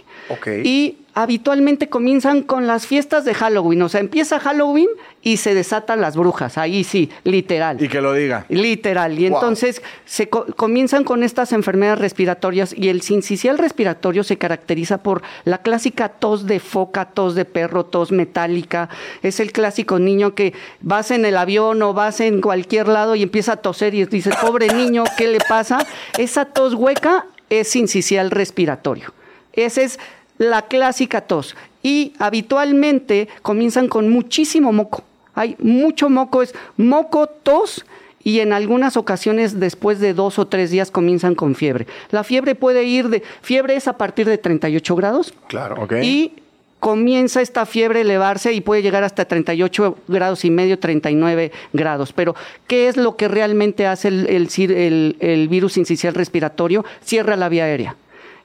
Y 0.64 0.98
habitualmente 1.14 1.88
comienzan 1.88 2.42
con 2.42 2.66
las 2.66 2.86
fiestas 2.86 3.24
de 3.24 3.34
Halloween. 3.34 3.82
O 3.82 3.88
sea, 3.88 4.00
empieza 4.00 4.38
Halloween 4.38 4.88
y 5.26 5.38
se 5.38 5.54
desatan 5.56 6.00
las 6.00 6.14
brujas. 6.16 6.56
Ahí 6.56 6.84
sí, 6.84 7.10
literal. 7.24 7.82
Y 7.82 7.88
que 7.88 8.00
lo 8.00 8.12
diga. 8.12 8.46
Literal. 8.48 9.18
Y 9.18 9.28
Wow. 9.28 9.38
entonces 9.38 9.82
se 10.04 10.28
co- 10.28 10.46
comienzan 10.54 11.02
con 11.02 11.24
estas 11.24 11.50
enfermedades 11.52 11.98
respiratorias 11.98 12.72
y 12.72 12.90
el 12.90 13.02
sincicial 13.02 13.58
respiratorio 13.58 14.22
se 14.22 14.38
caracteriza 14.38 14.98
por 15.02 15.22
la 15.44 15.58
clásica 15.62 16.10
tos 16.10 16.46
de 16.46 16.60
foca, 16.60 17.06
tos 17.06 17.34
de 17.34 17.44
perro, 17.44 17.84
tos 17.84 18.12
metálica. 18.12 18.88
Es 19.24 19.40
el 19.40 19.50
clásico 19.50 19.98
niño 19.98 20.36
que 20.36 20.52
vas 20.80 21.10
en 21.10 21.24
el 21.24 21.36
avión 21.36 21.82
o 21.82 21.92
vas 21.92 22.20
en 22.20 22.40
cualquier 22.40 22.86
lado 22.86 23.16
y 23.16 23.24
empieza 23.24 23.54
a 23.54 23.56
toser 23.56 23.94
y 23.96 24.04
dices, 24.06 24.36
pobre 24.40 24.68
niño, 24.72 25.02
¿qué 25.18 25.26
le 25.26 25.38
pasa? 25.48 25.78
Esa 26.18 26.44
tos 26.44 26.74
hueca 26.74 27.26
es 27.50 27.66
sincicial 27.66 28.30
respiratorio. 28.30 29.12
Esa 29.54 29.82
es 29.82 29.98
la 30.38 30.62
clásica 30.62 31.22
tos. 31.22 31.56
Y 31.82 32.12
habitualmente 32.20 33.26
comienzan 33.42 33.88
con 33.88 34.08
muchísimo 34.08 34.72
moco. 34.72 35.02
Hay 35.36 35.54
mucho 35.60 36.10
moco, 36.10 36.42
es 36.42 36.52
moco, 36.76 37.28
tos 37.28 37.84
y 38.24 38.40
en 38.40 38.52
algunas 38.52 38.96
ocasiones 38.96 39.60
después 39.60 40.00
de 40.00 40.12
dos 40.12 40.40
o 40.40 40.48
tres 40.48 40.72
días 40.72 40.90
comienzan 40.90 41.36
con 41.36 41.54
fiebre. 41.54 41.86
La 42.10 42.24
fiebre 42.24 42.56
puede 42.56 42.82
ir 42.82 43.08
de, 43.08 43.22
fiebre 43.42 43.76
es 43.76 43.86
a 43.86 43.96
partir 43.96 44.26
de 44.26 44.36
38 44.38 44.96
grados 44.96 45.32
Claro. 45.46 45.84
Ok. 45.84 45.92
y 46.02 46.32
comienza 46.80 47.40
esta 47.40 47.66
fiebre 47.66 48.00
a 48.00 48.02
elevarse 48.02 48.52
y 48.52 48.60
puede 48.60 48.82
llegar 48.82 49.02
hasta 49.04 49.24
38 49.24 49.96
grados 50.08 50.44
y 50.44 50.50
medio, 50.50 50.78
39 50.78 51.50
grados. 51.72 52.12
Pero, 52.12 52.34
¿qué 52.66 52.88
es 52.88 52.96
lo 52.96 53.16
que 53.16 53.28
realmente 53.28 53.86
hace 53.86 54.08
el, 54.08 54.26
el 54.28 54.48
cir- 54.48 54.72
el- 54.72 55.16
el 55.20 55.48
virus 55.48 55.76
incisional 55.78 56.14
respiratorio? 56.14 56.84
Cierra 57.02 57.36
la 57.36 57.48
vía 57.48 57.64
aérea. 57.64 57.96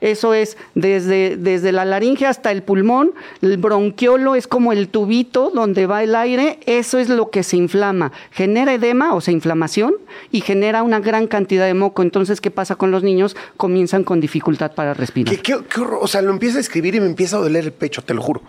Eso 0.02 0.34
es 0.34 0.58
desde, 0.76 1.38
desde 1.38 1.72
la 1.72 1.86
laringe 1.86 2.26
hasta 2.26 2.52
el 2.52 2.64
pulmón. 2.64 3.14
El 3.42 3.58
bronquiolo 3.58 4.36
es 4.36 4.48
como 4.48 4.74
el 4.74 4.90
tubito 4.90 5.52
donde 5.54 5.86
va 5.86 6.04
el 6.04 6.16
aire. 6.16 6.60
Eso 6.66 7.00
es 7.00 7.08
lo 7.08 7.30
que 7.30 7.44
se 7.44 7.58
inflama. 7.58 8.12
Genera 8.32 8.74
edema, 8.74 9.14
o 9.14 9.22
sea, 9.22 9.34
inflamación, 9.34 9.94
y 10.32 10.42
genera 10.42 10.84
una 10.84 11.00
gran 11.00 11.28
cantidad 11.28 11.66
de 11.66 11.76
moco. 11.76 12.02
Entonces, 12.02 12.42
¿qué 12.42 12.52
pasa 12.52 12.76
con 12.76 12.92
los 12.92 13.04
niños? 13.04 13.36
Comienzan 13.58 14.04
con 14.04 14.20
dificultad 14.20 14.74
para 14.74 14.94
respirar. 14.94 15.36
¿Qué, 15.36 15.42
qué, 15.42 15.60
qué 15.70 15.82
horror? 15.82 16.00
O 16.02 16.08
sea, 16.08 16.22
lo 16.22 16.32
empieza 16.32 16.58
a 16.58 16.62
escribir 16.62 16.96
y 16.96 17.00
me 17.00 17.06
empieza 17.06 17.38
a 17.38 17.40
doler 17.40 17.66
el 17.66 17.74
pecho, 17.74 18.02
te 18.02 18.14
lo 18.14 18.22
juro. 18.22 18.42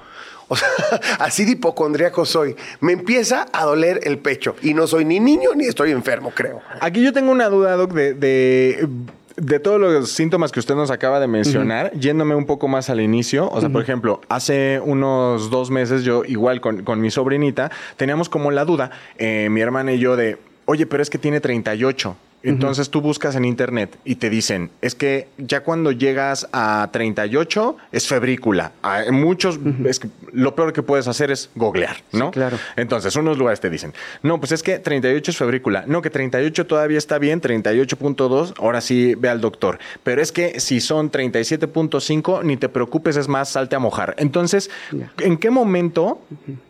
O 0.49 0.57
sea, 0.57 0.69
así 1.19 1.45
de 1.45 1.53
hipocondríaco 1.53 2.27
soy. 2.27 2.57
Me 2.81 2.93
empieza 2.93 3.47
a 3.53 3.65
doler 3.65 4.01
el 4.05 4.19
pecho. 4.19 4.57
Y 4.63 4.75
no 4.75 4.87
soy 4.87 5.05
ni 5.05 5.19
niño 5.19 5.51
ni 5.55 5.65
estoy 5.65 5.91
enfermo, 5.93 6.33
creo. 6.35 6.61
Aquí 6.81 7.03
yo 7.03 7.13
tengo 7.13 7.33
una 7.33 7.49
duda, 7.49 7.75
Doc, 7.77 7.93
de, 7.93 8.15
de, 8.15 8.89
de 9.37 9.59
todos 9.61 9.81
los 9.81 10.11
síntomas 10.11 10.53
que 10.53 10.61
usted 10.61 10.75
nos 10.75 10.91
acaba 10.91 11.21
de 11.21 11.27
mencionar, 11.27 11.93
yéndome 11.93 12.35
un 12.35 12.47
poco 12.47 12.69
más 12.69 12.91
al 12.91 13.01
inicio. 13.01 13.49
O 13.51 13.61
sea, 13.61 13.69
por 13.69 13.83
ejemplo, 13.83 14.21
hace 14.29 14.81
unos 14.85 15.51
dos 15.51 15.71
meses 15.71 16.05
yo, 16.05 16.25
igual 16.25 16.61
con, 16.61 16.83
con 16.83 17.01
mi 17.01 17.11
sobrinita, 17.11 17.71
teníamos 17.97 18.29
como 18.29 18.51
la 18.51 18.65
duda, 18.65 18.91
eh, 19.19 19.49
mi 19.51 19.61
hermana 19.61 19.93
y 19.93 19.99
yo, 19.99 20.17
de, 20.17 20.39
oye, 20.67 20.87
pero 20.87 21.03
es 21.03 21.11
que 21.11 21.19
tiene 21.19 21.41
38. 21.41 22.17
Entonces 22.43 22.91
tú 22.91 23.01
buscas 23.01 23.37
en 23.37 23.45
internet 23.45 23.97
y 24.05 24.17
te 24.17 24.31
dicen, 24.31 24.71
es 24.81 24.95
que 24.95 25.29
ya 25.39 25.63
cuando 25.63 25.93
llegas 25.93 26.49
a 26.53 26.89
38 26.93 27.77
es 27.93 28.09
febrícula. 28.09 28.73
Hay 28.83 29.11
muchos, 29.11 29.59
es 29.85 30.01
que 30.01 30.09
lo 30.33 30.55
peor 30.55 30.73
que 30.73 30.83
puedes 30.83 31.07
hacer 31.09 31.31
es 31.31 31.51
googlear, 31.55 31.97
¿no? 32.13 32.31
claro. 32.31 32.59
Entonces, 32.77 33.15
unos 33.17 33.39
lugares 33.39 33.61
te 33.61 33.71
dicen, 33.71 33.93
no, 34.23 34.39
pues 34.41 34.53
es 34.53 34.63
que 34.63 34.79
38 34.79 35.31
es 35.31 35.37
febrícula. 35.37 35.85
No, 35.87 36.03
que 36.03 36.11
38 36.11 36.67
todavía 36.67 36.99
está 36.99 37.19
bien, 37.19 37.41
38.2, 37.41 38.55
ahora 38.59 38.81
sí 38.81 39.15
ve 39.15 39.29
al 39.29 39.41
doctor. 39.41 39.79
Pero 40.03 40.21
es 40.21 40.33
que 40.33 40.61
si 40.61 40.81
son 40.81 41.11
37.5, 41.11 42.45
ni 42.45 42.57
te 42.57 42.69
preocupes, 42.69 43.17
es 43.17 43.29
más, 43.29 43.51
salte 43.51 43.77
a 43.77 43.79
mojar. 43.79 44.15
Entonces. 44.19 44.71
¿en 45.19 45.37
qué 45.39 45.51
momento 45.51 46.21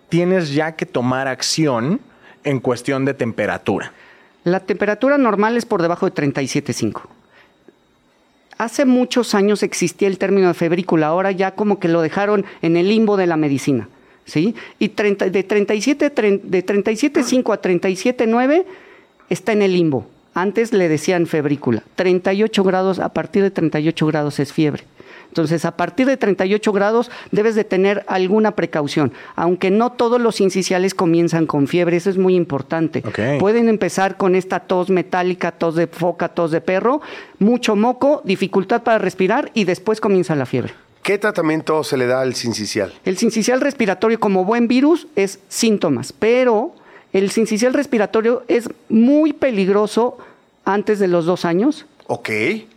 tienes 0.09 0.53
ya 0.53 0.73
que 0.73 0.87
tomar 0.87 1.29
acción 1.29 2.01
en 2.45 2.61
cuestión 2.61 3.05
de 3.05 3.15
temperatura? 3.15 3.93
La 4.45 4.61
temperatura 4.61 5.19
normal 5.19 5.57
es 5.57 5.65
por 5.67 5.83
debajo 5.83 6.07
de 6.09 6.15
37.5. 6.15 7.03
Hace 8.59 8.85
muchos 8.85 9.35
años 9.35 9.63
existía 9.63 10.09
el 10.09 10.19
término 10.19 10.49
de 10.49 10.55
febrícula, 10.55 11.09
ahora 11.09 11.33
ya 11.33 11.53
como 11.55 11.79
que 11.81 11.89
lo 11.89 12.01
dejaron 12.03 12.45
en 12.61 12.77
el 12.77 12.89
limbo 12.89 13.17
de 13.17 13.27
la 13.27 13.37
medicina, 13.37 13.89
¿sí? 14.25 14.55
Y 14.79 14.91
30 14.91 15.31
de 15.31 15.43
37 15.43 16.15
tre- 16.15 16.41
de 16.43 16.65
37.5 16.65 17.53
a 17.55 17.61
37.9 17.61 18.65
está 19.31 19.53
en 19.53 19.63
el 19.63 19.73
limbo. 19.73 20.07
Antes 20.35 20.73
le 20.73 20.89
decían 20.89 21.27
febrícula. 21.27 21.83
38 21.97 22.63
grados, 22.65 22.99
a 23.01 23.11
partir 23.11 23.43
de 23.43 23.51
38 23.51 24.07
grados 24.07 24.39
es 24.39 24.53
fiebre. 24.53 24.85
Entonces, 25.29 25.65
a 25.65 25.77
partir 25.77 26.07
de 26.07 26.17
38 26.17 26.73
grados 26.73 27.11
debes 27.31 27.55
de 27.55 27.65
tener 27.65 28.05
alguna 28.07 28.55
precaución, 28.55 29.13
aunque 29.35 29.71
no 29.71 29.93
todos 29.93 30.21
los 30.21 30.41
incisiales 30.41 30.95
comienzan 30.95 31.47
con 31.47 31.67
fiebre, 31.69 31.97
eso 31.97 32.11
es 32.11 32.19
muy 32.19 32.35
importante. 32.35 33.03
Ok. 33.07 33.41
Pueden 33.41 33.69
empezar 33.69 34.17
con 34.17 34.35
esta 34.35 34.61
tos 34.61 34.91
metálica, 34.91 35.53
tos 35.53 35.75
de 35.75 35.87
foca, 35.87 36.29
tos 36.29 36.51
de 36.51 36.61
perro, 36.61 37.01
mucho 37.39 37.77
moco, 37.77 38.21
dificultad 38.25 38.83
para 38.83 38.99
respirar 38.99 39.51
y 39.55 39.65
después 39.65 40.01
comienza 40.01 40.35
la 40.35 40.47
fiebre. 40.47 40.75
¿Qué 41.03 41.19
tratamiento 41.19 41.83
se 41.83 41.97
le 41.97 42.07
da 42.07 42.21
al 42.21 42.35
sincicial? 42.35 42.93
El 43.05 43.19
sincicial 43.19 43.61
respiratorio 43.61 44.21
como 44.21 44.45
buen 44.45 44.69
virus 44.69 45.09
es 45.17 45.41
síntomas, 45.49 46.13
pero 46.13 46.75
el 47.13 47.31
sincicial 47.31 47.75
respiratorio 47.75 48.45
es 48.47 48.69
muy 48.89 49.33
peligroso 49.33 50.19
antes 50.65 51.01
de 51.01 51.09
los 51.09 51.27
dos 51.27 51.45
años. 51.45 51.87
Ok. 52.07 52.31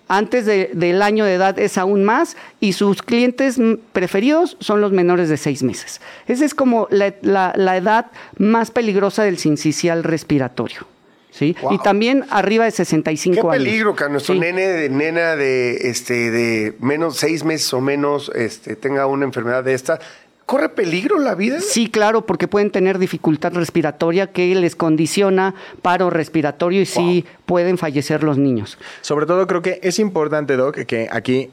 Antes 0.08 0.46
de- 0.46 0.70
del 0.74 1.02
año 1.02 1.26
de 1.26 1.34
edad 1.34 1.58
es 1.58 1.78
aún 1.80 2.04
más 2.04 2.38
y 2.60 2.74
sus 2.74 3.02
clientes 3.02 3.60
preferidos 3.92 4.56
son 4.60 4.80
los 4.82 4.92
menores 4.92 5.30
de 5.30 5.38
seis 5.38 5.64
meses. 5.64 6.00
Esa 6.28 6.46
es 6.46 6.54
como 6.54 6.88
la, 6.92 7.16
la- 7.22 7.54
la 7.56 7.76
edad 7.78 8.12
más 8.38 8.70
peligrosa 8.72 9.24
del 9.24 9.38
sincicial 9.40 10.04
respiratorio. 10.04 10.88
¿sí? 11.32 11.54
Wow. 11.62 11.74
Y 11.74 11.80
también 11.80 12.24
arriba 12.30 12.64
de 12.64 12.72
65 12.72 13.34
Qué 13.34 13.40
años. 13.56 13.64
peligro 13.66 13.94
que 13.96 14.08
nuestro 14.08 14.36
Sí. 14.36 14.40
nene 14.40 14.68
de 14.68 14.90
nena 14.90 15.36
de 15.36 15.90
este 15.90 16.32
de 16.32 16.78
menos 16.80 17.18
seis 17.18 17.44
meses 17.44 17.74
o 17.74 17.82
menos 17.82 18.32
este 18.36 18.78
tenga 18.78 19.06
una 19.08 19.26
enfermedad 19.26 19.62
de 19.64 19.74
esta. 19.74 20.00
¿Corre 20.46 20.70
peligro 20.70 21.18
la 21.20 21.34
vida? 21.34 21.60
Sí, 21.60 21.90
claro, 21.90 22.26
porque 22.26 22.48
pueden 22.48 22.70
tener 22.70 23.00
dificultad 23.00 23.54
respiratoria 23.54 24.28
que 24.28 24.54
les 24.54 24.76
condiciona 24.76 25.56
paro 25.82 26.12
respiratorio 26.12 26.82
y 26.82 26.86
sí 26.86 27.26
pueden 27.48 27.80
fallecer 27.80 28.24
los 28.24 28.38
niños. 28.38 28.78
Sobre 29.02 29.26
todo 29.26 29.48
creo 29.48 29.64
que 29.64 29.80
es 29.82 29.98
importante, 29.98 30.56
Doc, 30.56 30.76
que 30.86 31.08
aquí 31.12 31.50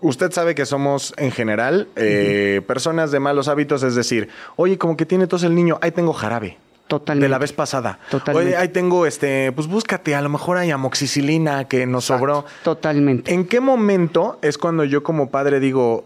usted 0.00 0.30
sabe 0.30 0.54
que 0.54 0.64
somos 0.64 1.12
en 1.16 1.32
general 1.32 1.88
eh, 1.96 2.62
personas 2.66 3.10
de 3.10 3.18
malos 3.18 3.48
hábitos, 3.48 3.82
es 3.82 3.96
decir, 3.96 4.28
oye, 4.56 4.78
como 4.78 4.96
que 4.96 5.06
tiene 5.06 5.26
tos 5.26 5.42
el 5.42 5.54
niño, 5.54 5.78
ahí 5.82 5.90
tengo 5.90 6.12
jarabe. 6.12 6.56
Totalmente. 6.86 7.24
De 7.24 7.28
la 7.28 7.38
vez 7.38 7.52
pasada. 7.52 8.00
Totalmente. 8.10 8.48
Oye, 8.48 8.56
ahí 8.56 8.68
tengo 8.68 9.06
este, 9.06 9.52
pues 9.52 9.68
búscate, 9.68 10.16
a 10.16 10.20
lo 10.22 10.28
mejor 10.28 10.56
hay 10.56 10.72
amoxicilina 10.72 11.68
que 11.68 11.86
nos 11.86 12.06
sobró. 12.06 12.44
Totalmente. 12.64 13.32
¿En 13.32 13.46
qué 13.46 13.60
momento 13.60 14.40
es 14.42 14.58
cuando 14.58 14.82
yo 14.82 15.04
como 15.04 15.30
padre 15.30 15.60
digo, 15.60 16.04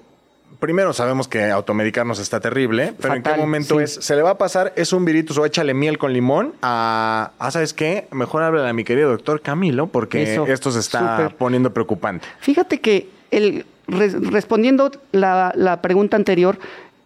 primero 0.58 0.92
sabemos 0.92 1.28
que 1.28 1.50
automedicarnos 1.50 2.18
está 2.18 2.40
terrible, 2.40 2.94
pero 3.00 3.14
en 3.14 3.22
qué 3.22 3.34
momento 3.34 3.78
sí. 3.78 3.84
es, 3.84 3.94
se 3.94 4.16
le 4.16 4.22
va 4.22 4.30
a 4.30 4.38
pasar, 4.38 4.72
es 4.76 4.92
un 4.92 5.04
virus 5.04 5.36
o 5.38 5.44
échale 5.46 5.74
miel 5.74 5.98
con 5.98 6.12
limón 6.12 6.54
a, 6.62 7.32
ah, 7.38 7.50
¿sabes 7.50 7.74
qué? 7.74 8.06
Mejor 8.12 8.42
háblale 8.42 8.68
a 8.68 8.72
mi 8.72 8.84
querido 8.84 9.10
doctor 9.10 9.40
Camilo 9.40 9.86
porque 9.88 10.32
Eso, 10.34 10.46
esto 10.46 10.70
se 10.70 10.80
está 10.80 11.30
poniendo 11.38 11.72
preocupante. 11.72 12.26
Fíjate 12.40 12.80
que 12.80 13.08
el, 13.30 13.66
res- 13.88 14.14
respondiendo 14.30 14.90
la, 15.12 15.52
la 15.56 15.82
pregunta 15.82 16.16
anterior, 16.16 16.58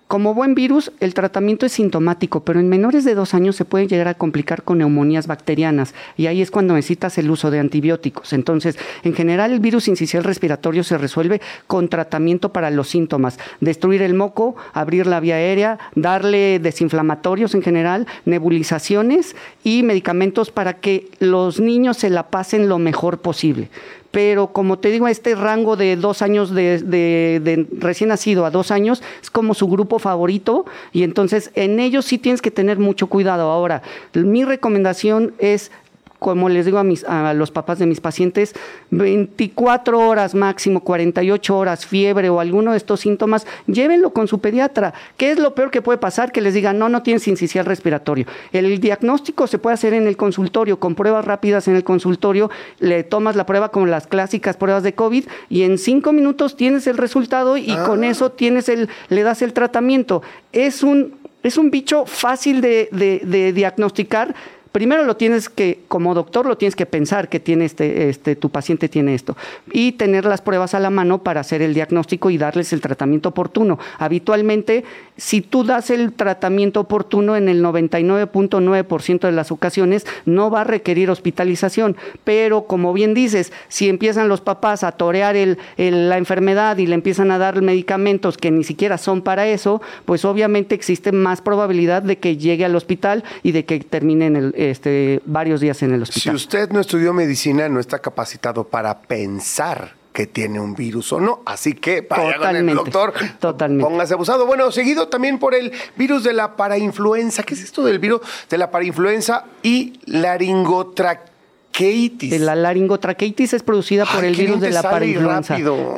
Como 0.09 0.33
buen 0.33 0.55
virus, 0.55 0.91
el 1.01 1.13
tratamiento 1.13 1.67
es 1.67 1.73
sintomático, 1.73 2.41
pero 2.41 2.61
en 2.61 2.71
menores 2.71 3.05
de 3.05 3.15
dos 3.15 3.35
años 3.35 3.57
se 3.57 3.67
puede 3.67 3.87
llegar 3.87 4.09
a 4.09 4.15
complicar 4.15 4.63
con 4.63 4.79
neumonías 4.79 5.27
bacterianas 5.27 5.93
y 6.17 6.29
ahí 6.29 6.41
es 6.41 6.51
cuando 6.51 6.73
necesitas 6.73 7.19
el 7.19 7.31
uso 7.31 7.51
de 7.51 7.59
antibióticos. 7.59 8.33
Entonces, 8.33 8.79
en 9.05 9.13
general, 9.13 9.53
el 9.53 9.61
virus 9.61 9.87
incisional 9.87 10.25
respiratorio 10.25 10.83
se 10.83 10.97
resuelve 10.97 11.43
con 11.67 11.91
tratamiento 11.91 12.55
para 12.55 12.71
los 12.71 12.89
síntomas, 12.89 13.39
destruir 13.61 14.01
el 14.01 14.15
moco, 14.15 14.57
abrir 14.73 15.07
la 15.07 15.21
vía 15.21 15.35
aérea, 15.35 15.79
darle 15.95 16.59
desinflamatorios 16.59 17.55
en 17.55 17.61
general, 17.61 18.07
nebulizaciones 18.25 19.37
y 19.63 19.83
medicamentos 19.83 20.51
para 20.51 20.73
que 20.73 21.11
los 21.19 21.61
niños 21.61 21.99
se 21.99 22.09
la 22.09 22.31
pasen 22.31 22.71
lo 22.71 22.79
mejor 22.79 23.19
posible 23.19 23.69
pero 24.11 24.49
como 24.49 24.79
te 24.79 24.91
digo, 24.91 25.09
este 25.09 25.35
rango 25.35 25.77
de 25.77 25.97
dos 25.97 26.23
años 26.23 26.55
de, 26.55 26.79
de, 26.79 27.41
de, 27.43 27.67
recién 27.79 28.09
nacido 28.09 28.47
a 28.47 28.51
dos 28.51 28.71
años 28.71 29.03
es 29.23 29.31
como 29.31 29.55
su 29.55 29.69
grupo 29.69 29.99
favorito 29.99 30.65
y 30.93 31.03
entonces 31.03 31.51
en 31.55 31.79
ellos 31.81 32.05
sí 32.07 32.19
tienes 32.19 32.41
que 32.41 32.51
tener 32.51 32.79
mucho 32.79 33.09
cuidado. 33.09 33.51
Ahora, 33.51 33.83
mi 34.15 34.45
recomendación 34.45 35.35
es 35.39 35.71
como 36.19 36.49
les 36.49 36.67
digo 36.67 36.79
a, 36.79 36.85
mis, 36.85 37.05
a 37.05 37.33
los 37.35 37.51
papás 37.51 37.79
de 37.79 37.87
mis 37.87 38.01
pacientes, 38.01 38.55
24 38.91 39.99
horas 39.99 40.35
máximo, 40.35 40.81
48 40.81 41.57
horas, 41.57 41.87
fiebre 41.87 42.29
o 42.29 42.41
alguno 42.41 42.73
de 42.73 42.77
estos 42.77 43.01
síntomas, 43.01 43.47
llévenlo 43.67 44.13
con 44.13 44.29
su 44.29 44.41
pediatra. 44.41 44.95
¿Qué 45.17 45.31
es 45.31 45.39
lo 45.39 45.55
peor 45.55 45.71
que 45.71 45.83
puede 45.83 45.99
pasar? 45.99 46.33
Que 46.33 46.41
les 46.41 46.55
digan, 46.55 46.79
no, 46.79 46.89
no 46.89 47.03
tienes 47.03 47.23
sincicial 47.23 47.67
respiratorio. 47.67 48.27
El 48.53 48.81
diagnóstico 48.81 49.47
se 49.47 49.59
puede 49.59 49.75
hacer 49.75 49.95
en 49.95 50.07
el 50.07 50.17
consultorio, 50.17 50.81
con 50.81 50.95
pruebas 50.95 51.25
rápidas 51.25 51.69
en 51.69 51.77
el 51.77 51.85
consultorio, 51.85 52.51
le 52.81 53.05
tomas 53.05 53.37
la 53.37 53.47
prueba 53.47 53.71
con 53.71 53.91
las 53.91 54.07
clásicas 54.07 54.57
pruebas 54.57 54.83
de 54.83 54.95
COVID 54.95 55.25
y 55.49 55.63
en 55.63 55.79
cinco 55.79 56.13
minutos 56.13 56.57
tienes 56.57 56.87
el 56.87 56.97
resultado 56.97 57.57
y 57.57 57.71
ah. 57.71 57.85
con 57.85 58.05
eso 58.05 58.33
tienes 58.33 58.69
el, 58.69 58.89
le 59.09 59.23
das 59.23 59.43
el 59.43 59.53
tratamiento. 59.53 60.23
Es 60.53 60.83
un, 60.83 61.15
es 61.43 61.57
un 61.57 61.71
bicho 61.71 62.07
fácil 62.07 62.61
de, 62.61 62.89
de, 62.93 63.23
de 63.25 63.53
diagnosticar 63.53 64.35
primero 64.79 65.03
lo 65.03 65.17
tienes 65.17 65.49
que, 65.49 65.81
como 65.89 66.15
doctor, 66.15 66.47
lo 66.47 66.57
tienes 66.57 66.77
que 66.77 66.87
pensar 66.87 67.29
que 67.29 67.41
tiene 67.41 67.65
este, 67.65 68.11
este, 68.11 68.37
tu 68.37 68.49
paciente 68.49 68.89
tiene 68.89 69.13
esto 69.13 69.37
y 69.73 69.91
tener 69.91 70.25
las 70.25 70.41
pruebas 70.41 70.73
a 70.73 70.79
la 70.79 70.89
mano 70.89 71.25
para 71.25 71.41
hacer 71.41 71.63
el 71.63 71.75
diagnóstico 71.75 72.31
y 72.31 72.39
darles 72.39 72.73
el 72.73 72.81
tratamiento 72.81 73.31
oportuno. 73.31 73.81
Habitualmente, 73.99 74.85
si 75.17 75.41
tú 75.41 75.65
das 75.65 75.91
el 75.91 76.13
tratamiento 76.13 76.79
oportuno 76.79 77.35
en 77.35 77.49
el 77.49 77.61
99.9% 77.61 79.19
de 79.23 79.33
las 79.33 79.51
ocasiones, 79.51 80.07
no 80.27 80.49
va 80.49 80.61
a 80.61 80.65
requerir 80.65 81.11
hospitalización, 81.11 81.97
pero 82.23 82.69
como 82.69 82.93
bien 82.93 83.15
dices, 83.15 83.53
si 83.67 83.89
empiezan 83.89 84.29
los 84.29 84.41
papás 84.41 84.85
a 84.85 84.93
torear 84.93 85.35
la 85.77 86.19
enfermedad 86.19 86.79
y 86.79 86.87
le 86.87 86.95
empiezan 86.95 87.33
a 87.33 87.39
dar 87.39 87.61
medicamentos 87.63 88.37
que 88.37 88.53
ni 88.53 88.63
siquiera 88.63 88.97
son 88.97 89.23
para 89.23 89.49
eso, 89.49 89.83
pues 90.05 90.25
obviamente 90.25 90.77
existe 90.77 91.11
más 91.11 91.43
probabilidad 91.43 92.05
de 92.05 92.19
que 92.19 92.37
llegue 92.37 92.65
al 92.65 92.77
hospital 92.77 93.25
y 93.43 93.51
de 93.51 93.65
que 93.65 93.81
termine 93.81 94.27
en 94.27 94.37
el 94.37 94.55
este, 94.71 95.21
varios 95.25 95.61
días 95.61 95.83
en 95.83 95.93
el 95.93 96.03
hospital. 96.03 96.23
Si 96.23 96.31
usted 96.31 96.71
no 96.71 96.81
estudió 96.81 97.13
medicina, 97.13 97.69
no 97.69 97.81
está 97.81 97.99
capacitado 97.99 98.65
para 98.65 99.03
pensar 99.03 99.99
que 100.19 100.27
tiene 100.27 100.59
un 100.59 100.75
virus 100.75 101.13
o 101.13 101.21
no. 101.21 101.43
Así 101.47 101.75
que 101.75 102.03
para 102.03 102.35
Totalmente. 102.35 102.73
el 102.73 102.79
doctor, 102.79 103.15
Totalmente. 103.39 103.89
póngase 103.89 104.15
abusado. 104.15 104.47
Bueno, 104.47 104.73
seguido 104.73 105.07
también 105.07 105.39
por 105.39 105.55
el 105.55 105.71
virus 105.97 106.25
de 106.25 106.33
la 106.33 106.57
parainfluenza. 106.57 107.45
¿Qué 107.45 107.55
es 107.55 107.63
esto 107.63 107.85
del 107.85 108.01
virus 108.01 108.23
de 108.51 108.59
la 108.59 108.73
parainfluenza 108.73 109.45
y 109.63 110.01
laringotraqueitis? 110.07 112.41
La 112.41 112.57
laringotraqueitis 112.57 113.55
es 113.55 113.63
producida 113.63 114.07
por 114.07 114.25
el 114.25 114.35
virus 114.35 114.61
de 114.61 114.73
la 114.73 114.83
parainfluenza. 114.83 115.55
rápido. 115.55 115.77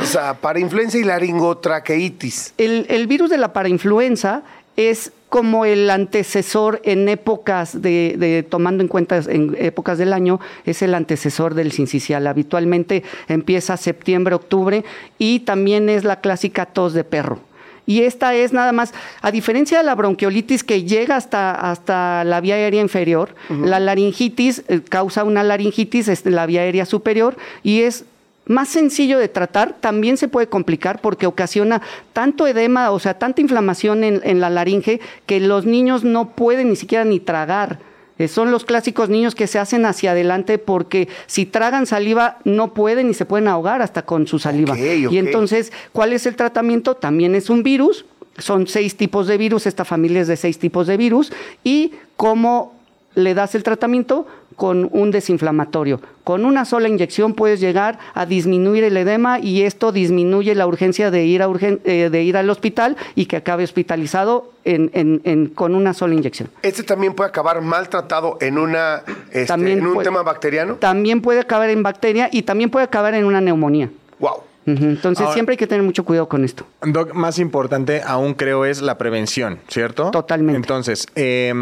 o 0.00 0.04
sea, 0.06 0.40
parainfluenza 0.40 0.96
y 0.96 1.04
laringotraqueitis. 1.04 2.54
El, 2.56 2.86
el 2.88 3.06
virus 3.06 3.28
de 3.28 3.36
la 3.36 3.52
parainfluenza 3.52 4.44
es 4.76 5.12
como 5.28 5.64
el 5.64 5.90
antecesor 5.90 6.80
en 6.84 7.08
épocas 7.08 7.82
de, 7.82 8.14
de, 8.18 8.44
tomando 8.44 8.82
en 8.82 8.88
cuenta 8.88 9.20
en 9.26 9.56
épocas 9.58 9.98
del 9.98 10.12
año, 10.12 10.38
es 10.64 10.80
el 10.82 10.94
antecesor 10.94 11.54
del 11.54 11.72
sincicial. 11.72 12.26
Habitualmente 12.28 13.02
empieza 13.26 13.76
septiembre, 13.76 14.36
octubre 14.36 14.84
y 15.18 15.40
también 15.40 15.88
es 15.88 16.04
la 16.04 16.20
clásica 16.20 16.66
tos 16.66 16.92
de 16.92 17.02
perro. 17.02 17.40
Y 17.86 18.02
esta 18.02 18.34
es 18.34 18.52
nada 18.52 18.72
más, 18.72 18.94
a 19.20 19.30
diferencia 19.30 19.78
de 19.78 19.84
la 19.84 19.94
bronquiolitis 19.94 20.64
que 20.64 20.84
llega 20.84 21.16
hasta, 21.16 21.50
hasta 21.52 22.24
la 22.24 22.40
vía 22.40 22.54
aérea 22.54 22.80
inferior, 22.80 23.34
uh 23.50 23.54
-huh. 23.54 23.66
la 23.66 23.78
laringitis 23.78 24.62
eh, 24.68 24.80
causa 24.88 25.24
una 25.24 25.42
laringitis 25.42 26.08
en 26.08 26.34
la 26.34 26.46
vía 26.46 26.62
aérea 26.62 26.86
superior 26.86 27.36
y 27.62 27.82
es 27.82 28.06
más 28.46 28.68
sencillo 28.68 29.18
de 29.18 29.28
tratar, 29.28 29.74
también 29.80 30.16
se 30.16 30.28
puede 30.28 30.48
complicar 30.48 31.00
porque 31.00 31.26
ocasiona 31.26 31.82
tanto 32.12 32.46
edema, 32.46 32.90
o 32.90 32.98
sea, 32.98 33.18
tanta 33.18 33.40
inflamación 33.40 34.04
en, 34.04 34.20
en 34.24 34.40
la 34.40 34.50
laringe 34.50 35.00
que 35.26 35.40
los 35.40 35.64
niños 35.64 36.04
no 36.04 36.30
pueden 36.30 36.70
ni 36.70 36.76
siquiera 36.76 37.04
ni 37.04 37.20
tragar. 37.20 37.78
Eh, 38.16 38.28
son 38.28 38.52
los 38.52 38.64
clásicos 38.64 39.08
niños 39.08 39.34
que 39.34 39.48
se 39.48 39.58
hacen 39.58 39.84
hacia 39.86 40.12
adelante 40.12 40.58
porque 40.58 41.08
si 41.26 41.46
tragan 41.46 41.84
saliva 41.86 42.38
no 42.44 42.72
pueden 42.72 43.10
y 43.10 43.14
se 43.14 43.24
pueden 43.24 43.48
ahogar 43.48 43.82
hasta 43.82 44.02
con 44.02 44.28
su 44.28 44.38
saliva. 44.38 44.74
Okay, 44.74 45.06
okay. 45.06 45.16
Y 45.16 45.18
entonces, 45.18 45.72
¿cuál 45.92 46.12
es 46.12 46.26
el 46.26 46.36
tratamiento? 46.36 46.94
También 46.94 47.34
es 47.34 47.50
un 47.50 47.64
virus, 47.64 48.04
son 48.38 48.68
seis 48.68 48.96
tipos 48.96 49.26
de 49.26 49.36
virus, 49.36 49.66
esta 49.66 49.84
familia 49.84 50.20
es 50.20 50.28
de 50.28 50.36
seis 50.36 50.60
tipos 50.60 50.86
de 50.86 50.96
virus, 50.96 51.32
y 51.64 51.92
cómo 52.16 52.74
le 53.16 53.34
das 53.34 53.54
el 53.56 53.64
tratamiento 53.64 54.26
con 54.56 54.88
un 54.92 55.10
desinflamatorio. 55.10 56.00
Con 56.24 56.44
una 56.44 56.64
sola 56.64 56.88
inyección 56.88 57.34
puedes 57.34 57.60
llegar 57.60 57.98
a 58.14 58.24
disminuir 58.26 58.84
el 58.84 58.96
edema 58.96 59.38
y 59.40 59.62
esto 59.62 59.92
disminuye 59.92 60.54
la 60.54 60.66
urgencia 60.66 61.10
de 61.10 61.24
ir, 61.24 61.42
a 61.42 61.48
urgen, 61.48 61.80
eh, 61.84 62.08
de 62.10 62.22
ir 62.22 62.36
al 62.36 62.48
hospital 62.50 62.96
y 63.14 63.26
que 63.26 63.36
acabe 63.36 63.64
hospitalizado 63.64 64.52
en, 64.64 64.90
en, 64.94 65.20
en, 65.24 65.46
con 65.46 65.74
una 65.74 65.92
sola 65.92 66.14
inyección. 66.14 66.48
¿Este 66.62 66.82
también 66.82 67.14
puede 67.14 67.28
acabar 67.28 67.60
maltratado 67.60 68.38
en, 68.40 68.58
una, 68.58 69.02
este, 69.28 69.46
También 69.46 69.78
en 69.80 69.86
un 69.86 69.94
puede- 69.94 70.04
tema 70.04 70.22
bacteriano? 70.22 70.74
También 70.76 71.20
puede 71.20 71.40
acabar 71.40 71.68
en 71.70 71.82
bacteria 71.82 72.28
y 72.32 72.42
también 72.42 72.70
puede 72.70 72.84
acabar 72.84 73.14
en 73.14 73.24
una 73.24 73.40
neumonía. 73.40 73.90
Wow. 74.18 74.36
Entonces 74.66 75.20
Ahora- 75.20 75.34
siempre 75.34 75.52
hay 75.52 75.56
que 75.58 75.66
tener 75.66 75.82
mucho 75.84 76.06
cuidado 76.06 76.26
con 76.26 76.42
esto. 76.42 76.64
Doc, 76.80 77.12
más 77.12 77.38
importante 77.38 78.00
aún 78.02 78.32
creo 78.32 78.64
es 78.64 78.80
la 78.80 78.96
prevención, 78.96 79.58
¿cierto? 79.68 80.10
Totalmente. 80.10 80.56
Entonces, 80.56 81.06
eh, 81.16 81.52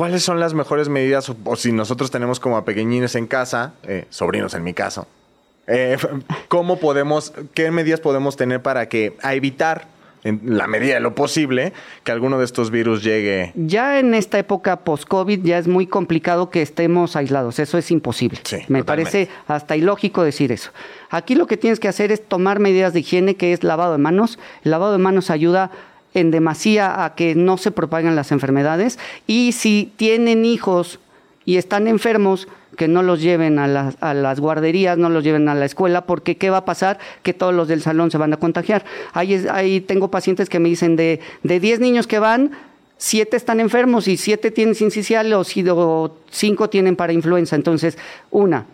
¿cuáles 0.00 0.22
son 0.22 0.40
las 0.40 0.54
mejores 0.54 0.88
medidas 0.88 1.28
o, 1.28 1.36
o 1.44 1.56
si 1.56 1.72
nosotros 1.72 2.10
tenemos 2.10 2.40
como 2.40 2.56
a 2.56 2.64
pequeñines 2.64 3.16
en 3.16 3.26
casa, 3.26 3.74
eh, 3.82 4.06
sobrinos 4.08 4.54
en 4.54 4.62
mi 4.62 4.72
caso, 4.72 5.06
eh, 5.66 5.98
¿cómo 6.48 6.78
podemos, 6.78 7.34
qué 7.52 7.70
medidas 7.70 8.00
podemos 8.00 8.34
tener 8.34 8.62
para 8.62 8.88
que 8.88 9.18
a 9.20 9.34
evitar, 9.34 9.88
en 10.24 10.40
la 10.56 10.66
medida 10.66 10.94
de 10.94 11.00
lo 11.00 11.14
posible, 11.14 11.74
que 12.02 12.12
alguno 12.12 12.38
de 12.38 12.46
estos 12.46 12.70
virus 12.70 13.04
llegue? 13.04 13.52
Ya 13.54 13.98
en 13.98 14.14
esta 14.14 14.38
época 14.38 14.84
post-COVID 14.84 15.42
ya 15.42 15.58
es 15.58 15.68
muy 15.68 15.86
complicado 15.86 16.48
que 16.48 16.62
estemos 16.62 17.14
aislados. 17.14 17.58
Eso 17.58 17.76
es 17.76 17.90
imposible. 17.90 18.40
Sí, 18.44 18.56
Me 18.68 18.80
totalmente. 18.80 18.84
parece 18.86 19.28
hasta 19.48 19.76
ilógico 19.76 20.22
decir 20.22 20.50
eso. 20.50 20.70
Aquí 21.10 21.34
lo 21.34 21.46
que 21.46 21.58
tienes 21.58 21.78
que 21.78 21.88
hacer 21.88 22.10
es 22.10 22.26
tomar 22.26 22.58
medidas 22.58 22.94
de 22.94 23.00
higiene, 23.00 23.36
que 23.36 23.52
es 23.52 23.64
lavado 23.64 23.92
de 23.92 23.98
manos. 23.98 24.38
El 24.64 24.70
lavado 24.70 24.92
de 24.92 24.98
manos 24.98 25.28
ayuda 25.28 25.70
en 26.14 26.30
demasía 26.30 27.04
a 27.04 27.14
que 27.14 27.34
no 27.34 27.56
se 27.58 27.70
propaguen 27.70 28.16
las 28.16 28.32
enfermedades. 28.32 28.98
Y 29.26 29.52
si 29.52 29.92
tienen 29.96 30.44
hijos 30.44 30.98
y 31.44 31.56
están 31.56 31.86
enfermos, 31.88 32.48
que 32.76 32.88
no 32.88 33.02
los 33.02 33.20
lleven 33.20 33.58
a 33.58 33.66
las, 33.66 33.96
a 34.00 34.14
las 34.14 34.40
guarderías, 34.40 34.96
no 34.96 35.08
los 35.10 35.22
lleven 35.24 35.48
a 35.48 35.54
la 35.54 35.66
escuela, 35.66 36.06
porque 36.06 36.36
¿qué 36.36 36.48
va 36.50 36.58
a 36.58 36.64
pasar? 36.64 36.98
Que 37.22 37.34
todos 37.34 37.52
los 37.52 37.68
del 37.68 37.82
salón 37.82 38.10
se 38.10 38.16
van 38.18 38.32
a 38.32 38.36
contagiar. 38.38 38.84
Ahí, 39.12 39.34
es- 39.34 39.46
ahí 39.46 39.80
tengo 39.80 40.10
pacientes 40.10 40.48
que 40.48 40.60
me 40.60 40.68
dicen 40.68 40.96
de, 40.96 41.20
de 41.42 41.60
10 41.60 41.80
niños 41.80 42.06
que 42.06 42.18
van, 42.20 42.52
siete 42.96 43.36
están 43.36 43.60
enfermos 43.60 44.08
y 44.08 44.16
siete 44.16 44.50
tienen 44.50 44.74
sincicial 44.74 45.30
o, 45.32 45.42
si- 45.44 45.64
o 45.68 46.16
cinco 46.30 46.70
tienen 46.70 46.96
para 46.96 47.12
influenza. 47.12 47.56
Entonces, 47.56 47.98
una, 48.30 48.64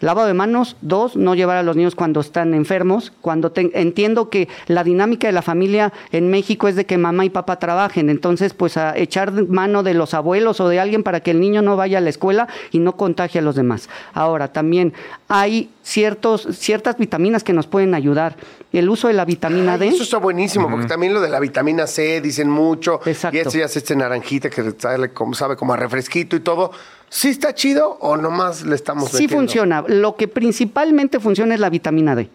Lavado 0.00 0.26
de 0.28 0.34
manos. 0.34 0.76
Dos, 0.80 1.16
no 1.16 1.34
llevar 1.34 1.56
a 1.56 1.62
los 1.62 1.76
niños 1.76 1.94
cuando 1.94 2.20
están 2.20 2.54
enfermos. 2.54 3.12
Cuando 3.20 3.50
te- 3.52 3.70
entiendo 3.80 4.30
que 4.30 4.48
la 4.66 4.84
dinámica 4.84 5.26
de 5.26 5.32
la 5.32 5.42
familia 5.42 5.92
en 6.12 6.30
México 6.30 6.68
es 6.68 6.76
de 6.76 6.86
que 6.86 6.98
mamá 6.98 7.24
y 7.24 7.30
papá 7.30 7.58
trabajen. 7.58 8.08
Entonces, 8.10 8.54
pues 8.54 8.76
a 8.76 8.96
echar 8.96 9.32
mano 9.48 9.82
de 9.82 9.94
los 9.94 10.14
abuelos 10.14 10.60
o 10.60 10.68
de 10.68 10.78
alguien 10.80 11.02
para 11.02 11.20
que 11.20 11.30
el 11.32 11.40
niño 11.40 11.62
no 11.62 11.76
vaya 11.76 11.98
a 11.98 12.00
la 12.00 12.10
escuela 12.10 12.48
y 12.70 12.78
no 12.78 12.96
contagie 12.96 13.40
a 13.40 13.42
los 13.42 13.56
demás. 13.56 13.88
Ahora, 14.14 14.52
también 14.52 14.92
hay 15.28 15.70
ciertos, 15.82 16.46
ciertas 16.52 16.96
vitaminas 16.98 17.42
que 17.42 17.52
nos 17.52 17.66
pueden 17.66 17.94
ayudar. 17.94 18.36
El 18.72 18.88
uso 18.90 19.08
de 19.08 19.14
la 19.14 19.24
vitamina 19.24 19.72
Ay, 19.74 19.78
D. 19.78 19.88
Eso 19.88 20.02
está 20.02 20.18
buenísimo, 20.18 20.68
porque 20.70 20.86
también 20.86 21.14
lo 21.14 21.20
de 21.20 21.28
la 21.30 21.40
vitamina 21.40 21.86
C 21.86 22.20
dicen 22.20 22.50
mucho. 22.50 23.00
Exacto. 23.06 23.36
Y 23.36 23.40
este 23.40 23.58
ya 23.58 23.64
es 23.64 23.76
este 23.76 23.96
naranjita 23.96 24.50
que 24.50 24.74
sabe 24.78 25.12
como, 25.12 25.34
sabe 25.34 25.56
como 25.56 25.72
a 25.72 25.76
refresquito 25.76 26.36
y 26.36 26.40
todo. 26.40 26.70
¿Sí 27.10 27.28
está 27.28 27.54
chido 27.54 27.96
o 28.00 28.16
nomás 28.16 28.64
le 28.64 28.74
estamos 28.74 29.10
Sí 29.10 29.22
metiendo? 29.22 29.36
funciona. 29.36 29.84
Lo 29.86 30.16
que 30.16 30.28
principalmente 30.28 31.20
funciona 31.20 31.54
es 31.54 31.60
la 31.60 31.70
vitamina 31.70 32.14
D. 32.14 32.28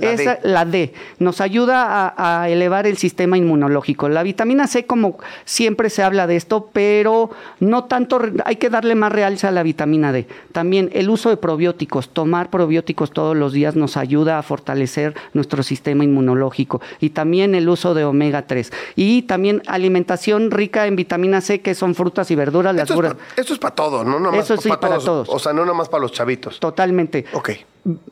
La 0.00 0.12
Esa- 0.12 0.34
D. 0.36 0.40
la 0.44 0.64
D. 0.64 0.92
Nos 1.18 1.40
ayuda 1.40 2.08
a, 2.16 2.42
a 2.42 2.48
elevar 2.48 2.86
el 2.86 2.96
sistema 2.96 3.36
inmunológico. 3.36 4.08
La 4.08 4.22
vitamina 4.22 4.66
C, 4.66 4.86
como 4.86 5.18
siempre 5.44 5.90
se 5.90 6.02
habla 6.02 6.26
de 6.26 6.36
esto, 6.36 6.70
pero 6.72 7.30
no 7.60 7.84
tanto, 7.84 8.20
hay 8.44 8.56
que 8.56 8.70
darle 8.70 8.94
más 8.94 9.12
realce 9.12 9.46
a 9.46 9.50
la 9.50 9.62
vitamina 9.62 10.12
D. 10.12 10.26
También 10.52 10.90
el 10.92 11.10
uso 11.10 11.28
de 11.30 11.36
probióticos, 11.36 12.08
tomar 12.08 12.50
probióticos 12.50 13.10
todos 13.12 13.36
los 13.36 13.52
días 13.52 13.76
nos 13.76 13.96
ayuda 13.96 14.38
a 14.38 14.42
fortalecer 14.42 15.14
nuestro 15.34 15.62
sistema 15.62 16.04
inmunológico. 16.04 16.80
Y 17.00 17.10
también 17.10 17.54
el 17.54 17.68
uso 17.68 17.94
de 17.94 18.04
omega 18.04 18.46
3. 18.46 18.72
Y 18.96 19.22
también 19.22 19.62
alimentación 19.66 20.50
rica 20.50 20.86
en 20.86 20.96
vitamina 20.96 21.40
C, 21.40 21.60
que 21.60 21.74
son 21.74 21.94
frutas 21.94 22.30
y 22.30 22.34
verduras. 22.34 22.74
Las 22.74 22.90
Esto 22.90 23.04
es, 23.04 23.12
esto 23.36 23.52
es 23.54 23.58
para 23.58 23.74
todos, 23.74 24.06
¿no? 24.06 24.18
Nada 24.20 24.32
más 24.36 24.44
Eso 24.50 24.56
sí, 24.60 24.68
para 24.68 24.98
todos. 24.98 25.28
O 25.28 25.38
sea, 25.38 25.52
no 25.52 25.62
nada 25.62 25.74
más 25.74 25.88
para 25.88 26.02
los 26.02 26.12
chavitos. 26.12 26.58
Totalmente. 26.60 27.24
Ok. 27.32 27.50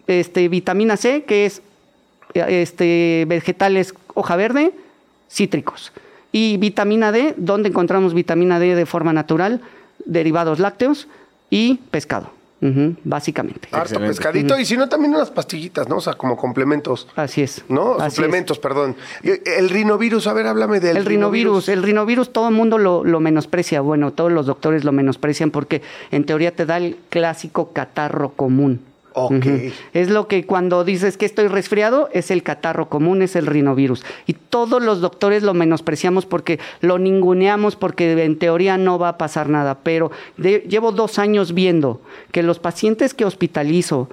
Este, 0.06 0.48
vitamina 0.48 0.96
C, 0.96 1.24
que 1.24 1.46
es 1.46 1.62
este, 2.34 3.24
vegetales 3.28 3.94
hoja 4.14 4.36
verde, 4.36 4.72
cítricos. 5.30 5.92
Y 6.32 6.56
vitamina 6.58 7.12
D, 7.12 7.34
donde 7.36 7.68
encontramos 7.68 8.14
vitamina 8.14 8.58
D 8.58 8.74
de 8.74 8.86
forma 8.86 9.12
natural, 9.12 9.60
derivados 10.04 10.58
lácteos 10.58 11.08
y 11.50 11.76
pescado. 11.90 12.30
Básicamente. 12.60 13.68
Harto 13.70 13.94
Excelente. 13.94 14.08
pescadito. 14.08 14.58
Y 14.58 14.64
si 14.64 14.76
no, 14.76 14.88
también 14.88 15.14
unas 15.14 15.30
pastillitas, 15.30 15.88
¿no? 15.88 15.98
O 15.98 16.00
sea, 16.00 16.14
como 16.14 16.36
complementos. 16.36 17.06
Así 17.14 17.42
es. 17.42 17.64
¿No? 17.68 17.94
Así 17.94 18.16
Suplementos, 18.16 18.58
perdón. 18.58 18.96
Y 19.22 19.30
El 19.48 19.70
rinovirus, 19.70 20.26
a 20.26 20.32
ver, 20.32 20.48
háblame 20.48 20.80
del 20.80 20.96
El 20.96 21.04
rinovirus, 21.04 21.68
el 21.68 21.84
rinovirus 21.84 22.32
todo 22.32 22.48
el 22.48 22.54
mundo 22.54 22.76
lo, 22.78 23.04
lo 23.04 23.20
menosprecia, 23.20 23.80
bueno, 23.80 24.12
todos 24.12 24.32
los 24.32 24.46
doctores 24.46 24.84
lo 24.84 24.90
menosprecian 24.90 25.52
porque 25.52 25.82
en 26.10 26.24
teoría 26.24 26.54
te 26.54 26.66
da 26.66 26.78
el 26.78 26.96
clásico 27.10 27.72
catarro 27.72 28.30
común. 28.30 28.87
Ok. 29.14 29.32
Ujú. 29.32 29.72
Es 29.94 30.10
lo 30.10 30.28
que 30.28 30.44
cuando 30.44 30.84
dices 30.84 31.16
que 31.16 31.26
estoy 31.26 31.48
resfriado, 31.48 32.08
es 32.12 32.30
el 32.30 32.42
catarro 32.42 32.88
común, 32.88 33.22
es 33.22 33.36
el 33.36 33.46
rinovirus. 33.46 34.04
Y 34.26 34.34
todos 34.34 34.82
los 34.82 35.00
doctores 35.00 35.42
lo 35.42 35.54
menospreciamos 35.54 36.26
porque 36.26 36.58
lo 36.80 36.98
ninguneamos 36.98 37.76
porque 37.76 38.24
en 38.24 38.38
teoría 38.38 38.78
no 38.78 38.98
va 38.98 39.10
a 39.10 39.18
pasar 39.18 39.48
nada. 39.48 39.78
Pero 39.82 40.10
llevo 40.36 40.92
dos 40.92 41.18
años 41.18 41.54
viendo 41.54 42.00
que 42.32 42.42
los 42.42 42.58
pacientes 42.58 43.14
que 43.14 43.24
hospitalizo 43.24 44.08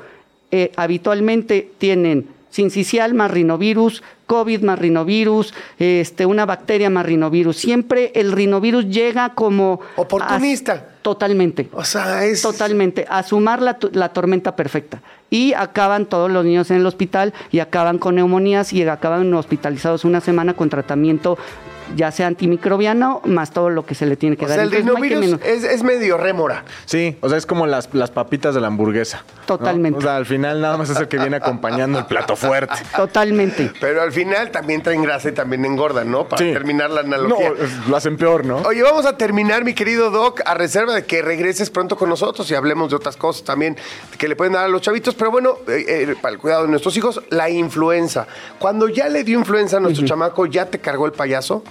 eh, 0.52 0.72
habitualmente 0.76 1.70
tienen 1.78 2.35
sincicial 2.56 3.14
más 3.14 3.30
rinovirus, 3.32 4.02
COVID 4.28 4.62
más 4.62 4.80
rinovirus, 4.80 5.54
este, 5.78 6.26
una 6.26 6.46
bacteria 6.46 6.90
más 6.90 7.06
rinovirus. 7.06 7.58
Siempre 7.58 8.14
el 8.16 8.32
rinovirus 8.32 8.88
llega 8.88 9.34
como... 9.36 9.82
Oportunista. 9.98 10.72
a- 10.74 11.02
totalmente. 11.02 11.68
O 11.74 11.84
sea, 11.84 12.24
es. 12.24 12.42
Totalmente, 12.42 13.06
a 13.10 13.24
sumar 13.24 13.62
la, 13.62 13.78
la 13.92 14.10
tormenta 14.14 14.56
perfecta. 14.56 15.02
Y 15.30 15.52
acaban 15.54 16.06
todos 16.06 16.32
los 16.32 16.46
niños 16.46 16.72
en 16.72 16.78
el 16.78 16.86
hospital 16.86 17.34
y 17.52 17.60
acaban 17.60 17.98
con 18.00 18.16
neumonías 18.16 18.72
y 18.72 18.84
acaban 18.88 19.34
hospitalizados 19.34 20.06
una 20.06 20.22
semana 20.22 20.54
con 20.54 20.70
tratamiento 20.70 21.38
ya 21.96 22.12
sea 22.12 22.28
antimicrobiano 22.28 23.22
más 23.26 23.52
todo 23.52 23.70
lo 23.70 23.86
que 23.86 23.96
se 23.96 24.06
le 24.06 24.16
tiene 24.16 24.38
que 24.38 24.46
O 24.46 24.48
dar. 24.48 24.56
sea, 24.58 24.64
el 24.64 24.74
Entonces, 24.74 24.86
no 24.86 24.96
rinovirus 25.02 25.40
menos- 25.40 25.42
es, 25.46 25.64
es 25.64 25.84
medio 25.84 26.18
rémora. 26.18 26.66
Sí, 26.86 27.18
o 27.22 27.30
sea, 27.30 27.38
es 27.38 27.46
como 27.46 27.68
las, 27.68 27.90
las 27.94 28.12
papitas 28.12 28.56
de 28.56 28.62
la 28.62 28.68
hamburguesa. 28.68 29.24
¿no? 29.40 29.46
Totalmente. 29.46 30.00
O 30.00 30.02
sea, 30.02 30.16
al 30.16 30.26
final 30.26 30.62
nada 30.62 30.78
más 30.78 30.90
es 30.90 30.98
el 31.00 31.08
que 31.08 31.18
viene 31.18 31.36
acompañando 31.38 32.00
el 32.00 32.06
plato 32.06 32.36
fuerte. 32.36 32.74
Totalmente. 32.96 33.72
Pero 33.80 34.02
al 34.02 34.12
final 34.12 34.52
también 34.52 34.82
traen 34.82 35.04
grasa 35.04 35.30
y 35.30 35.32
también 35.34 35.64
engordan, 35.66 36.10
¿no? 36.10 36.28
Para 36.28 36.44
Sí. 36.44 36.52
terminar 36.52 36.90
la 36.90 37.04
No, 37.04 37.16
analogía. 37.16 37.50
es- 37.60 37.88
lo 37.88 37.96
hacen 37.96 38.18
peor, 38.18 38.46
¿no? 38.46 38.58
Oye, 38.58 38.82
vamos 38.82 39.06
a 39.06 39.18
terminar, 39.18 39.64
mi 39.64 39.74
querido 39.74 40.10
Doc, 40.10 40.42
a 40.46 40.54
reserva 40.56 40.94
de 40.96 41.06
que 41.06 41.22
regreses 41.22 41.70
pronto 41.70 41.96
con 41.98 42.10
nosotros 42.10 42.50
y 42.50 42.56
hablemos 42.56 42.90
de 42.90 42.96
otras 42.96 43.18
cosas 43.18 43.44
también 43.44 43.78
que 44.18 44.28
le 44.28 44.36
pueden 44.36 44.54
dar 44.54 44.66
a 44.66 44.68
los 44.68 44.82
chavitos. 44.82 45.14
Pero 45.16 45.32
bueno, 45.32 45.58
eh, 45.68 45.86
eh, 45.88 46.16
para 46.22 46.34
el 46.34 46.40
cuidado 46.40 46.64
de 46.64 46.70
nuestros 46.70 46.96
hijos, 46.98 47.22
la 47.30 47.50
influenza. 47.50 48.28
Cuando 48.60 48.90
ya 48.90 49.10
le 49.10 49.24
dio 49.24 49.38
influenza 49.38 49.78
a 49.78 49.80
nuestro 49.80 50.06
chamaco, 50.06 50.46
¿ya 50.46 50.66
te 50.66 50.80
cargó 50.80 51.06
el 51.06 51.12
payaso? 51.12 51.64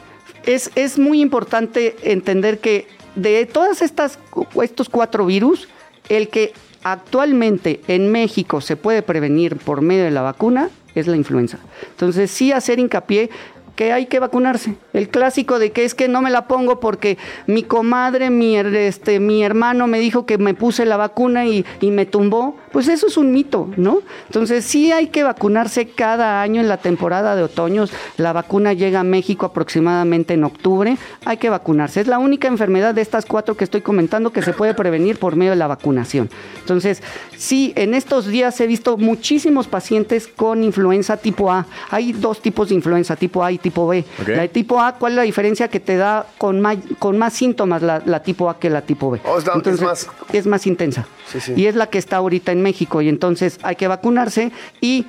Es, 0.46 0.70
es 0.74 0.98
muy 0.98 1.20
importante 1.20 1.96
entender 2.02 2.58
que 2.58 2.86
de 3.14 3.46
todas 3.46 3.82
estas 3.82 4.18
estos 4.62 4.88
cuatro 4.88 5.26
virus, 5.26 5.68
el 6.08 6.28
que 6.28 6.52
actualmente 6.82 7.80
en 7.88 8.12
México 8.12 8.60
se 8.60 8.76
puede 8.76 9.02
prevenir 9.02 9.56
por 9.56 9.80
medio 9.80 10.04
de 10.04 10.10
la 10.10 10.22
vacuna 10.22 10.68
es 10.94 11.06
la 11.06 11.16
influenza. 11.16 11.58
Entonces, 11.90 12.30
sí 12.30 12.52
hacer 12.52 12.78
hincapié 12.78 13.30
que 13.74 13.92
hay 13.92 14.06
que 14.06 14.20
vacunarse. 14.20 14.76
El 14.92 15.08
clásico 15.08 15.58
de 15.58 15.72
que 15.72 15.84
es 15.84 15.94
que 15.94 16.08
no 16.08 16.22
me 16.22 16.30
la 16.30 16.46
pongo 16.46 16.78
porque 16.78 17.18
mi 17.46 17.62
comadre, 17.62 18.30
mi, 18.30 18.56
este, 18.56 19.18
mi 19.18 19.42
hermano 19.42 19.86
me 19.86 19.98
dijo 19.98 20.26
que 20.26 20.38
me 20.38 20.54
puse 20.54 20.84
la 20.84 20.96
vacuna 20.96 21.46
y, 21.46 21.64
y 21.80 21.90
me 21.90 22.06
tumbó. 22.06 22.56
Pues 22.74 22.88
eso 22.88 23.06
es 23.06 23.16
un 23.16 23.30
mito, 23.32 23.70
¿no? 23.76 24.00
Entonces 24.26 24.64
sí 24.64 24.90
hay 24.92 25.06
que 25.06 25.22
vacunarse 25.22 25.86
cada 25.88 26.42
año 26.42 26.60
en 26.60 26.68
la 26.68 26.76
temporada 26.76 27.36
de 27.36 27.42
otoños. 27.44 27.92
La 28.16 28.32
vacuna 28.32 28.72
llega 28.72 29.00
a 29.00 29.04
México 29.04 29.46
aproximadamente 29.46 30.34
en 30.34 30.42
octubre. 30.44 30.96
Hay 31.24 31.36
que 31.36 31.48
vacunarse. 31.50 32.00
Es 32.00 32.08
la 32.08 32.18
única 32.18 32.48
enfermedad 32.48 32.92
de 32.92 33.00
estas 33.00 33.26
cuatro 33.26 33.56
que 33.56 33.62
estoy 33.64 33.80
comentando 33.80 34.32
que 34.32 34.42
se 34.42 34.52
puede 34.52 34.74
prevenir 34.74 35.18
por 35.20 35.36
medio 35.36 35.52
de 35.52 35.56
la 35.56 35.68
vacunación. 35.68 36.28
Entonces, 36.58 37.00
sí, 37.36 37.72
en 37.76 37.94
estos 37.94 38.26
días 38.26 38.60
he 38.60 38.66
visto 38.66 38.96
muchísimos 38.96 39.68
pacientes 39.68 40.26
con 40.26 40.64
influenza 40.64 41.16
tipo 41.16 41.52
A. 41.52 41.66
Hay 41.90 42.12
dos 42.12 42.42
tipos 42.42 42.70
de 42.70 42.74
influenza, 42.74 43.14
tipo 43.14 43.44
A 43.44 43.52
y 43.52 43.58
tipo 43.58 43.86
B. 43.86 44.04
La 44.26 44.42
de 44.42 44.48
tipo 44.48 44.80
A, 44.80 44.96
¿cuál 44.96 45.12
es 45.12 45.16
la 45.16 45.22
diferencia 45.22 45.68
que 45.68 45.78
te 45.78 45.96
da 45.96 46.26
con 46.38 46.60
más, 46.60 46.76
con 46.98 47.18
más 47.18 47.34
síntomas 47.34 47.82
la, 47.82 48.02
la 48.04 48.20
tipo 48.20 48.50
A 48.50 48.58
que 48.58 48.68
la 48.68 48.82
tipo 48.82 49.12
B? 49.12 49.20
O 49.24 49.40
sea, 49.40 49.54
es 49.54 49.80
más- 49.80 50.08
es 50.32 50.46
más 50.46 50.66
intensa. 50.66 51.06
Sí, 51.30 51.40
sí. 51.40 51.52
Y 51.56 51.66
es 51.66 51.76
la 51.76 51.86
que 51.86 51.98
está 51.98 52.16
ahorita 52.16 52.50
en 52.52 52.63
México. 52.64 53.00
Y 53.02 53.08
entonces 53.08 53.58
hay 53.62 53.76
que 53.76 53.86
vacunarse. 53.86 54.50
Y 54.80 55.06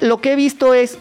lo 0.00 0.20
que 0.20 0.32
he 0.32 0.36
visto 0.36 0.74
es, 0.74 0.98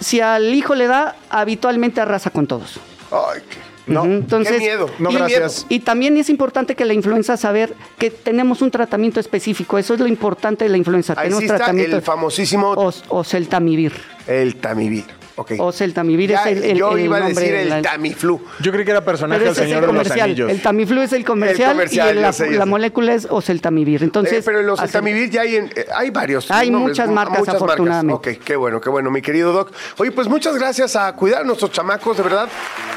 si 0.00 0.20
al 0.20 0.52
hijo 0.54 0.74
le 0.74 0.88
da, 0.88 1.14
habitualmente 1.30 2.00
arrasa 2.00 2.30
con 2.30 2.46
todos. 2.48 2.80
Ay, 3.12 3.42
qué, 3.48 3.56
No, 3.92 4.04
entonces, 4.04 4.54
qué 4.54 4.58
miedo. 4.60 4.88
No, 4.98 5.10
qué 5.10 5.16
gracias. 5.16 5.66
Y 5.68 5.80
también 5.80 6.16
es 6.16 6.28
importante 6.30 6.74
que 6.74 6.84
la 6.84 6.94
influenza 6.94 7.36
saber 7.36 7.74
que 7.98 8.10
tenemos 8.10 8.62
un 8.62 8.70
tratamiento 8.70 9.20
específico. 9.20 9.78
Eso 9.78 9.94
es 9.94 10.00
lo 10.00 10.06
importante 10.06 10.64
de 10.64 10.70
la 10.70 10.76
influenza. 10.78 11.12
Ahí 11.16 11.24
tenemos 11.24 11.40
sí 11.40 11.44
está 11.46 11.56
tratamiento 11.58 11.96
el 11.96 12.02
famosísimo 12.02 12.70
os- 12.70 13.04
oseltamivir. 13.08 13.92
el 14.26 14.56
Tamivir. 14.56 15.04
Ok. 15.40 15.52
Oseltamivir 15.58 16.30
Ya, 16.30 16.42
es 16.50 16.56
el, 16.58 16.64
el- 16.64 16.76
yo 16.76 16.92
el 16.96 17.04
iba 17.04 17.16
a 17.16 17.20
decir 17.28 17.50
de 17.52 17.62
el 17.62 17.68
la- 17.70 17.82
Tamiflu. 17.82 18.40
Yo 18.60 18.72
creí 18.72 18.84
que 18.84 18.90
era 18.90 19.02
personaje 19.04 19.42
del 19.42 19.54
Señor 19.54 19.68
el 19.76 19.80
de 19.80 19.86
los 19.86 19.96
comercial. 19.96 20.20
Anillos. 20.20 20.50
El 20.50 20.60
Tamiflu 20.60 21.00
es 21.00 21.12
el 21.14 21.24
comercial, 21.24 21.72
comercial, 21.72 22.06
y 22.06 22.10
el- 22.18 22.22
la, 22.22 22.32
sé, 22.32 22.50
la 22.50 22.66
molécula 22.66 23.14
es 23.14 23.26
Oseltamivir. 23.30 24.02
Entonces, 24.02 24.38
Eh, 24.38 24.42
pero 24.44 24.62
los 24.62 24.78
hace- 24.78 24.92
Tamivir 24.92 25.30
ya 25.30 25.40
hay, 25.42 25.56
en- 25.56 25.70
eh, 25.74 25.86
hay 25.94 26.10
varios. 26.10 26.50
Hay 26.50 26.70
nombres, 26.70 26.90
muchas 26.96 27.08
mu- 27.08 27.14
marcas, 27.14 27.48
afortunadamente. 27.48 28.36
Ok, 28.36 28.44
qué 28.44 28.56
bueno, 28.56 28.80
qué 28.80 28.90
bueno, 28.90 29.10
mi 29.10 29.22
querido 29.22 29.52
Doc. 29.52 29.72
Oye, 29.96 30.12
pues 30.12 30.28
muchas 30.28 30.56
gracias 30.56 30.94
a 30.96 31.10
cuidar 31.16 31.40
a 31.40 31.44
nuestros 31.44 31.70
chamacos, 31.72 32.16
de 32.18 32.22
verdad. 32.22 32.48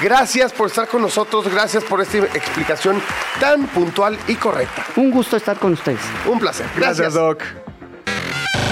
Gracias 0.02 0.52
por 0.52 0.68
estar 0.68 0.88
con 0.88 1.02
nosotros, 1.02 1.48
gracias 1.52 1.84
por 1.86 2.02
esta 2.02 2.18
explicación 2.18 3.02
tan 3.40 3.68
puntual 3.68 4.18
y 4.28 4.36
correcta. 4.36 4.86
un 4.98 5.12
gusto 5.12 5.38
estar 5.38 5.58
con 5.58 5.74
ustedes. 5.74 6.00
Un 6.26 6.40
placer. 6.40 6.66
Gracias. 6.76 6.98
Gracias, 6.98 7.14
Doc. 7.14 7.42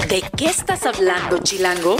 ¿De 0.09 0.22
qué 0.36 0.45
estás 0.47 0.86
hablando, 0.86 1.38
Chilango? 1.39 1.95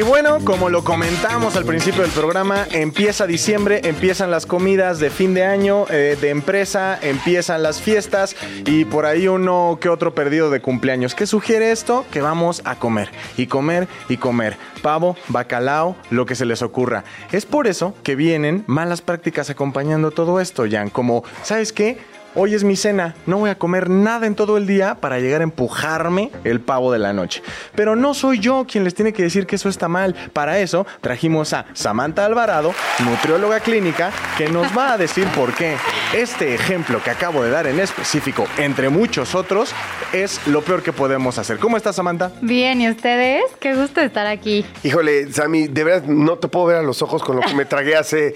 Y 0.00 0.02
bueno, 0.02 0.38
como 0.46 0.70
lo 0.70 0.82
comentamos 0.82 1.56
al 1.56 1.66
principio 1.66 2.00
del 2.00 2.10
programa, 2.12 2.66
empieza 2.72 3.26
diciembre, 3.26 3.82
empiezan 3.84 4.30
las 4.30 4.46
comidas 4.46 4.98
de 4.98 5.10
fin 5.10 5.34
de 5.34 5.44
año, 5.44 5.84
eh, 5.90 6.16
de 6.18 6.30
empresa, 6.30 6.98
empiezan 7.02 7.62
las 7.62 7.82
fiestas 7.82 8.34
y 8.64 8.86
por 8.86 9.04
ahí 9.04 9.28
uno 9.28 9.76
que 9.78 9.90
otro 9.90 10.14
perdido 10.14 10.48
de 10.48 10.62
cumpleaños. 10.62 11.14
¿Qué 11.14 11.26
sugiere 11.26 11.70
esto? 11.70 12.06
Que 12.10 12.22
vamos 12.22 12.62
a 12.64 12.76
comer 12.76 13.10
y 13.36 13.46
comer 13.46 13.88
y 14.08 14.16
comer. 14.16 14.56
Pavo, 14.80 15.16
bacalao, 15.28 15.96
lo 16.08 16.24
que 16.24 16.34
se 16.34 16.46
les 16.46 16.62
ocurra. 16.62 17.04
Es 17.30 17.44
por 17.44 17.66
eso 17.66 17.94
que 18.02 18.16
vienen 18.16 18.64
malas 18.66 19.02
prácticas 19.02 19.50
acompañando 19.50 20.12
todo 20.12 20.40
esto, 20.40 20.64
Jan. 20.66 20.88
Como, 20.88 21.24
¿sabes 21.42 21.74
qué? 21.74 21.98
Hoy 22.36 22.54
es 22.54 22.62
mi 22.62 22.76
cena, 22.76 23.16
no 23.26 23.38
voy 23.38 23.50
a 23.50 23.58
comer 23.58 23.90
nada 23.90 24.28
en 24.28 24.36
todo 24.36 24.56
el 24.56 24.64
día 24.64 24.94
para 24.94 25.18
llegar 25.18 25.40
a 25.40 25.44
empujarme 25.44 26.30
el 26.44 26.60
pavo 26.60 26.92
de 26.92 27.00
la 27.00 27.12
noche. 27.12 27.42
Pero 27.74 27.96
no 27.96 28.14
soy 28.14 28.38
yo 28.38 28.66
quien 28.70 28.84
les 28.84 28.94
tiene 28.94 29.12
que 29.12 29.24
decir 29.24 29.48
que 29.48 29.56
eso 29.56 29.68
está 29.68 29.88
mal. 29.88 30.14
Para 30.32 30.60
eso 30.60 30.86
trajimos 31.00 31.52
a 31.54 31.66
Samantha 31.72 32.24
Alvarado, 32.24 32.72
nutrióloga 33.04 33.58
clínica, 33.58 34.12
que 34.38 34.48
nos 34.48 34.68
va 34.78 34.92
a 34.92 34.98
decir 34.98 35.26
por 35.34 35.52
qué 35.54 35.74
este 36.14 36.54
ejemplo 36.54 37.02
que 37.02 37.10
acabo 37.10 37.42
de 37.42 37.50
dar 37.50 37.66
en 37.66 37.80
específico, 37.80 38.46
entre 38.58 38.90
muchos 38.90 39.34
otros, 39.34 39.74
es 40.12 40.46
lo 40.46 40.62
peor 40.62 40.84
que 40.84 40.92
podemos 40.92 41.36
hacer. 41.36 41.58
¿Cómo 41.58 41.76
estás, 41.76 41.96
Samantha? 41.96 42.30
Bien, 42.42 42.80
¿y 42.80 42.88
ustedes? 42.88 43.42
Qué 43.58 43.74
gusto 43.74 44.00
estar 44.00 44.28
aquí. 44.28 44.64
Híjole, 44.84 45.32
Sammy, 45.32 45.66
de 45.66 45.82
verdad 45.82 46.04
no 46.04 46.38
te 46.38 46.46
puedo 46.46 46.66
ver 46.66 46.76
a 46.76 46.82
los 46.82 47.02
ojos 47.02 47.24
con 47.24 47.34
lo 47.34 47.42
que 47.42 47.54
me 47.54 47.64
tragué 47.64 47.96
hace, 47.96 48.34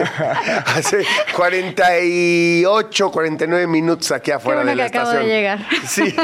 hace 0.66 1.06
48, 1.36 3.12
49 3.12 3.35
49 3.36 3.66
minutos 3.66 4.10
aquí 4.12 4.30
afuera 4.30 4.62
bueno 4.62 4.70
de 4.70 4.76
la 4.76 4.90
que 4.90 4.98
acabo 4.98 5.12
de 5.12 5.16
estación. 5.16 5.36
llegar. 5.36 5.58
Sí. 5.86 6.14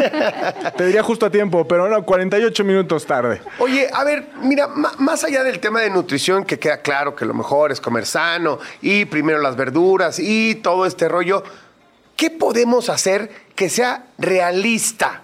Te 0.76 0.86
diría 0.86 1.02
justo 1.02 1.26
a 1.26 1.30
tiempo, 1.30 1.66
pero 1.66 1.88
no, 1.88 2.04
48 2.04 2.64
minutos 2.64 3.06
tarde. 3.06 3.40
Oye, 3.58 3.88
a 3.92 4.04
ver, 4.04 4.30
mira, 4.42 4.68
más 4.68 5.24
allá 5.24 5.42
del 5.44 5.60
tema 5.60 5.80
de 5.80 5.90
nutrición, 5.90 6.44
que 6.44 6.58
queda 6.58 6.78
claro 6.78 7.14
que 7.14 7.24
lo 7.24 7.34
mejor 7.34 7.70
es 7.70 7.80
comer 7.80 8.06
sano 8.06 8.58
y 8.80 9.04
primero 9.04 9.40
las 9.40 9.56
verduras 9.56 10.18
y 10.18 10.56
todo 10.56 10.86
este 10.86 11.08
rollo, 11.08 11.44
¿qué 12.16 12.30
podemos 12.30 12.88
hacer 12.88 13.30
que 13.54 13.68
sea 13.68 14.06
realista? 14.18 15.22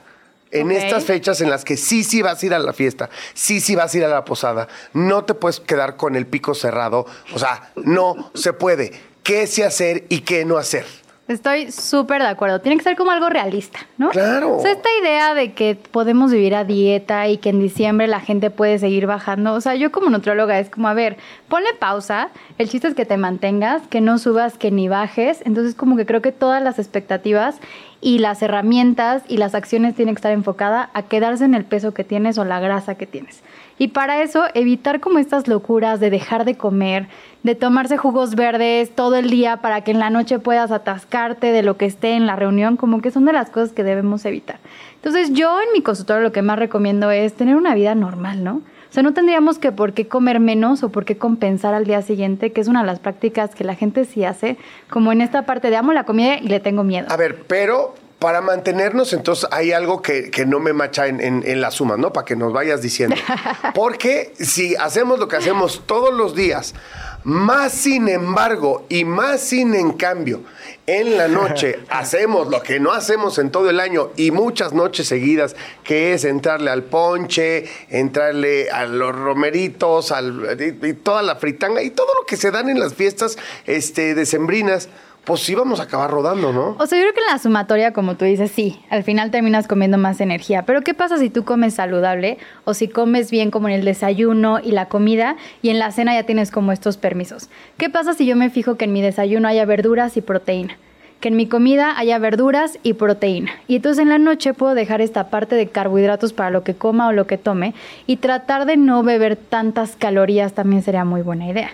En 0.51 0.70
estas 0.70 1.05
fechas 1.05 1.43
en 1.43 1.51
las 1.51 1.62
que 1.62 1.76
sí, 1.76 2.03
sí 2.03 2.22
vas 2.22 2.43
a 2.43 2.47
ir 2.47 2.55
a 2.55 2.59
la 2.59 2.72
fiesta, 2.72 3.11
sí, 3.34 3.61
sí 3.61 3.74
vas 3.76 3.93
a 3.93 3.99
ir 3.99 4.05
a 4.07 4.09
la 4.09 4.24
posada, 4.24 4.66
no 4.95 5.22
te 5.26 5.34
puedes 5.34 5.61
quedar 5.61 5.97
con 5.97 6.16
el 6.16 6.26
pico 6.26 6.55
cerrado. 6.55 7.05
O 7.34 7.39
sea, 7.39 7.70
no 7.76 8.30
se 8.32 8.55
puede. 8.55 8.99
¿Qué 9.22 9.47
sí 9.47 9.61
hacer 9.61 10.07
y 10.09 10.20
qué 10.20 10.47
no 10.47 10.57
hacer? 10.57 10.86
Estoy 11.29 11.70
súper 11.70 12.22
de 12.22 12.29
acuerdo. 12.29 12.62
Tiene 12.62 12.79
que 12.79 12.85
ser 12.85 12.97
como 12.97 13.11
algo 13.11 13.29
realista, 13.29 13.81
¿no? 13.99 14.09
Claro. 14.09 14.57
O 14.57 14.62
sea, 14.62 14.72
esta 14.72 14.89
idea 15.03 15.35
de 15.35 15.53
que 15.53 15.74
podemos 15.74 16.33
vivir 16.33 16.55
a 16.55 16.64
dieta 16.64 17.29
y 17.29 17.37
que 17.37 17.51
en 17.51 17.61
diciembre 17.61 18.07
la 18.07 18.20
gente 18.20 18.49
puede 18.51 18.79
seguir 18.79 19.07
bajando. 19.07 19.53
O 19.53 19.61
sea, 19.61 19.74
yo 19.74 19.93
como 19.93 20.09
nutrióloga 20.09 20.59
es 20.59 20.70
como, 20.70 20.89
a 20.89 20.95
ver, 20.95 21.18
ponle 21.49 21.68
pausa. 21.79 22.31
El 22.57 22.70
chiste 22.70 22.89
es 22.89 22.95
que 22.95 23.05
te 23.05 23.18
mantengas, 23.18 23.87
que 23.89 24.01
no 24.01 24.16
subas, 24.16 24.57
que 24.57 24.70
ni 24.70 24.89
bajes. 24.89 25.43
Entonces, 25.45 25.74
como 25.74 25.99
que 25.99 26.07
creo 26.07 26.22
que 26.22 26.33
todas 26.33 26.62
las 26.62 26.79
expectativas 26.79 27.61
y 28.01 28.20
las 28.20 28.41
herramientas 28.41 29.22
y 29.29 29.37
las 29.37 29.55
acciones 29.55 29.95
tienen 29.95 30.14
que 30.14 30.20
estar 30.20 30.33
enfocadas 30.33 30.89
a 30.95 31.03
quedarse 31.03 31.45
en 31.45 31.55
el 31.55 31.66
peso 31.66 31.93
que 31.93 32.05
tienes 32.05 32.39
o 32.39 32.47
la 32.47 32.59
grasa 32.59 32.95
que 32.95 33.07
tienes. 33.07 33.43
Y 33.79 33.89
para 33.89 34.22
eso, 34.22 34.45
evitar 34.55 35.01
como 35.01 35.18
estas 35.18 35.47
locuras 35.47 36.01
de 36.01 36.11
dejar 36.11 36.45
de 36.45 36.57
comer, 36.57 37.09
de 37.45 37.55
tomarse 37.55 37.97
jugos 37.97 38.35
verdes 38.35 38.95
todo 38.95 39.16
el 39.16 39.31
día 39.31 39.59
para 39.59 39.83
que 39.83 39.93
en 39.93 40.01
la 40.01 40.11
noche 40.11 40.39
puedas 40.39 40.72
atascarte 40.72 41.53
de 41.53 41.62
lo 41.62 41.76
que 41.76 41.87
esté 41.87 42.14
en 42.14 42.26
la 42.26 42.37
reunión, 42.37 42.76
como 42.76 43.01
que 43.01 43.11
son 43.11 43.24
de 43.24 43.33
las 43.33 43.51
cosas 43.51 43.72
que 43.72 43.85
debemos 43.85 44.24
evitar. 44.24 44.59
Entonces, 44.97 45.33
yo 45.33 45.61
en 45.61 45.72
mi 45.72 45.83
consultorio 45.83 46.22
lo 46.22 46.33
que 46.33 46.43
más 46.43 46.59
recomiendo 46.59 47.11
es 47.11 47.35
tener 47.35 47.57
una 47.57 47.74
vida 47.74 47.95
normal, 47.95 48.43
¿no? 48.43 48.62
O 48.89 48.93
sea, 48.93 49.03
no 49.03 49.12
tendríamos 49.12 49.59
que 49.59 49.70
por 49.70 49.93
qué 49.93 50.09
comer 50.09 50.41
menos 50.41 50.83
o 50.83 50.89
por 50.89 51.05
qué 51.05 51.18
compensar 51.18 51.74
al 51.74 51.85
día 51.85 52.01
siguiente, 52.01 52.53
que 52.53 52.61
es 52.61 52.68
una 52.68 52.81
de 52.81 52.87
las 52.87 53.01
prácticas 53.01 53.55
que 53.55 53.62
la 53.62 53.74
gente 53.74 54.07
sí 54.07 54.24
hace, 54.24 54.57
como 54.89 55.12
en 55.12 55.20
esta 55.20 55.45
parte 55.45 55.68
de 55.68 55.76
amo 55.76 55.93
la 55.93 56.05
comida 56.05 56.39
y 56.39 56.49
le 56.49 56.59
tengo 56.59 56.85
miedo. 56.85 57.07
A 57.11 57.16
ver, 57.16 57.45
pero 57.47 57.95
para 58.19 58.41
mantenernos, 58.41 59.12
entonces 59.12 59.49
hay 59.53 59.73
algo 59.73 60.03
que, 60.03 60.31
que 60.31 60.45
no 60.45 60.59
me 60.59 60.73
macha 60.73 61.07
en, 61.07 61.21
en, 61.21 61.45
en 61.47 61.61
la 61.61 61.71
suma, 61.71 61.97
¿no? 61.97 62.12
Para 62.12 62.25
que 62.25 62.35
nos 62.35 62.53
vayas 62.53 62.83
diciendo. 62.83 63.16
Porque 63.75 64.33
si 64.41 64.75
hacemos 64.75 65.21
lo 65.21 65.29
que 65.29 65.37
hacemos 65.37 65.83
todos 65.87 66.12
los 66.12 66.35
días, 66.35 66.75
más 67.23 67.73
sin 67.73 68.09
embargo 68.09 68.87
y 68.89 69.05
más 69.05 69.41
sin 69.41 69.75
en 69.75 69.93
cambio, 69.93 70.43
en 70.87 71.16
la 71.16 71.29
noche 71.29 71.79
hacemos 71.91 72.49
lo 72.49 72.62
que 72.62 72.81
no 72.81 72.93
hacemos 72.93 73.39
en 73.39 73.51
todo 73.51 73.71
el 73.71 73.79
año 73.79 74.11
y 74.16 74.33
muchas 74.33 74.73
noches 74.73 75.07
seguidas, 75.07 75.55
que 75.85 76.12
es 76.12 76.25
entrarle 76.25 76.71
al 76.71 76.85
ponche, 76.85 77.66
entrarle 77.89 78.71
a 78.71 78.87
los 78.87 79.14
romeritos, 79.14 80.11
al, 80.11 80.59
y, 80.59 80.87
y 80.87 80.93
toda 80.95 81.23
la 81.23 81.37
fritanga 81.37 81.83
y 81.83 81.91
todo 81.91 82.09
lo 82.21 82.27
que 82.27 82.37
se 82.37 82.51
dan 82.51 82.69
en 82.69 82.81
las 82.81 82.95
fiestas 82.95 83.39
este, 83.66 84.14
decembrinas, 84.14 84.89
pues 85.25 85.41
sí 85.41 85.55
vamos 85.55 85.79
a 85.79 85.83
acabar 85.83 86.11
rodando, 86.11 86.55
¿no? 86.55 86.75
O 86.79 86.87
sea, 86.87 86.99
yo 86.99 87.05
creo 87.05 87.14
que 87.14 87.21
en 87.21 87.33
la 87.33 87.39
sumatoria, 87.39 87.93
como 87.93 88.16
tú 88.16 88.25
dices, 88.25 88.51
sí, 88.51 88.81
al 88.89 89.05
final 89.05 89.31
terminas 89.31 89.69
comiendo 89.69 89.99
más 89.99 90.23
energía. 90.23 90.62
Pero 90.64 90.81
¿qué 90.81 90.95
pasa 90.95 91.19
si 91.19 91.29
tú 91.29 91.45
comes 91.45 91.75
saludable 91.75 92.39
o 92.64 92.73
si 92.73 92.89
comes 92.89 93.31
bien 93.31 93.51
como 93.51 93.69
en 93.69 93.75
el 93.75 93.85
desayuno 93.85 94.59
y 94.59 94.71
la 94.71 94.87
comida 94.87 95.37
y 95.61 95.69
en 95.69 95.79
la 95.79 95.93
cena 95.93 96.14
ya 96.14 96.23
tienes 96.23 96.51
como 96.51 96.73
estos 96.73 96.97
permisos? 96.97 97.51
¿Qué 97.77 97.91
pasa 97.91 98.14
si 98.14 98.25
yo 98.25 98.37
me 98.37 98.49
fijo 98.49 98.77
que 98.77 98.87
en 98.87 98.93
mi 98.95 99.03
desayuno 99.03 99.49
haya 99.49 99.66
verduras 99.66 100.16
y 100.16 100.23
proteína? 100.23 100.79
Que 101.21 101.29
en 101.29 101.37
mi 101.37 101.47
comida 101.47 101.99
haya 101.99 102.19
verduras 102.19 102.79
y 102.83 102.95
proteína. 102.95 103.51
Y 103.66 103.77
entonces 103.77 104.01
en 104.01 104.09
la 104.09 104.19
noche 104.19 104.55
puedo 104.55 104.75
dejar 104.75 105.03
esta 105.03 105.29
parte 105.29 105.57
de 105.57 105.69
carbohidratos 105.69 106.33
para 106.33 106.51
lo 106.51 106.64
que 106.64 106.75
coma 106.75 107.09
o 107.09 107.12
lo 107.12 107.27
que 107.27 107.37
tome 107.37 107.75
y 108.07 108.16
tratar 108.16 108.64
de 108.64 108.79
no 108.79 109.03
beber 109.03 109.37
tantas 109.37 109.95
calorías 109.95 110.55
también 110.55 110.83
sería 110.83 111.05
muy 111.05 111.21
buena 111.21 111.49
idea. 111.49 111.71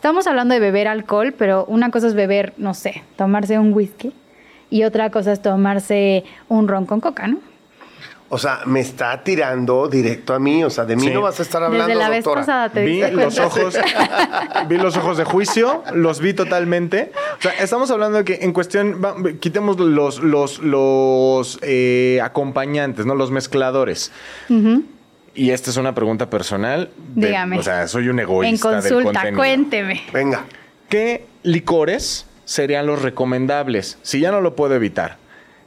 Estamos 0.00 0.26
hablando 0.26 0.54
de 0.54 0.60
beber 0.60 0.88
alcohol, 0.88 1.34
pero 1.36 1.66
una 1.66 1.90
cosa 1.90 2.06
es 2.06 2.14
beber, 2.14 2.54
no 2.56 2.72
sé, 2.72 3.02
tomarse 3.16 3.58
un 3.58 3.74
whisky 3.74 4.14
y 4.70 4.84
otra 4.84 5.10
cosa 5.10 5.30
es 5.32 5.42
tomarse 5.42 6.24
un 6.48 6.68
ron 6.68 6.86
con 6.86 7.00
coca, 7.02 7.26
¿no? 7.26 7.36
O 8.30 8.38
sea, 8.38 8.60
me 8.64 8.80
está 8.80 9.22
tirando 9.22 9.88
directo 9.88 10.32
a 10.32 10.38
mí. 10.38 10.64
O 10.64 10.70
sea, 10.70 10.86
de 10.86 10.96
mí 10.96 11.02
Sí. 11.02 11.10
no 11.12 11.20
vas 11.20 11.38
a 11.38 11.42
estar 11.42 11.62
hablando, 11.62 11.86
Desde 11.86 11.98
la 11.98 12.08
vez 12.08 12.24
doctora. 12.24 12.40
pasada 12.46 12.68
te 12.70 12.82
Vi 12.82 13.02
los 13.10 13.38
ojos, 13.40 13.76
vi 14.68 14.78
los 14.78 14.96
ojos 14.96 15.18
de 15.18 15.24
juicio, 15.24 15.82
los 15.92 16.20
vi 16.20 16.32
totalmente. 16.32 17.12
O 17.38 17.42
sea, 17.42 17.52
estamos 17.60 17.90
hablando 17.90 18.16
de 18.18 18.24
que 18.24 18.38
en 18.42 18.54
cuestión, 18.54 19.02
va- 19.04 19.16
quitemos 19.38 19.78
los, 19.78 20.20
los, 20.22 20.60
los 20.60 21.58
eh, 21.60 22.20
acompañantes, 22.22 23.04
¿no? 23.04 23.14
Los 23.16 23.30
mezcladores. 23.30 24.12
Y 25.34 25.50
esta 25.50 25.70
es 25.70 25.76
una 25.76 25.94
pregunta 25.94 26.28
personal. 26.28 26.90
de- 27.14 27.28
Dígame. 27.28 27.58
O 27.58 27.62
sea, 27.62 27.86
soy 27.88 28.08
un 28.08 28.18
egoísta. 28.20 28.50
En 28.50 28.80
consulta, 28.82 29.32
cuénteme. 29.34 30.02
Venga. 30.12 30.44
¿Qué 30.88 31.26
licores 31.42 32.26
serían 32.44 32.86
los 32.86 33.02
recomendables? 33.02 33.98
Si 34.02 34.20
ya 34.20 34.30
no 34.32 34.40
lo 34.40 34.56
puedo 34.56 34.74
evitar. 34.74 35.18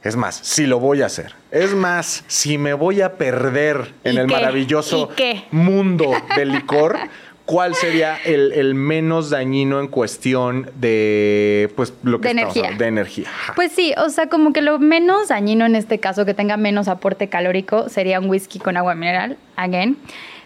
Es 0.02 0.16
más, 0.16 0.34
si 0.42 0.66
lo 0.66 0.78
voy 0.80 1.00
a 1.00 1.06
hacer. 1.06 1.34
Es 1.50 1.74
más, 1.74 2.24
si 2.26 2.58
me 2.58 2.74
voy 2.74 3.00
a 3.00 3.14
perder 3.14 3.94
en 4.04 4.16
¿Y 4.16 4.18
el 4.18 4.26
qué? 4.26 4.32
maravilloso 4.34 5.08
mundo 5.50 6.10
del 6.36 6.50
licor, 6.52 6.98
¿cuál 7.44 7.74
sería 7.74 8.16
el, 8.24 8.52
el 8.52 8.74
menos 8.74 9.30
dañino 9.30 9.80
en 9.80 9.88
cuestión 9.88 10.70
de 10.76 11.70
pues 11.76 11.92
lo 12.02 12.20
que 12.20 12.28
De 12.28 12.32
energía. 12.32 12.62
hablando, 12.62 12.84
de 12.84 12.88
energía? 12.88 13.28
Pues 13.54 13.72
sí, 13.72 13.94
o 13.96 14.08
sea, 14.08 14.28
como 14.28 14.52
que 14.52 14.62
lo 14.62 14.78
menos 14.78 15.28
dañino 15.28 15.66
en 15.66 15.76
este 15.76 15.98
caso, 16.00 16.24
que 16.24 16.34
tenga 16.34 16.56
menos 16.56 16.88
aporte 16.88 17.28
calórico, 17.28 17.88
sería 17.88 18.20
un 18.20 18.30
whisky 18.30 18.58
con 18.58 18.76
agua 18.76 18.94
mineral, 18.94 19.36
again. 19.56 19.96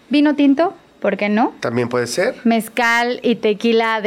Vino 0.09 0.35
tinto, 0.35 0.73
¿por 0.99 1.17
qué 1.17 1.29
no? 1.29 1.55
También 1.59 1.89
puede 1.89 2.07
ser. 2.07 2.35
Mezcal 2.43 3.19
y 3.23 3.35
tequila 3.35 4.01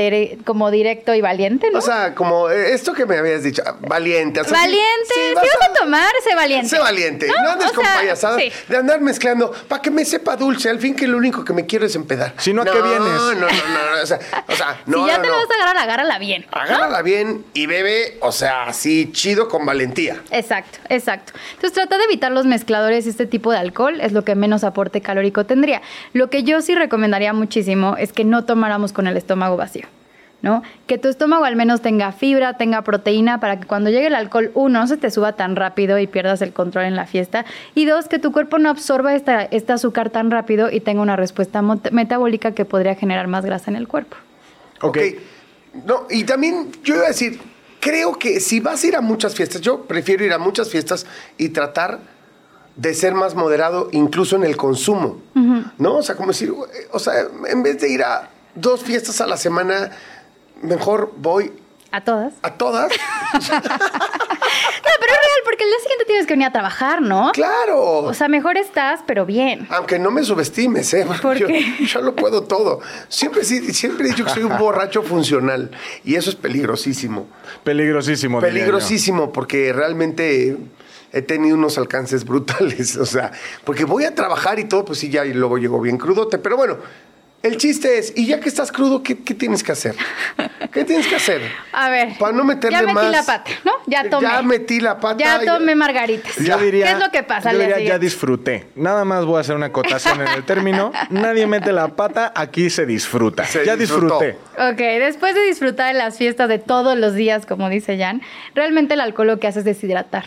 como 0.45 0.70
directo 0.70 1.14
y 1.14 1.20
valiente, 1.20 1.70
¿no? 1.72 1.78
O 1.78 1.82
sea, 1.82 2.14
como 2.14 2.51
eh, 2.51 2.72
esto 2.74 2.93
que 2.93 3.07
me 3.07 3.16
habías 3.18 3.43
dicho, 3.43 3.62
ah, 3.66 3.76
valiente. 3.80 4.40
o 4.40 4.45
sea, 4.45 4.57
sí- 4.59 4.64
valiente, 4.64 5.14
si 5.14 5.34
vas 5.34 5.45
vas 5.45 5.68
a 5.68 5.72
tomar, 5.72 6.11
sé 6.28 6.34
valiente. 6.34 6.68
Sé 6.68 6.78
valiente. 6.78 7.26
No, 7.43 7.51
andes 7.51 7.70
O 7.70 7.74
con 7.74 7.84
sea, 7.84 7.95
payasadas 7.97 8.40
sí. 8.40 8.53
de 8.68 8.76
andar 8.76 9.01
mezclando 9.01 9.53
para 9.68 9.82
que 9.82 9.90
me 9.90 10.05
sepa 10.05 10.36
dulce. 10.36 10.68
Al 10.70 10.78
fin 10.78 10.95
que 10.95 11.07
lo 11.07 11.16
único 11.18 11.45
que 11.45 11.53
me 11.53 11.66
quiero 11.66 11.86
es 11.86 11.95
empedar. 11.97 12.34
Si 12.38 12.53
no, 12.53 12.62
¿a 12.62 12.64
qué 12.64 12.80
vienes? 12.80 12.99
No, 13.01 13.32
no, 13.34 13.40
no, 13.40 13.47
no. 13.47 14.03
O 14.03 14.07
sea, 14.07 14.18
o 14.49 14.53
sea, 14.55 14.80
no, 14.86 15.03
si 15.05 15.07
ya 15.11 15.16
no, 15.16 15.22
te 15.22 15.28
no. 15.28 15.34
lo 15.34 15.40
vas 15.40 15.51
a 15.51 15.55
agarrar, 15.62 15.82
agárrala 15.82 16.18
bien. 16.18 16.47
Agárrala 16.53 17.03
bien 17.03 17.45
y 17.55 17.66
bebe, 17.66 18.18
o 18.20 18.32
sea, 18.32 18.64
así 18.64 19.11
chido 19.12 19.49
con 19.49 19.64
valentía. 19.66 20.22
Exacto, 20.30 20.78
exacto. 20.88 21.32
Entonces 21.55 21.72
trata 21.72 21.99
de 21.99 22.05
evitar 22.05 22.32
los 22.32 22.47
mezcladores 22.47 23.07
y 23.07 23.11
este 23.11 23.26
tipo 23.26 23.51
de 23.53 23.59
alcohol, 23.59 24.01
es 24.01 24.12
lo 24.12 24.24
que 24.24 24.34
menos 24.34 24.64
aporte 24.64 25.01
calórico 25.01 25.45
tendría. 25.47 25.82
Lo 26.12 26.30
que 26.30 26.43
yo 26.43 26.61
sí 26.61 26.74
recomendaría 26.83 27.33
muchísimo 27.33 27.97
es 27.97 28.12
que 28.12 28.24
no 28.24 28.45
tomáramos 28.45 28.93
con 28.93 29.07
el 29.07 29.16
estómago 29.16 29.57
vacío. 29.57 29.87
¿no? 30.43 30.62
Que 30.89 30.99
tu 30.99 31.09
estómago 31.09 31.45
al 31.45 31.57
menos 31.57 31.80
tenga 31.80 32.11
fibra, 32.12 32.57
tenga 32.57 32.83
proteína, 32.83 33.39
para 33.39 33.61
que 33.61 33.66
cuando 33.66 33.91
llegue 33.91 34.09
el 34.09 34.14
alcohol, 34.14 34.51
uno, 34.55 34.80
no 34.80 34.87
se 34.89 34.97
te 34.97 35.11
suba 35.11 35.35
tan 35.35 35.55
rápido 35.55 35.99
y 35.99 36.09
pierdas 36.09 36.43
el 36.43 36.53
control 36.53 36.87
en 36.87 36.97
la 36.97 37.07
fiesta, 37.07 37.45
y 37.76 37.85
dos, 37.85 38.09
que 38.09 38.18
tu 38.18 38.33
cuerpo 38.33 38.59
no 38.59 38.68
absorba 38.68 39.14
esta, 39.14 39.45
este 39.45 39.72
azúcar 39.72 40.11
tan 40.11 40.30
rápido 40.30 40.68
y 40.70 40.80
tenga 40.80 41.01
una 41.01 41.14
respuesta 41.14 41.62
metabólica 41.62 42.53
que 42.53 42.64
podría 42.64 42.97
generar 42.97 43.28
más 43.28 43.45
grasa 43.45 43.70
en 43.70 43.76
el 43.76 43.87
cuerpo. 43.87 44.16
Ok. 44.80 44.99
No, 45.87 46.07
y 46.11 46.24
también 46.24 46.72
yo 46.83 46.97
iba 46.97 47.05
a 47.05 47.09
decir, 47.09 47.41
creo 47.80 48.18
que 48.18 48.41
si 48.41 48.61
vas 48.61 48.83
a 48.83 48.87
ir 48.87 48.97
a 48.97 49.01
muchas 49.01 49.35
fiestas, 49.35 49.61
yo 49.61 49.85
prefiero 49.85 50.24
ir 50.24 50.33
a 50.33 50.39
muchas 50.39 50.68
fiestas 50.68 51.07
y 51.39 51.51
tratar 51.51 52.01
de 52.77 52.95
ser 52.95 53.14
más 53.14 53.35
moderado 53.35 53.89
incluso 53.93 54.37
en 54.37 54.45
el 54.45 54.57
consumo, 54.57 55.20
¿no? 55.79 55.97
O 55.97 56.03
sea, 56.03 56.14
como 56.16 56.29
decir, 56.29 56.53
o 56.91 56.99
sea, 56.99 57.14
en 57.49 57.62
vez 57.62 57.81
de 57.81 57.89
ir 57.91 58.03
a 58.03 58.31
dos 58.55 58.83
fiestas 58.83 59.20
a 59.20 59.27
la 59.27 59.37
semana, 59.37 59.91
mejor 60.62 61.12
voy 61.16 61.53
A 61.91 62.03
todas. 62.03 62.35
a 62.43 62.55
todas. 62.55 62.93
No, 64.85 64.91
pero 65.01 65.12
es 65.12 65.18
real, 65.18 65.41
porque 65.45 65.64
el 65.64 65.70
día 65.70 65.79
siguiente 65.81 66.05
tienes 66.07 66.27
que 66.27 66.33
venir 66.35 66.47
a 66.49 66.53
trabajar, 66.53 67.01
¿no? 67.01 67.31
claro. 67.33 67.99
O 68.01 68.14
sea, 68.14 68.29
mejor 68.29 68.57
estás, 68.57 69.01
pero 69.07 69.25
bien. 69.25 69.66
Aunque 69.70 69.99
no 69.99 70.11
me 70.11 70.23
subestimes, 70.25 70.93
¿eh? 70.95 71.05
Porque 71.07 71.23
¿Por 71.23 71.37
yo, 71.39 71.47
qué? 71.47 71.64
yo 71.87 72.01
lo 72.03 72.14
puedo 72.14 72.43
todo. 72.43 72.81
Siempre, 73.09 73.45
siempre 73.45 74.07
he 74.07 74.11
dicho 74.11 74.25
que 74.25 74.31
soy 74.31 74.43
un 74.43 74.59
borracho 74.59 75.03
funcional. 75.03 75.70
Y 76.05 76.16
eso 76.16 76.31
es 76.31 76.37
peligrosísimo. 76.37 77.27
Peligrosísimo. 77.64 78.39
diría 78.41 78.51
yo. 78.51 78.59
Peligrosísimo, 78.61 79.33
porque 79.33 79.73
realmente 79.73 80.59
he 81.13 81.23
tenido 81.23 81.57
unos 81.57 81.79
alcances 81.79 82.25
brutales. 82.27 82.97
O 82.97 83.07
sea, 83.07 83.33
porque 83.65 83.85
voy 83.85 84.05
a 84.05 84.15
trabajar 84.15 84.59
y 84.59 84.65
todo, 84.65 84.85
pues 84.85 84.99
sí, 84.99 85.09
ya 85.09 85.25
y 85.25 85.33
luego 85.33 85.59
llego 85.59 85.81
bien 85.81 85.99
crudote. 85.99 86.39
Pero 86.39 86.57
bueno, 86.57 86.79
El 87.43 87.57
chiste 87.57 87.99
es, 87.99 88.13
y 88.15 88.27
ya 88.27 88.39
que 88.39 88.49
estás 88.49 88.71
crudo, 88.71 89.03
¿qué, 89.03 89.19
qué 89.19 89.35
tienes 89.35 89.65
que 89.65 89.73
hacer? 89.73 89.97
¿Qué 90.73 90.85
tienes 90.85 91.09
que 91.09 91.17
hacer? 91.17 91.43
A 91.73 91.91
ver. 91.91 92.17
Para 92.17 92.33
no 92.33 92.45
meterle 92.45 92.79
ya 92.79 92.85
metí 92.85 92.95
más. 92.95 93.11
la 93.11 93.23
pata, 93.25 93.51
¿no? 93.65 93.73
Ya 93.87 94.09
tomé. 94.09 94.29
Ya 94.29 94.43
metí 94.43 94.81
la 94.81 95.01
pata. 95.01 95.19
Ya 95.19 95.45
tomé 95.45 95.75
margaritas. 95.75 96.37
Yo 96.37 96.57
diría, 96.59 96.87
¿Qué 96.87 96.93
es 96.93 96.99
lo 97.01 97.11
que 97.11 97.25
pasa 97.25 97.53
Yo 97.53 97.59
diría, 97.59 97.81
ya 97.81 97.99
disfruté. 97.99 98.69
Nada 98.77 99.05
más 99.05 99.25
voy 99.25 99.39
a 99.39 99.41
hacer 99.41 99.57
una 99.57 99.67
acotación 99.67 100.21
en 100.21 100.29
el 100.29 100.45
término. 100.45 100.93
Nadie 101.11 101.49
mete 101.49 101.73
la 101.73 101.89
pata, 101.89 102.33
aquí 102.35 102.71
se 102.71 102.87
disfruta. 102.87 103.45
Se 103.45 103.67
ya 103.67 103.77
disfrutó. 103.77 104.21
disfruté. 104.21 104.39
Ok, 104.73 104.79
después 105.01 105.35
de 105.35 105.43
disfrutar 105.43 105.93
de 105.93 105.99
las 105.99 106.17
fiestas 106.17 106.49
de 106.49 106.61
todos 106.61 106.97
los 106.97 107.15
días, 107.15 107.45
como 107.45 107.69
dice 107.69 107.99
Jan, 107.99 108.23
realmente 108.55 108.95
el 108.95 109.01
alcohol 109.01 109.27
lo 109.27 109.41
que 109.41 109.49
hace 109.49 109.59
es 109.59 109.65
deshidratar. 109.65 110.25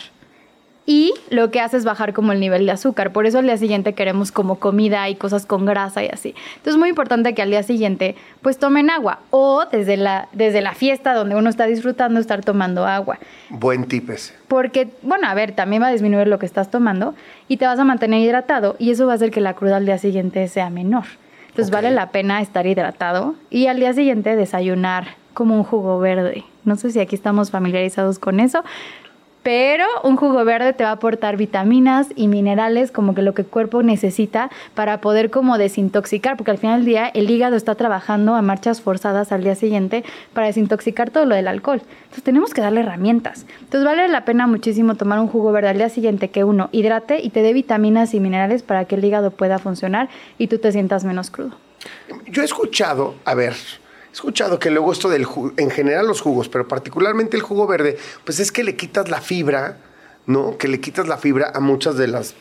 Y 0.86 1.12
lo 1.30 1.50
que 1.50 1.60
hace 1.60 1.76
es 1.76 1.84
bajar 1.84 2.12
como 2.12 2.30
el 2.30 2.38
nivel 2.38 2.64
de 2.64 2.72
azúcar. 2.72 3.12
Por 3.12 3.26
eso 3.26 3.40
al 3.40 3.44
día 3.44 3.56
siguiente 3.56 3.92
queremos 3.92 4.30
como 4.30 4.60
comida 4.60 5.08
y 5.08 5.16
cosas 5.16 5.44
con 5.44 5.66
grasa 5.66 6.04
y 6.04 6.08
así. 6.08 6.28
Entonces 6.28 6.74
es 6.74 6.78
muy 6.78 6.88
importante 6.88 7.34
que 7.34 7.42
al 7.42 7.50
día 7.50 7.64
siguiente 7.64 8.14
pues 8.40 8.58
tomen 8.58 8.88
agua. 8.88 9.18
O 9.30 9.64
desde 9.70 9.96
la, 9.96 10.28
desde 10.32 10.60
la 10.60 10.74
fiesta 10.74 11.12
donde 11.14 11.34
uno 11.34 11.50
está 11.50 11.66
disfrutando 11.66 12.20
estar 12.20 12.44
tomando 12.44 12.86
agua. 12.86 13.18
Buen 13.50 13.86
tip 13.86 14.10
ese. 14.10 14.34
Porque, 14.46 14.88
bueno, 15.02 15.26
a 15.26 15.34
ver, 15.34 15.52
también 15.52 15.82
va 15.82 15.88
a 15.88 15.92
disminuir 15.92 16.28
lo 16.28 16.38
que 16.38 16.46
estás 16.46 16.70
tomando 16.70 17.14
y 17.48 17.56
te 17.56 17.66
vas 17.66 17.78
a 17.80 17.84
mantener 17.84 18.20
hidratado 18.20 18.76
y 18.78 18.90
eso 18.90 19.06
va 19.06 19.12
a 19.12 19.16
hacer 19.16 19.32
que 19.32 19.40
la 19.40 19.54
cruda 19.54 19.78
al 19.78 19.86
día 19.86 19.98
siguiente 19.98 20.46
sea 20.46 20.70
menor. 20.70 21.04
Entonces 21.48 21.72
vale 21.72 21.90
la 21.90 22.10
pena 22.10 22.42
estar 22.42 22.66
hidratado 22.66 23.34
y 23.48 23.66
al 23.66 23.80
día 23.80 23.92
siguiente 23.94 24.36
desayunar 24.36 25.16
como 25.32 25.56
un 25.56 25.64
jugo 25.64 25.98
verde. 25.98 26.44
No 26.64 26.76
sé 26.76 26.90
si 26.90 27.00
aquí 27.00 27.14
estamos 27.14 27.50
familiarizados 27.50 28.18
con 28.18 28.40
eso, 28.40 28.62
pero 29.46 29.86
un 30.02 30.16
jugo 30.16 30.44
verde 30.44 30.72
te 30.72 30.82
va 30.82 30.90
a 30.90 30.94
aportar 30.94 31.36
vitaminas 31.36 32.08
y 32.16 32.26
minerales 32.26 32.90
como 32.90 33.14
que 33.14 33.22
lo 33.22 33.32
que 33.32 33.42
el 33.42 33.48
cuerpo 33.48 33.80
necesita 33.84 34.50
para 34.74 35.00
poder 35.00 35.30
como 35.30 35.56
desintoxicar, 35.56 36.36
porque 36.36 36.50
al 36.50 36.58
final 36.58 36.80
del 36.80 36.86
día 36.86 37.06
el 37.06 37.30
hígado 37.30 37.54
está 37.54 37.76
trabajando 37.76 38.34
a 38.34 38.42
marchas 38.42 38.80
forzadas 38.80 39.30
al 39.30 39.44
día 39.44 39.54
siguiente 39.54 40.02
para 40.32 40.48
desintoxicar 40.48 41.10
todo 41.10 41.26
lo 41.26 41.36
del 41.36 41.46
alcohol. 41.46 41.80
Entonces 42.02 42.24
tenemos 42.24 42.54
que 42.54 42.60
darle 42.60 42.80
herramientas. 42.80 43.46
Entonces 43.60 43.84
vale 43.84 44.08
la 44.08 44.24
pena 44.24 44.48
muchísimo 44.48 44.96
tomar 44.96 45.20
un 45.20 45.28
jugo 45.28 45.52
verde 45.52 45.68
al 45.68 45.76
día 45.76 45.90
siguiente 45.90 46.28
que 46.28 46.42
uno 46.42 46.68
hidrate 46.72 47.20
y 47.22 47.30
te 47.30 47.42
dé 47.42 47.52
vitaminas 47.52 48.14
y 48.14 48.18
minerales 48.18 48.64
para 48.64 48.86
que 48.86 48.96
el 48.96 49.04
hígado 49.04 49.30
pueda 49.30 49.60
funcionar 49.60 50.08
y 50.38 50.48
tú 50.48 50.58
te 50.58 50.72
sientas 50.72 51.04
menos 51.04 51.30
crudo. 51.30 51.52
Yo 52.26 52.42
he 52.42 52.44
escuchado, 52.44 53.14
a 53.24 53.36
ver, 53.36 53.54
escuchado 54.16 54.58
que 54.58 54.70
luego 54.70 54.92
esto 54.92 55.10
del 55.10 55.26
jugo, 55.26 55.52
en 55.58 55.70
general 55.70 56.06
los 56.06 56.22
jugos, 56.22 56.48
pero 56.48 56.66
particularmente 56.66 57.36
el 57.36 57.42
jugo 57.42 57.66
verde, 57.66 57.98
pues 58.24 58.40
es 58.40 58.50
que 58.50 58.64
le 58.64 58.74
quitas 58.74 59.10
la 59.10 59.20
fibra, 59.20 59.76
¿no? 60.24 60.56
Que 60.56 60.68
le 60.68 60.80
quitas 60.80 61.06
la 61.06 61.18
fibra 61.18 61.52
a 61.54 61.60
muchas 61.60 61.98
de 61.98 62.08
las 62.08 62.34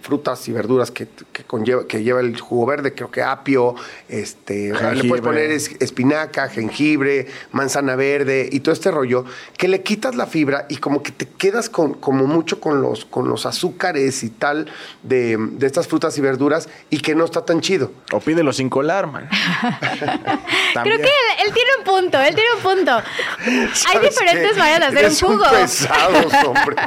frutas 0.00 0.46
y 0.48 0.52
verduras 0.52 0.90
que, 0.90 1.08
que 1.32 1.44
conlleva, 1.44 1.86
que 1.86 2.02
lleva 2.02 2.20
el 2.20 2.38
jugo 2.40 2.66
verde, 2.66 2.94
creo 2.94 3.10
que 3.10 3.22
apio, 3.22 3.74
este, 4.08 4.72
le 4.94 5.04
puedes 5.04 5.24
poner 5.24 5.50
es- 5.50 5.70
espinaca, 5.80 6.48
jengibre, 6.48 7.26
manzana 7.52 7.96
verde 7.96 8.48
y 8.50 8.60
todo 8.60 8.72
este 8.72 8.90
rollo, 8.90 9.24
que 9.58 9.66
le 9.68 9.82
quitas 9.82 10.14
la 10.14 10.26
fibra 10.26 10.66
y 10.68 10.76
como 10.76 11.02
que 11.02 11.10
te 11.12 11.26
quedas 11.26 11.68
con, 11.68 11.94
como 11.94 12.26
mucho 12.26 12.60
con 12.60 12.80
los, 12.80 13.04
con 13.04 13.28
los 13.28 13.44
azúcares 13.46 14.22
y 14.22 14.30
tal 14.30 14.68
de, 15.02 15.36
de 15.38 15.66
estas 15.66 15.88
frutas 15.88 16.16
y 16.16 16.20
verduras 16.20 16.68
y 16.90 17.00
que 17.00 17.14
no 17.14 17.24
está 17.24 17.44
tan 17.44 17.60
chido. 17.60 17.90
O 18.12 18.20
pídelo 18.20 18.52
sin 18.52 18.70
colar, 18.70 19.06
man. 19.08 19.28
Creo 20.82 20.98
que 20.98 21.02
él, 21.04 21.46
él 21.46 21.52
tiene 21.52 21.70
un 21.78 21.84
punto, 21.84 22.20
él 22.20 22.34
tiene 22.34 22.50
un 22.56 22.62
punto. 22.62 22.92
Hay 22.92 23.68
¿Sabes 23.74 24.10
diferentes 24.10 24.56
maneras 24.56 24.92
de 24.92 25.06
hacer 25.06 25.24
un 25.26 25.38
jugo. 25.38 25.50
pesados, 25.50 26.32
hombre. 26.44 26.76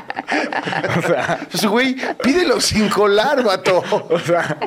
Pues, 1.51 1.65
güey, 1.65 1.95
pídelo 2.23 2.61
sin 2.69 2.89
colar, 2.89 3.43
vato. 3.43 3.83
O 4.09 4.19
sea, 4.19 4.57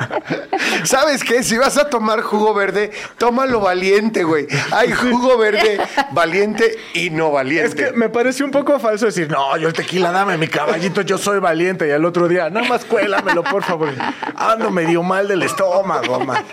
¿Sabes 0.85 1.23
qué? 1.23 1.43
Si 1.43 1.57
vas 1.57 1.79
a 1.79 1.89
tomar 1.89 2.23
jugo 2.23 2.55
verde, 2.55 2.91
tómalo 3.19 3.61
valiente, 3.61 4.25
güey. 4.25 4.47
Hay 4.73 4.91
jugo 4.93 5.39
verde 5.39 5.81
valiente 6.11 6.77
y 6.95 7.11
no 7.11 7.31
valiente. 7.31 7.69
es 7.69 7.75
que 7.75 7.97
me 7.97 8.09
pareció 8.09 8.45
un 8.45 8.51
poco 8.51 8.79
falso 8.79 9.07
decir, 9.07 9.31
no, 9.31 9.57
yo 9.57 9.69
el 9.69 9.75
tequila, 9.75 10.11
dame 10.11 10.37
mi 10.39 10.49
caballito, 10.49 11.03
yo 11.03 11.19
soy 11.19 11.39
valiente. 11.39 11.87
Y 11.87 11.91
al 11.91 12.05
otro 12.05 12.29
día, 12.29 12.51
nada 12.51 12.67
más 12.69 12.85
cuélamelo, 12.85 13.45
por 13.45 13.63
favor. 13.63 13.91
Ando 14.37 14.71
medio 14.71 15.03
mal 15.03 15.29
del 15.29 15.43
estómago, 15.43 16.21
man. 16.21 16.45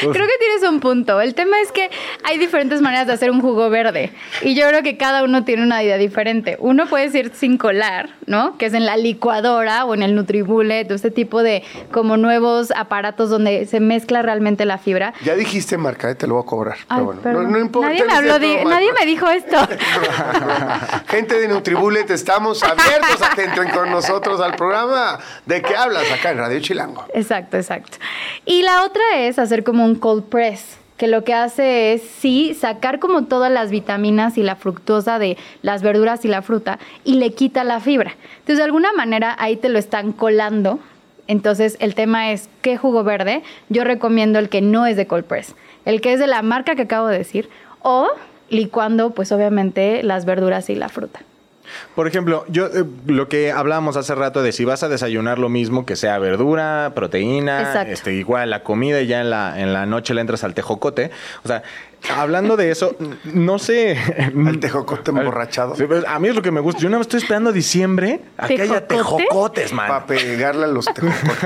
Creo 0.00 0.12
que 0.12 0.38
tienes 0.38 0.68
un 0.68 0.80
punto. 0.80 1.20
El 1.20 1.34
tema 1.34 1.60
es 1.60 1.70
que 1.72 1.90
hay 2.24 2.38
diferentes 2.38 2.80
maneras 2.80 3.06
de 3.06 3.12
hacer 3.12 3.30
un 3.30 3.40
jugo 3.40 3.70
verde. 3.70 4.12
Y 4.42 4.54
yo 4.54 4.66
creo 4.68 4.82
que 4.82 4.96
cada 4.96 5.22
uno 5.22 5.44
tiene 5.44 5.62
una 5.62 5.82
idea 5.82 5.96
diferente. 5.96 6.56
Uno 6.60 6.86
puede 6.86 7.10
ser 7.10 7.32
sin 7.34 7.58
colar, 7.58 8.10
¿no? 8.26 8.56
Que 8.58 8.66
es 8.66 8.74
en 8.74 8.86
la 8.86 8.96
licuadora 8.96 9.84
o 9.84 9.94
en 9.94 10.02
el 10.02 10.14
Nutribullet, 10.14 10.79
o 10.88 10.94
este 10.94 11.10
tipo 11.10 11.42
de 11.42 11.62
como 11.90 12.16
nuevos 12.16 12.72
aparatos 12.76 13.30
donde 13.30 13.66
se 13.66 13.80
mezcla 13.80 14.22
realmente 14.22 14.64
la 14.64 14.78
fibra. 14.78 15.14
Ya 15.24 15.34
dijiste 15.34 15.76
marca, 15.78 16.10
eh, 16.10 16.14
te 16.14 16.26
lo 16.26 16.34
voy 16.34 16.42
a 16.42 16.46
cobrar. 16.46 16.76
Ay, 16.76 16.86
pero 16.88 17.04
bueno, 17.04 17.20
perdón. 17.22 17.44
no, 17.44 17.50
no 17.50 17.58
importa. 17.58 18.04
me 18.06 18.12
habló, 18.12 18.38
de 18.38 18.64
nadie 18.64 18.92
me 18.92 19.06
dijo 19.06 19.28
esto. 19.28 19.56
Gente 21.08 21.40
de 21.40 21.48
Nutribullet, 21.48 22.10
estamos 22.10 22.62
abiertos 22.62 23.22
a 23.22 23.34
que 23.34 23.44
entren 23.44 23.70
con 23.70 23.90
nosotros 23.90 24.40
al 24.40 24.54
programa. 24.56 25.18
¿De 25.46 25.62
qué 25.62 25.76
hablas 25.76 26.10
acá 26.10 26.30
en 26.30 26.38
Radio 26.38 26.60
Chilango? 26.60 27.04
Exacto, 27.14 27.56
exacto. 27.56 27.98
Y 28.44 28.62
la 28.62 28.84
otra 28.84 29.02
es 29.16 29.38
hacer 29.38 29.64
como 29.64 29.84
un 29.84 29.94
cold 29.94 30.24
press, 30.24 30.76
que 31.00 31.08
lo 31.08 31.24
que 31.24 31.32
hace 31.32 31.94
es, 31.94 32.02
sí, 32.02 32.52
sacar 32.52 32.98
como 32.98 33.24
todas 33.24 33.50
las 33.50 33.70
vitaminas 33.70 34.36
y 34.36 34.42
la 34.42 34.54
fructosa 34.54 35.18
de 35.18 35.38
las 35.62 35.80
verduras 35.80 36.26
y 36.26 36.28
la 36.28 36.42
fruta 36.42 36.78
y 37.04 37.14
le 37.14 37.32
quita 37.32 37.64
la 37.64 37.80
fibra. 37.80 38.16
Entonces, 38.40 38.58
de 38.58 38.64
alguna 38.64 38.92
manera, 38.92 39.34
ahí 39.38 39.56
te 39.56 39.70
lo 39.70 39.78
están 39.78 40.12
colando. 40.12 40.78
Entonces, 41.26 41.78
el 41.80 41.94
tema 41.94 42.32
es, 42.32 42.50
¿qué 42.60 42.76
jugo 42.76 43.02
verde? 43.02 43.42
Yo 43.70 43.82
recomiendo 43.84 44.38
el 44.38 44.50
que 44.50 44.60
no 44.60 44.84
es 44.84 44.98
de 44.98 45.06
cold 45.06 45.24
press, 45.24 45.54
el 45.86 46.02
que 46.02 46.12
es 46.12 46.20
de 46.20 46.26
la 46.26 46.42
marca 46.42 46.74
que 46.74 46.82
acabo 46.82 47.06
de 47.06 47.16
decir, 47.16 47.48
o 47.80 48.06
licuando, 48.50 49.14
pues 49.14 49.32
obviamente, 49.32 50.02
las 50.02 50.26
verduras 50.26 50.68
y 50.68 50.74
la 50.74 50.90
fruta. 50.90 51.20
Por 51.94 52.06
ejemplo, 52.06 52.44
yo 52.48 52.66
eh, 52.66 52.84
lo 53.06 53.28
que 53.28 53.52
hablábamos 53.52 53.96
hace 53.96 54.14
rato 54.14 54.42
de 54.42 54.52
si 54.52 54.64
vas 54.64 54.82
a 54.82 54.88
desayunar 54.88 55.38
lo 55.38 55.48
mismo 55.48 55.86
que 55.86 55.96
sea 55.96 56.18
verdura, 56.18 56.92
proteína, 56.94 57.60
Exacto. 57.62 57.92
este, 57.92 58.14
igual 58.14 58.50
la 58.50 58.62
comida 58.62 59.00
y 59.00 59.06
ya 59.06 59.20
en 59.20 59.30
la, 59.30 59.60
en 59.60 59.72
la 59.72 59.86
noche 59.86 60.14
le 60.14 60.20
entras 60.20 60.44
al 60.44 60.54
tejocote. 60.54 61.10
O 61.44 61.48
sea, 61.48 61.62
hablando 62.16 62.56
de 62.56 62.70
eso, 62.70 62.96
no 63.24 63.58
sé. 63.58 63.98
Al 64.46 64.58
tejocote 64.58 65.10
emborrachado. 65.10 65.76
Sí, 65.76 65.84
pues, 65.86 66.04
a 66.06 66.18
mí 66.18 66.28
es 66.28 66.34
lo 66.34 66.42
que 66.42 66.50
me 66.50 66.60
gusta. 66.60 66.80
Yo 66.80 66.88
nada 66.88 66.98
más 66.98 67.06
estoy 67.06 67.20
esperando 67.20 67.52
diciembre 67.52 68.22
a 68.36 68.46
que 68.48 68.62
haya 68.62 68.86
¿Tejocote? 68.86 69.24
tejocotes, 69.24 69.72
man. 69.72 69.88
Para 69.88 70.06
pegarle 70.06 70.64
a 70.64 70.68
los 70.68 70.86
tejocotes. 70.86 71.38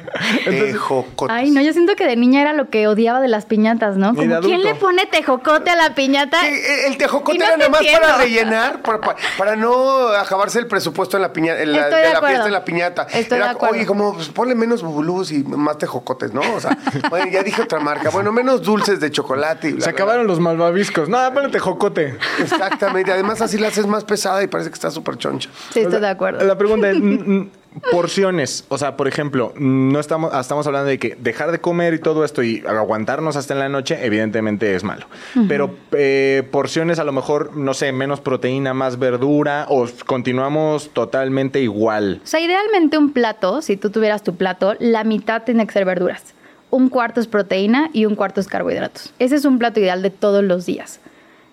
Tejocotes. 0.44 1.34
Ay, 1.36 1.50
no, 1.50 1.60
yo 1.60 1.72
siento 1.72 1.96
que 1.96 2.06
de 2.06 2.16
niña 2.16 2.40
era 2.42 2.52
lo 2.52 2.68
que 2.70 2.86
odiaba 2.88 3.20
de 3.20 3.28
las 3.28 3.46
piñatas, 3.46 3.96
¿no? 3.96 4.14
Como, 4.14 4.40
¿quién 4.40 4.62
le 4.62 4.74
pone 4.74 5.06
tejocote 5.06 5.70
a 5.70 5.76
la 5.76 5.94
piñata? 5.94 6.46
Eh, 6.48 6.86
el 6.86 6.96
tejocote 6.96 7.38
no 7.38 7.44
era 7.44 7.56
nada 7.56 7.70
más 7.70 7.80
entiendo. 7.80 8.06
para 8.06 8.18
rellenar, 8.18 8.82
para, 8.82 9.00
para- 9.00 9.16
para 9.38 9.56
no 9.56 10.08
acabarse 10.08 10.58
el 10.58 10.66
presupuesto 10.66 11.16
en 11.16 11.22
la 11.22 11.32
piñata, 11.32 11.62
en 11.62 11.72
la, 11.72 11.78
Estoy 11.82 12.00
de 12.00 12.06
de 12.06 12.12
la 12.12 12.18
acuerdo. 12.18 12.28
fiesta 12.34 12.46
en 12.48 12.52
la 12.52 12.64
piñata. 12.64 13.02
Estoy 13.12 13.36
era, 13.38 13.46
de 13.46 13.50
acuerdo. 13.52 13.74
Oye, 13.76 13.86
como 13.86 14.14
pues, 14.14 14.28
ponle 14.28 14.54
menos 14.54 14.82
bubulús 14.82 15.32
y 15.32 15.42
más 15.44 15.78
tejocotes, 15.78 16.32
¿no? 16.32 16.40
O 16.54 16.60
sea, 16.60 16.76
bueno, 17.10 17.30
ya 17.30 17.42
dije 17.42 17.62
otra 17.62 17.80
marca. 17.80 18.10
Bueno, 18.10 18.32
menos 18.32 18.62
dulces 18.62 19.00
de 19.00 19.10
chocolate. 19.10 19.68
Y 19.68 19.72
bla. 19.74 19.84
Acabaron 20.00 20.26
los 20.26 20.40
malvaviscos. 20.40 21.08
No, 21.08 21.18
ponle 21.32 21.50
tejocote. 21.50 22.16
Exactamente. 22.40 23.12
Además, 23.12 23.40
así 23.40 23.58
la 23.58 23.68
haces 23.68 23.86
más 23.86 24.04
pesada 24.04 24.42
y 24.42 24.46
parece 24.46 24.70
que 24.70 24.74
está 24.74 24.90
súper 24.90 25.16
choncha. 25.16 25.50
Sí, 25.72 25.80
estoy 25.80 26.00
de 26.00 26.08
acuerdo. 26.08 26.44
La 26.44 26.56
pregunta 26.56 26.90
es, 26.90 26.96
porciones. 27.90 28.64
O 28.68 28.78
sea, 28.78 28.96
por 28.96 29.08
ejemplo, 29.08 29.52
no 29.56 30.00
estamos, 30.00 30.34
estamos 30.34 30.66
hablando 30.66 30.88
de 30.88 30.98
que 30.98 31.16
dejar 31.20 31.52
de 31.52 31.60
comer 31.60 31.94
y 31.94 31.98
todo 31.98 32.24
esto 32.24 32.42
y 32.42 32.64
aguantarnos 32.66 33.36
hasta 33.36 33.54
en 33.54 33.60
la 33.60 33.68
noche, 33.68 33.98
evidentemente 34.04 34.74
es 34.74 34.84
malo. 34.84 35.06
Pero 35.48 35.74
eh, 35.92 36.42
porciones 36.50 36.98
a 36.98 37.04
lo 37.04 37.12
mejor, 37.12 37.56
no 37.56 37.74
sé, 37.74 37.92
menos 37.92 38.20
proteína, 38.20 38.74
más 38.74 38.98
verdura 38.98 39.66
o 39.68 39.86
continuamos 40.06 40.90
totalmente 40.92 41.60
igual. 41.60 42.20
O 42.24 42.26
sea, 42.26 42.40
idealmente 42.40 42.98
un 42.98 43.12
plato, 43.12 43.62
si 43.62 43.76
tú 43.76 43.90
tuvieras 43.90 44.22
tu 44.22 44.36
plato, 44.36 44.74
la 44.78 45.04
mitad 45.04 45.42
tiene 45.42 45.66
que 45.66 45.72
ser 45.72 45.84
verduras. 45.84 46.34
Un 46.70 46.88
cuarto 46.88 47.20
es 47.20 47.26
proteína 47.26 47.90
y 47.92 48.04
un 48.06 48.14
cuarto 48.14 48.40
es 48.40 48.46
carbohidratos. 48.46 49.12
Ese 49.18 49.36
es 49.36 49.44
un 49.44 49.58
plato 49.58 49.80
ideal 49.80 50.02
de 50.02 50.10
todos 50.10 50.44
los 50.44 50.66
días. 50.66 51.00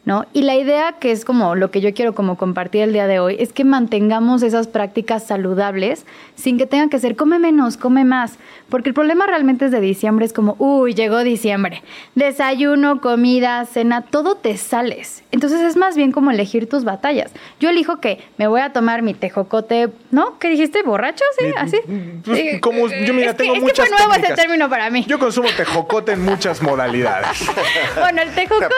¿No? 0.08 0.26
Y 0.32 0.44
la 0.44 0.56
idea 0.56 0.94
que 0.94 1.12
es 1.12 1.26
como 1.26 1.56
lo 1.56 1.70
que 1.70 1.82
yo 1.82 1.94
quiero 1.94 2.16
como 2.16 2.38
compartir 2.38 2.82
el 2.82 2.94
día 2.94 3.08
de 3.08 3.20
hoy 3.20 3.36
es 3.40 3.52
que 3.52 3.66
mantengamos 3.66 4.42
esas 4.42 4.66
prácticas 4.70 5.28
saludables 5.28 6.06
sin 6.36 6.58
que 6.58 6.66
tenga 6.66 6.88
que 6.88 6.98
ser 6.98 7.18
come 7.18 7.40
menos, 7.40 7.76
come 7.76 8.06
más, 8.06 8.38
porque 8.70 8.88
el 8.88 8.94
problema 8.96 9.28
realmente 9.28 9.66
es 9.66 9.72
de 9.72 9.82
diciembre 9.82 10.26
es 10.26 10.32
como, 10.32 10.56
uy, 10.60 10.94
llegó 10.94 11.24
diciembre, 11.26 11.84
desayuno, 12.16 13.02
comida, 13.02 13.66
cena, 13.66 14.02
todo 14.02 14.36
te 14.36 14.56
sales. 14.56 15.24
Entonces 15.32 15.60
es 15.62 15.76
más 15.76 15.98
bien 15.98 16.14
como 16.14 16.32
elegir 16.32 16.70
tus 16.70 16.86
batallas. 16.86 17.32
Yo 17.60 17.70
elijo 17.70 18.00
que 18.00 18.24
me 18.38 18.48
voy 18.48 18.62
a 18.62 18.72
tomar 18.72 19.02
mi 19.02 19.14
tejocote, 19.14 19.90
¿no? 20.12 20.40
¿Qué 20.40 20.48
dijiste? 20.50 20.84
¿Borracho? 20.84 21.26
Sí, 21.38 21.46
así. 21.58 21.78
Pues, 22.24 22.38
Sí. 22.40 22.60
como 22.62 22.88
yo, 22.88 23.14
mira, 23.14 23.32
Es 23.32 23.36
que- 23.36 23.44
tengo 23.44 23.56
es 23.56 23.60
que 23.60 23.66
muchas 23.66 23.90
fue 23.90 23.98
nuevo 23.98 24.14
ese 24.24 24.34
término 24.36 24.70
para 24.70 24.90
mí. 24.90 25.04
Yo 25.06 25.20
consumo 25.20 25.50
tejocote 25.58 26.14
en 26.14 26.24
muchas 26.24 26.62
modalidades. 26.62 27.46
Bueno, 28.00 28.22
el 28.22 28.30
tejocote, 28.34 28.70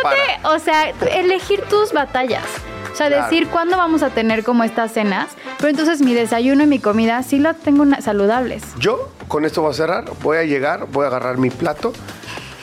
o 0.43 0.57
sea, 0.59 0.91
elegir 1.19 1.61
tus 1.69 1.93
batallas. 1.93 2.43
O 2.91 2.95
sea, 2.95 3.07
Claro. 3.07 3.23
decir 3.23 3.47
cuándo 3.47 3.77
vamos 3.77 4.03
a 4.03 4.09
tener 4.09 4.43
como 4.43 4.63
estas 4.63 4.91
cenas, 4.91 5.27
pero 5.57 5.69
entonces 5.69 6.01
mi 6.01 6.13
desayuno 6.13 6.63
y 6.63 6.67
mi 6.67 6.79
comida 6.79 7.23
sí 7.23 7.39
las 7.39 7.57
tengo 7.57 7.85
saludables. 8.01 8.63
Yo 8.77 9.09
con 9.27 9.45
esto 9.45 9.61
voy 9.61 9.71
a 9.71 9.73
cerrar. 9.73 10.05
Voy 10.21 10.37
a 10.37 10.43
llegar, 10.43 10.87
voy 10.91 11.05
a 11.05 11.07
agarrar 11.07 11.37
mi 11.37 11.49
plato 11.49 11.93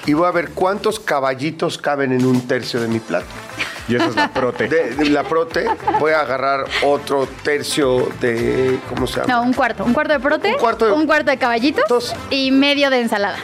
y 0.04 0.12
voy 0.12 0.26
a 0.26 0.32
ver 0.32 0.50
cuántos 0.50 1.00
caballitos 1.00 1.78
caben 1.78 2.12
en 2.12 2.26
un 2.26 2.46
tercio 2.46 2.80
de 2.80 2.88
mi 2.88 2.98
plato. 3.00 3.26
Y 3.88 3.94
eso 3.94 4.08
es 4.08 4.16
la 4.16 4.28
prote. 4.32 4.66
De, 4.68 4.90
de 4.96 5.04
la 5.10 5.22
prote 5.22 5.64
voy 6.00 6.10
a 6.10 6.20
agarrar 6.20 6.64
otro 6.82 7.28
tercio 7.44 8.08
de... 8.20 8.78
¿Cómo 8.88 9.06
se 9.06 9.20
llama? 9.20 9.32
No, 9.32 9.42
un 9.42 9.52
cuarto. 9.52 9.84
Un 9.84 9.94
cuarto 9.94 10.12
de 10.12 10.18
prote, 10.20 10.52
Un 10.54 10.58
cuarto 10.58 10.86
de- 10.86 10.92
un 10.92 11.06
cuarto 11.06 11.30
de 11.30 11.38
caballitos 11.38 11.84
Dos. 11.88 12.14
y 12.30 12.50
medio 12.50 12.90
de 12.90 13.00
ensalada. 13.00 13.38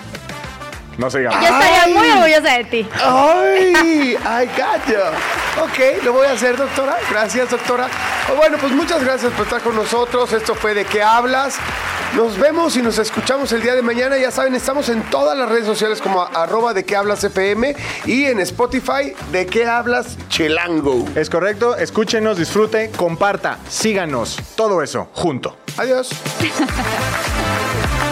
No 0.98 1.10
se 1.10 1.22
Yo 1.22 1.30
estaría 1.30 1.86
muy 1.88 2.08
orgullosa 2.10 2.56
de 2.58 2.64
ti. 2.64 2.88
¡Ay! 2.94 4.16
¡I 4.16 4.46
got 4.46 4.86
you! 4.86 5.62
Ok, 5.62 6.04
lo 6.04 6.12
voy 6.12 6.26
a 6.26 6.32
hacer, 6.32 6.56
doctora. 6.56 6.96
Gracias, 7.10 7.50
doctora. 7.50 7.88
Oh, 8.30 8.36
Bueno, 8.36 8.56
pues 8.58 8.72
muchas 8.72 9.02
gracias 9.04 9.32
por 9.32 9.44
estar 9.44 9.60
con 9.60 9.76
nosotros. 9.76 10.32
Esto 10.32 10.54
fue 10.54 10.74
De 10.74 10.84
qué 10.84 11.02
hablas. 11.02 11.56
Nos 12.14 12.38
vemos 12.38 12.76
y 12.76 12.82
nos 12.82 12.98
escuchamos 12.98 13.52
el 13.52 13.62
día 13.62 13.74
de 13.74 13.80
mañana. 13.80 14.18
Ya 14.18 14.30
saben, 14.30 14.54
estamos 14.54 14.90
en 14.90 15.02
todas 15.04 15.36
las 15.36 15.48
redes 15.48 15.64
sociales 15.64 16.00
como 16.02 16.22
arroba 16.22 16.74
de 16.74 16.84
qué 16.84 16.94
hablas 16.94 17.24
FM 17.24 17.74
y 18.04 18.24
en 18.26 18.38
Spotify 18.40 19.14
de 19.30 19.46
qué 19.46 19.66
hablas 19.66 20.18
Chilango. 20.28 21.06
Es 21.14 21.30
correcto, 21.30 21.74
escúchenos, 21.74 22.36
disfrute, 22.36 22.90
comparta, 22.96 23.58
síganos, 23.68 24.38
todo 24.56 24.82
eso, 24.82 25.08
junto. 25.14 25.56
Adiós. 25.78 26.10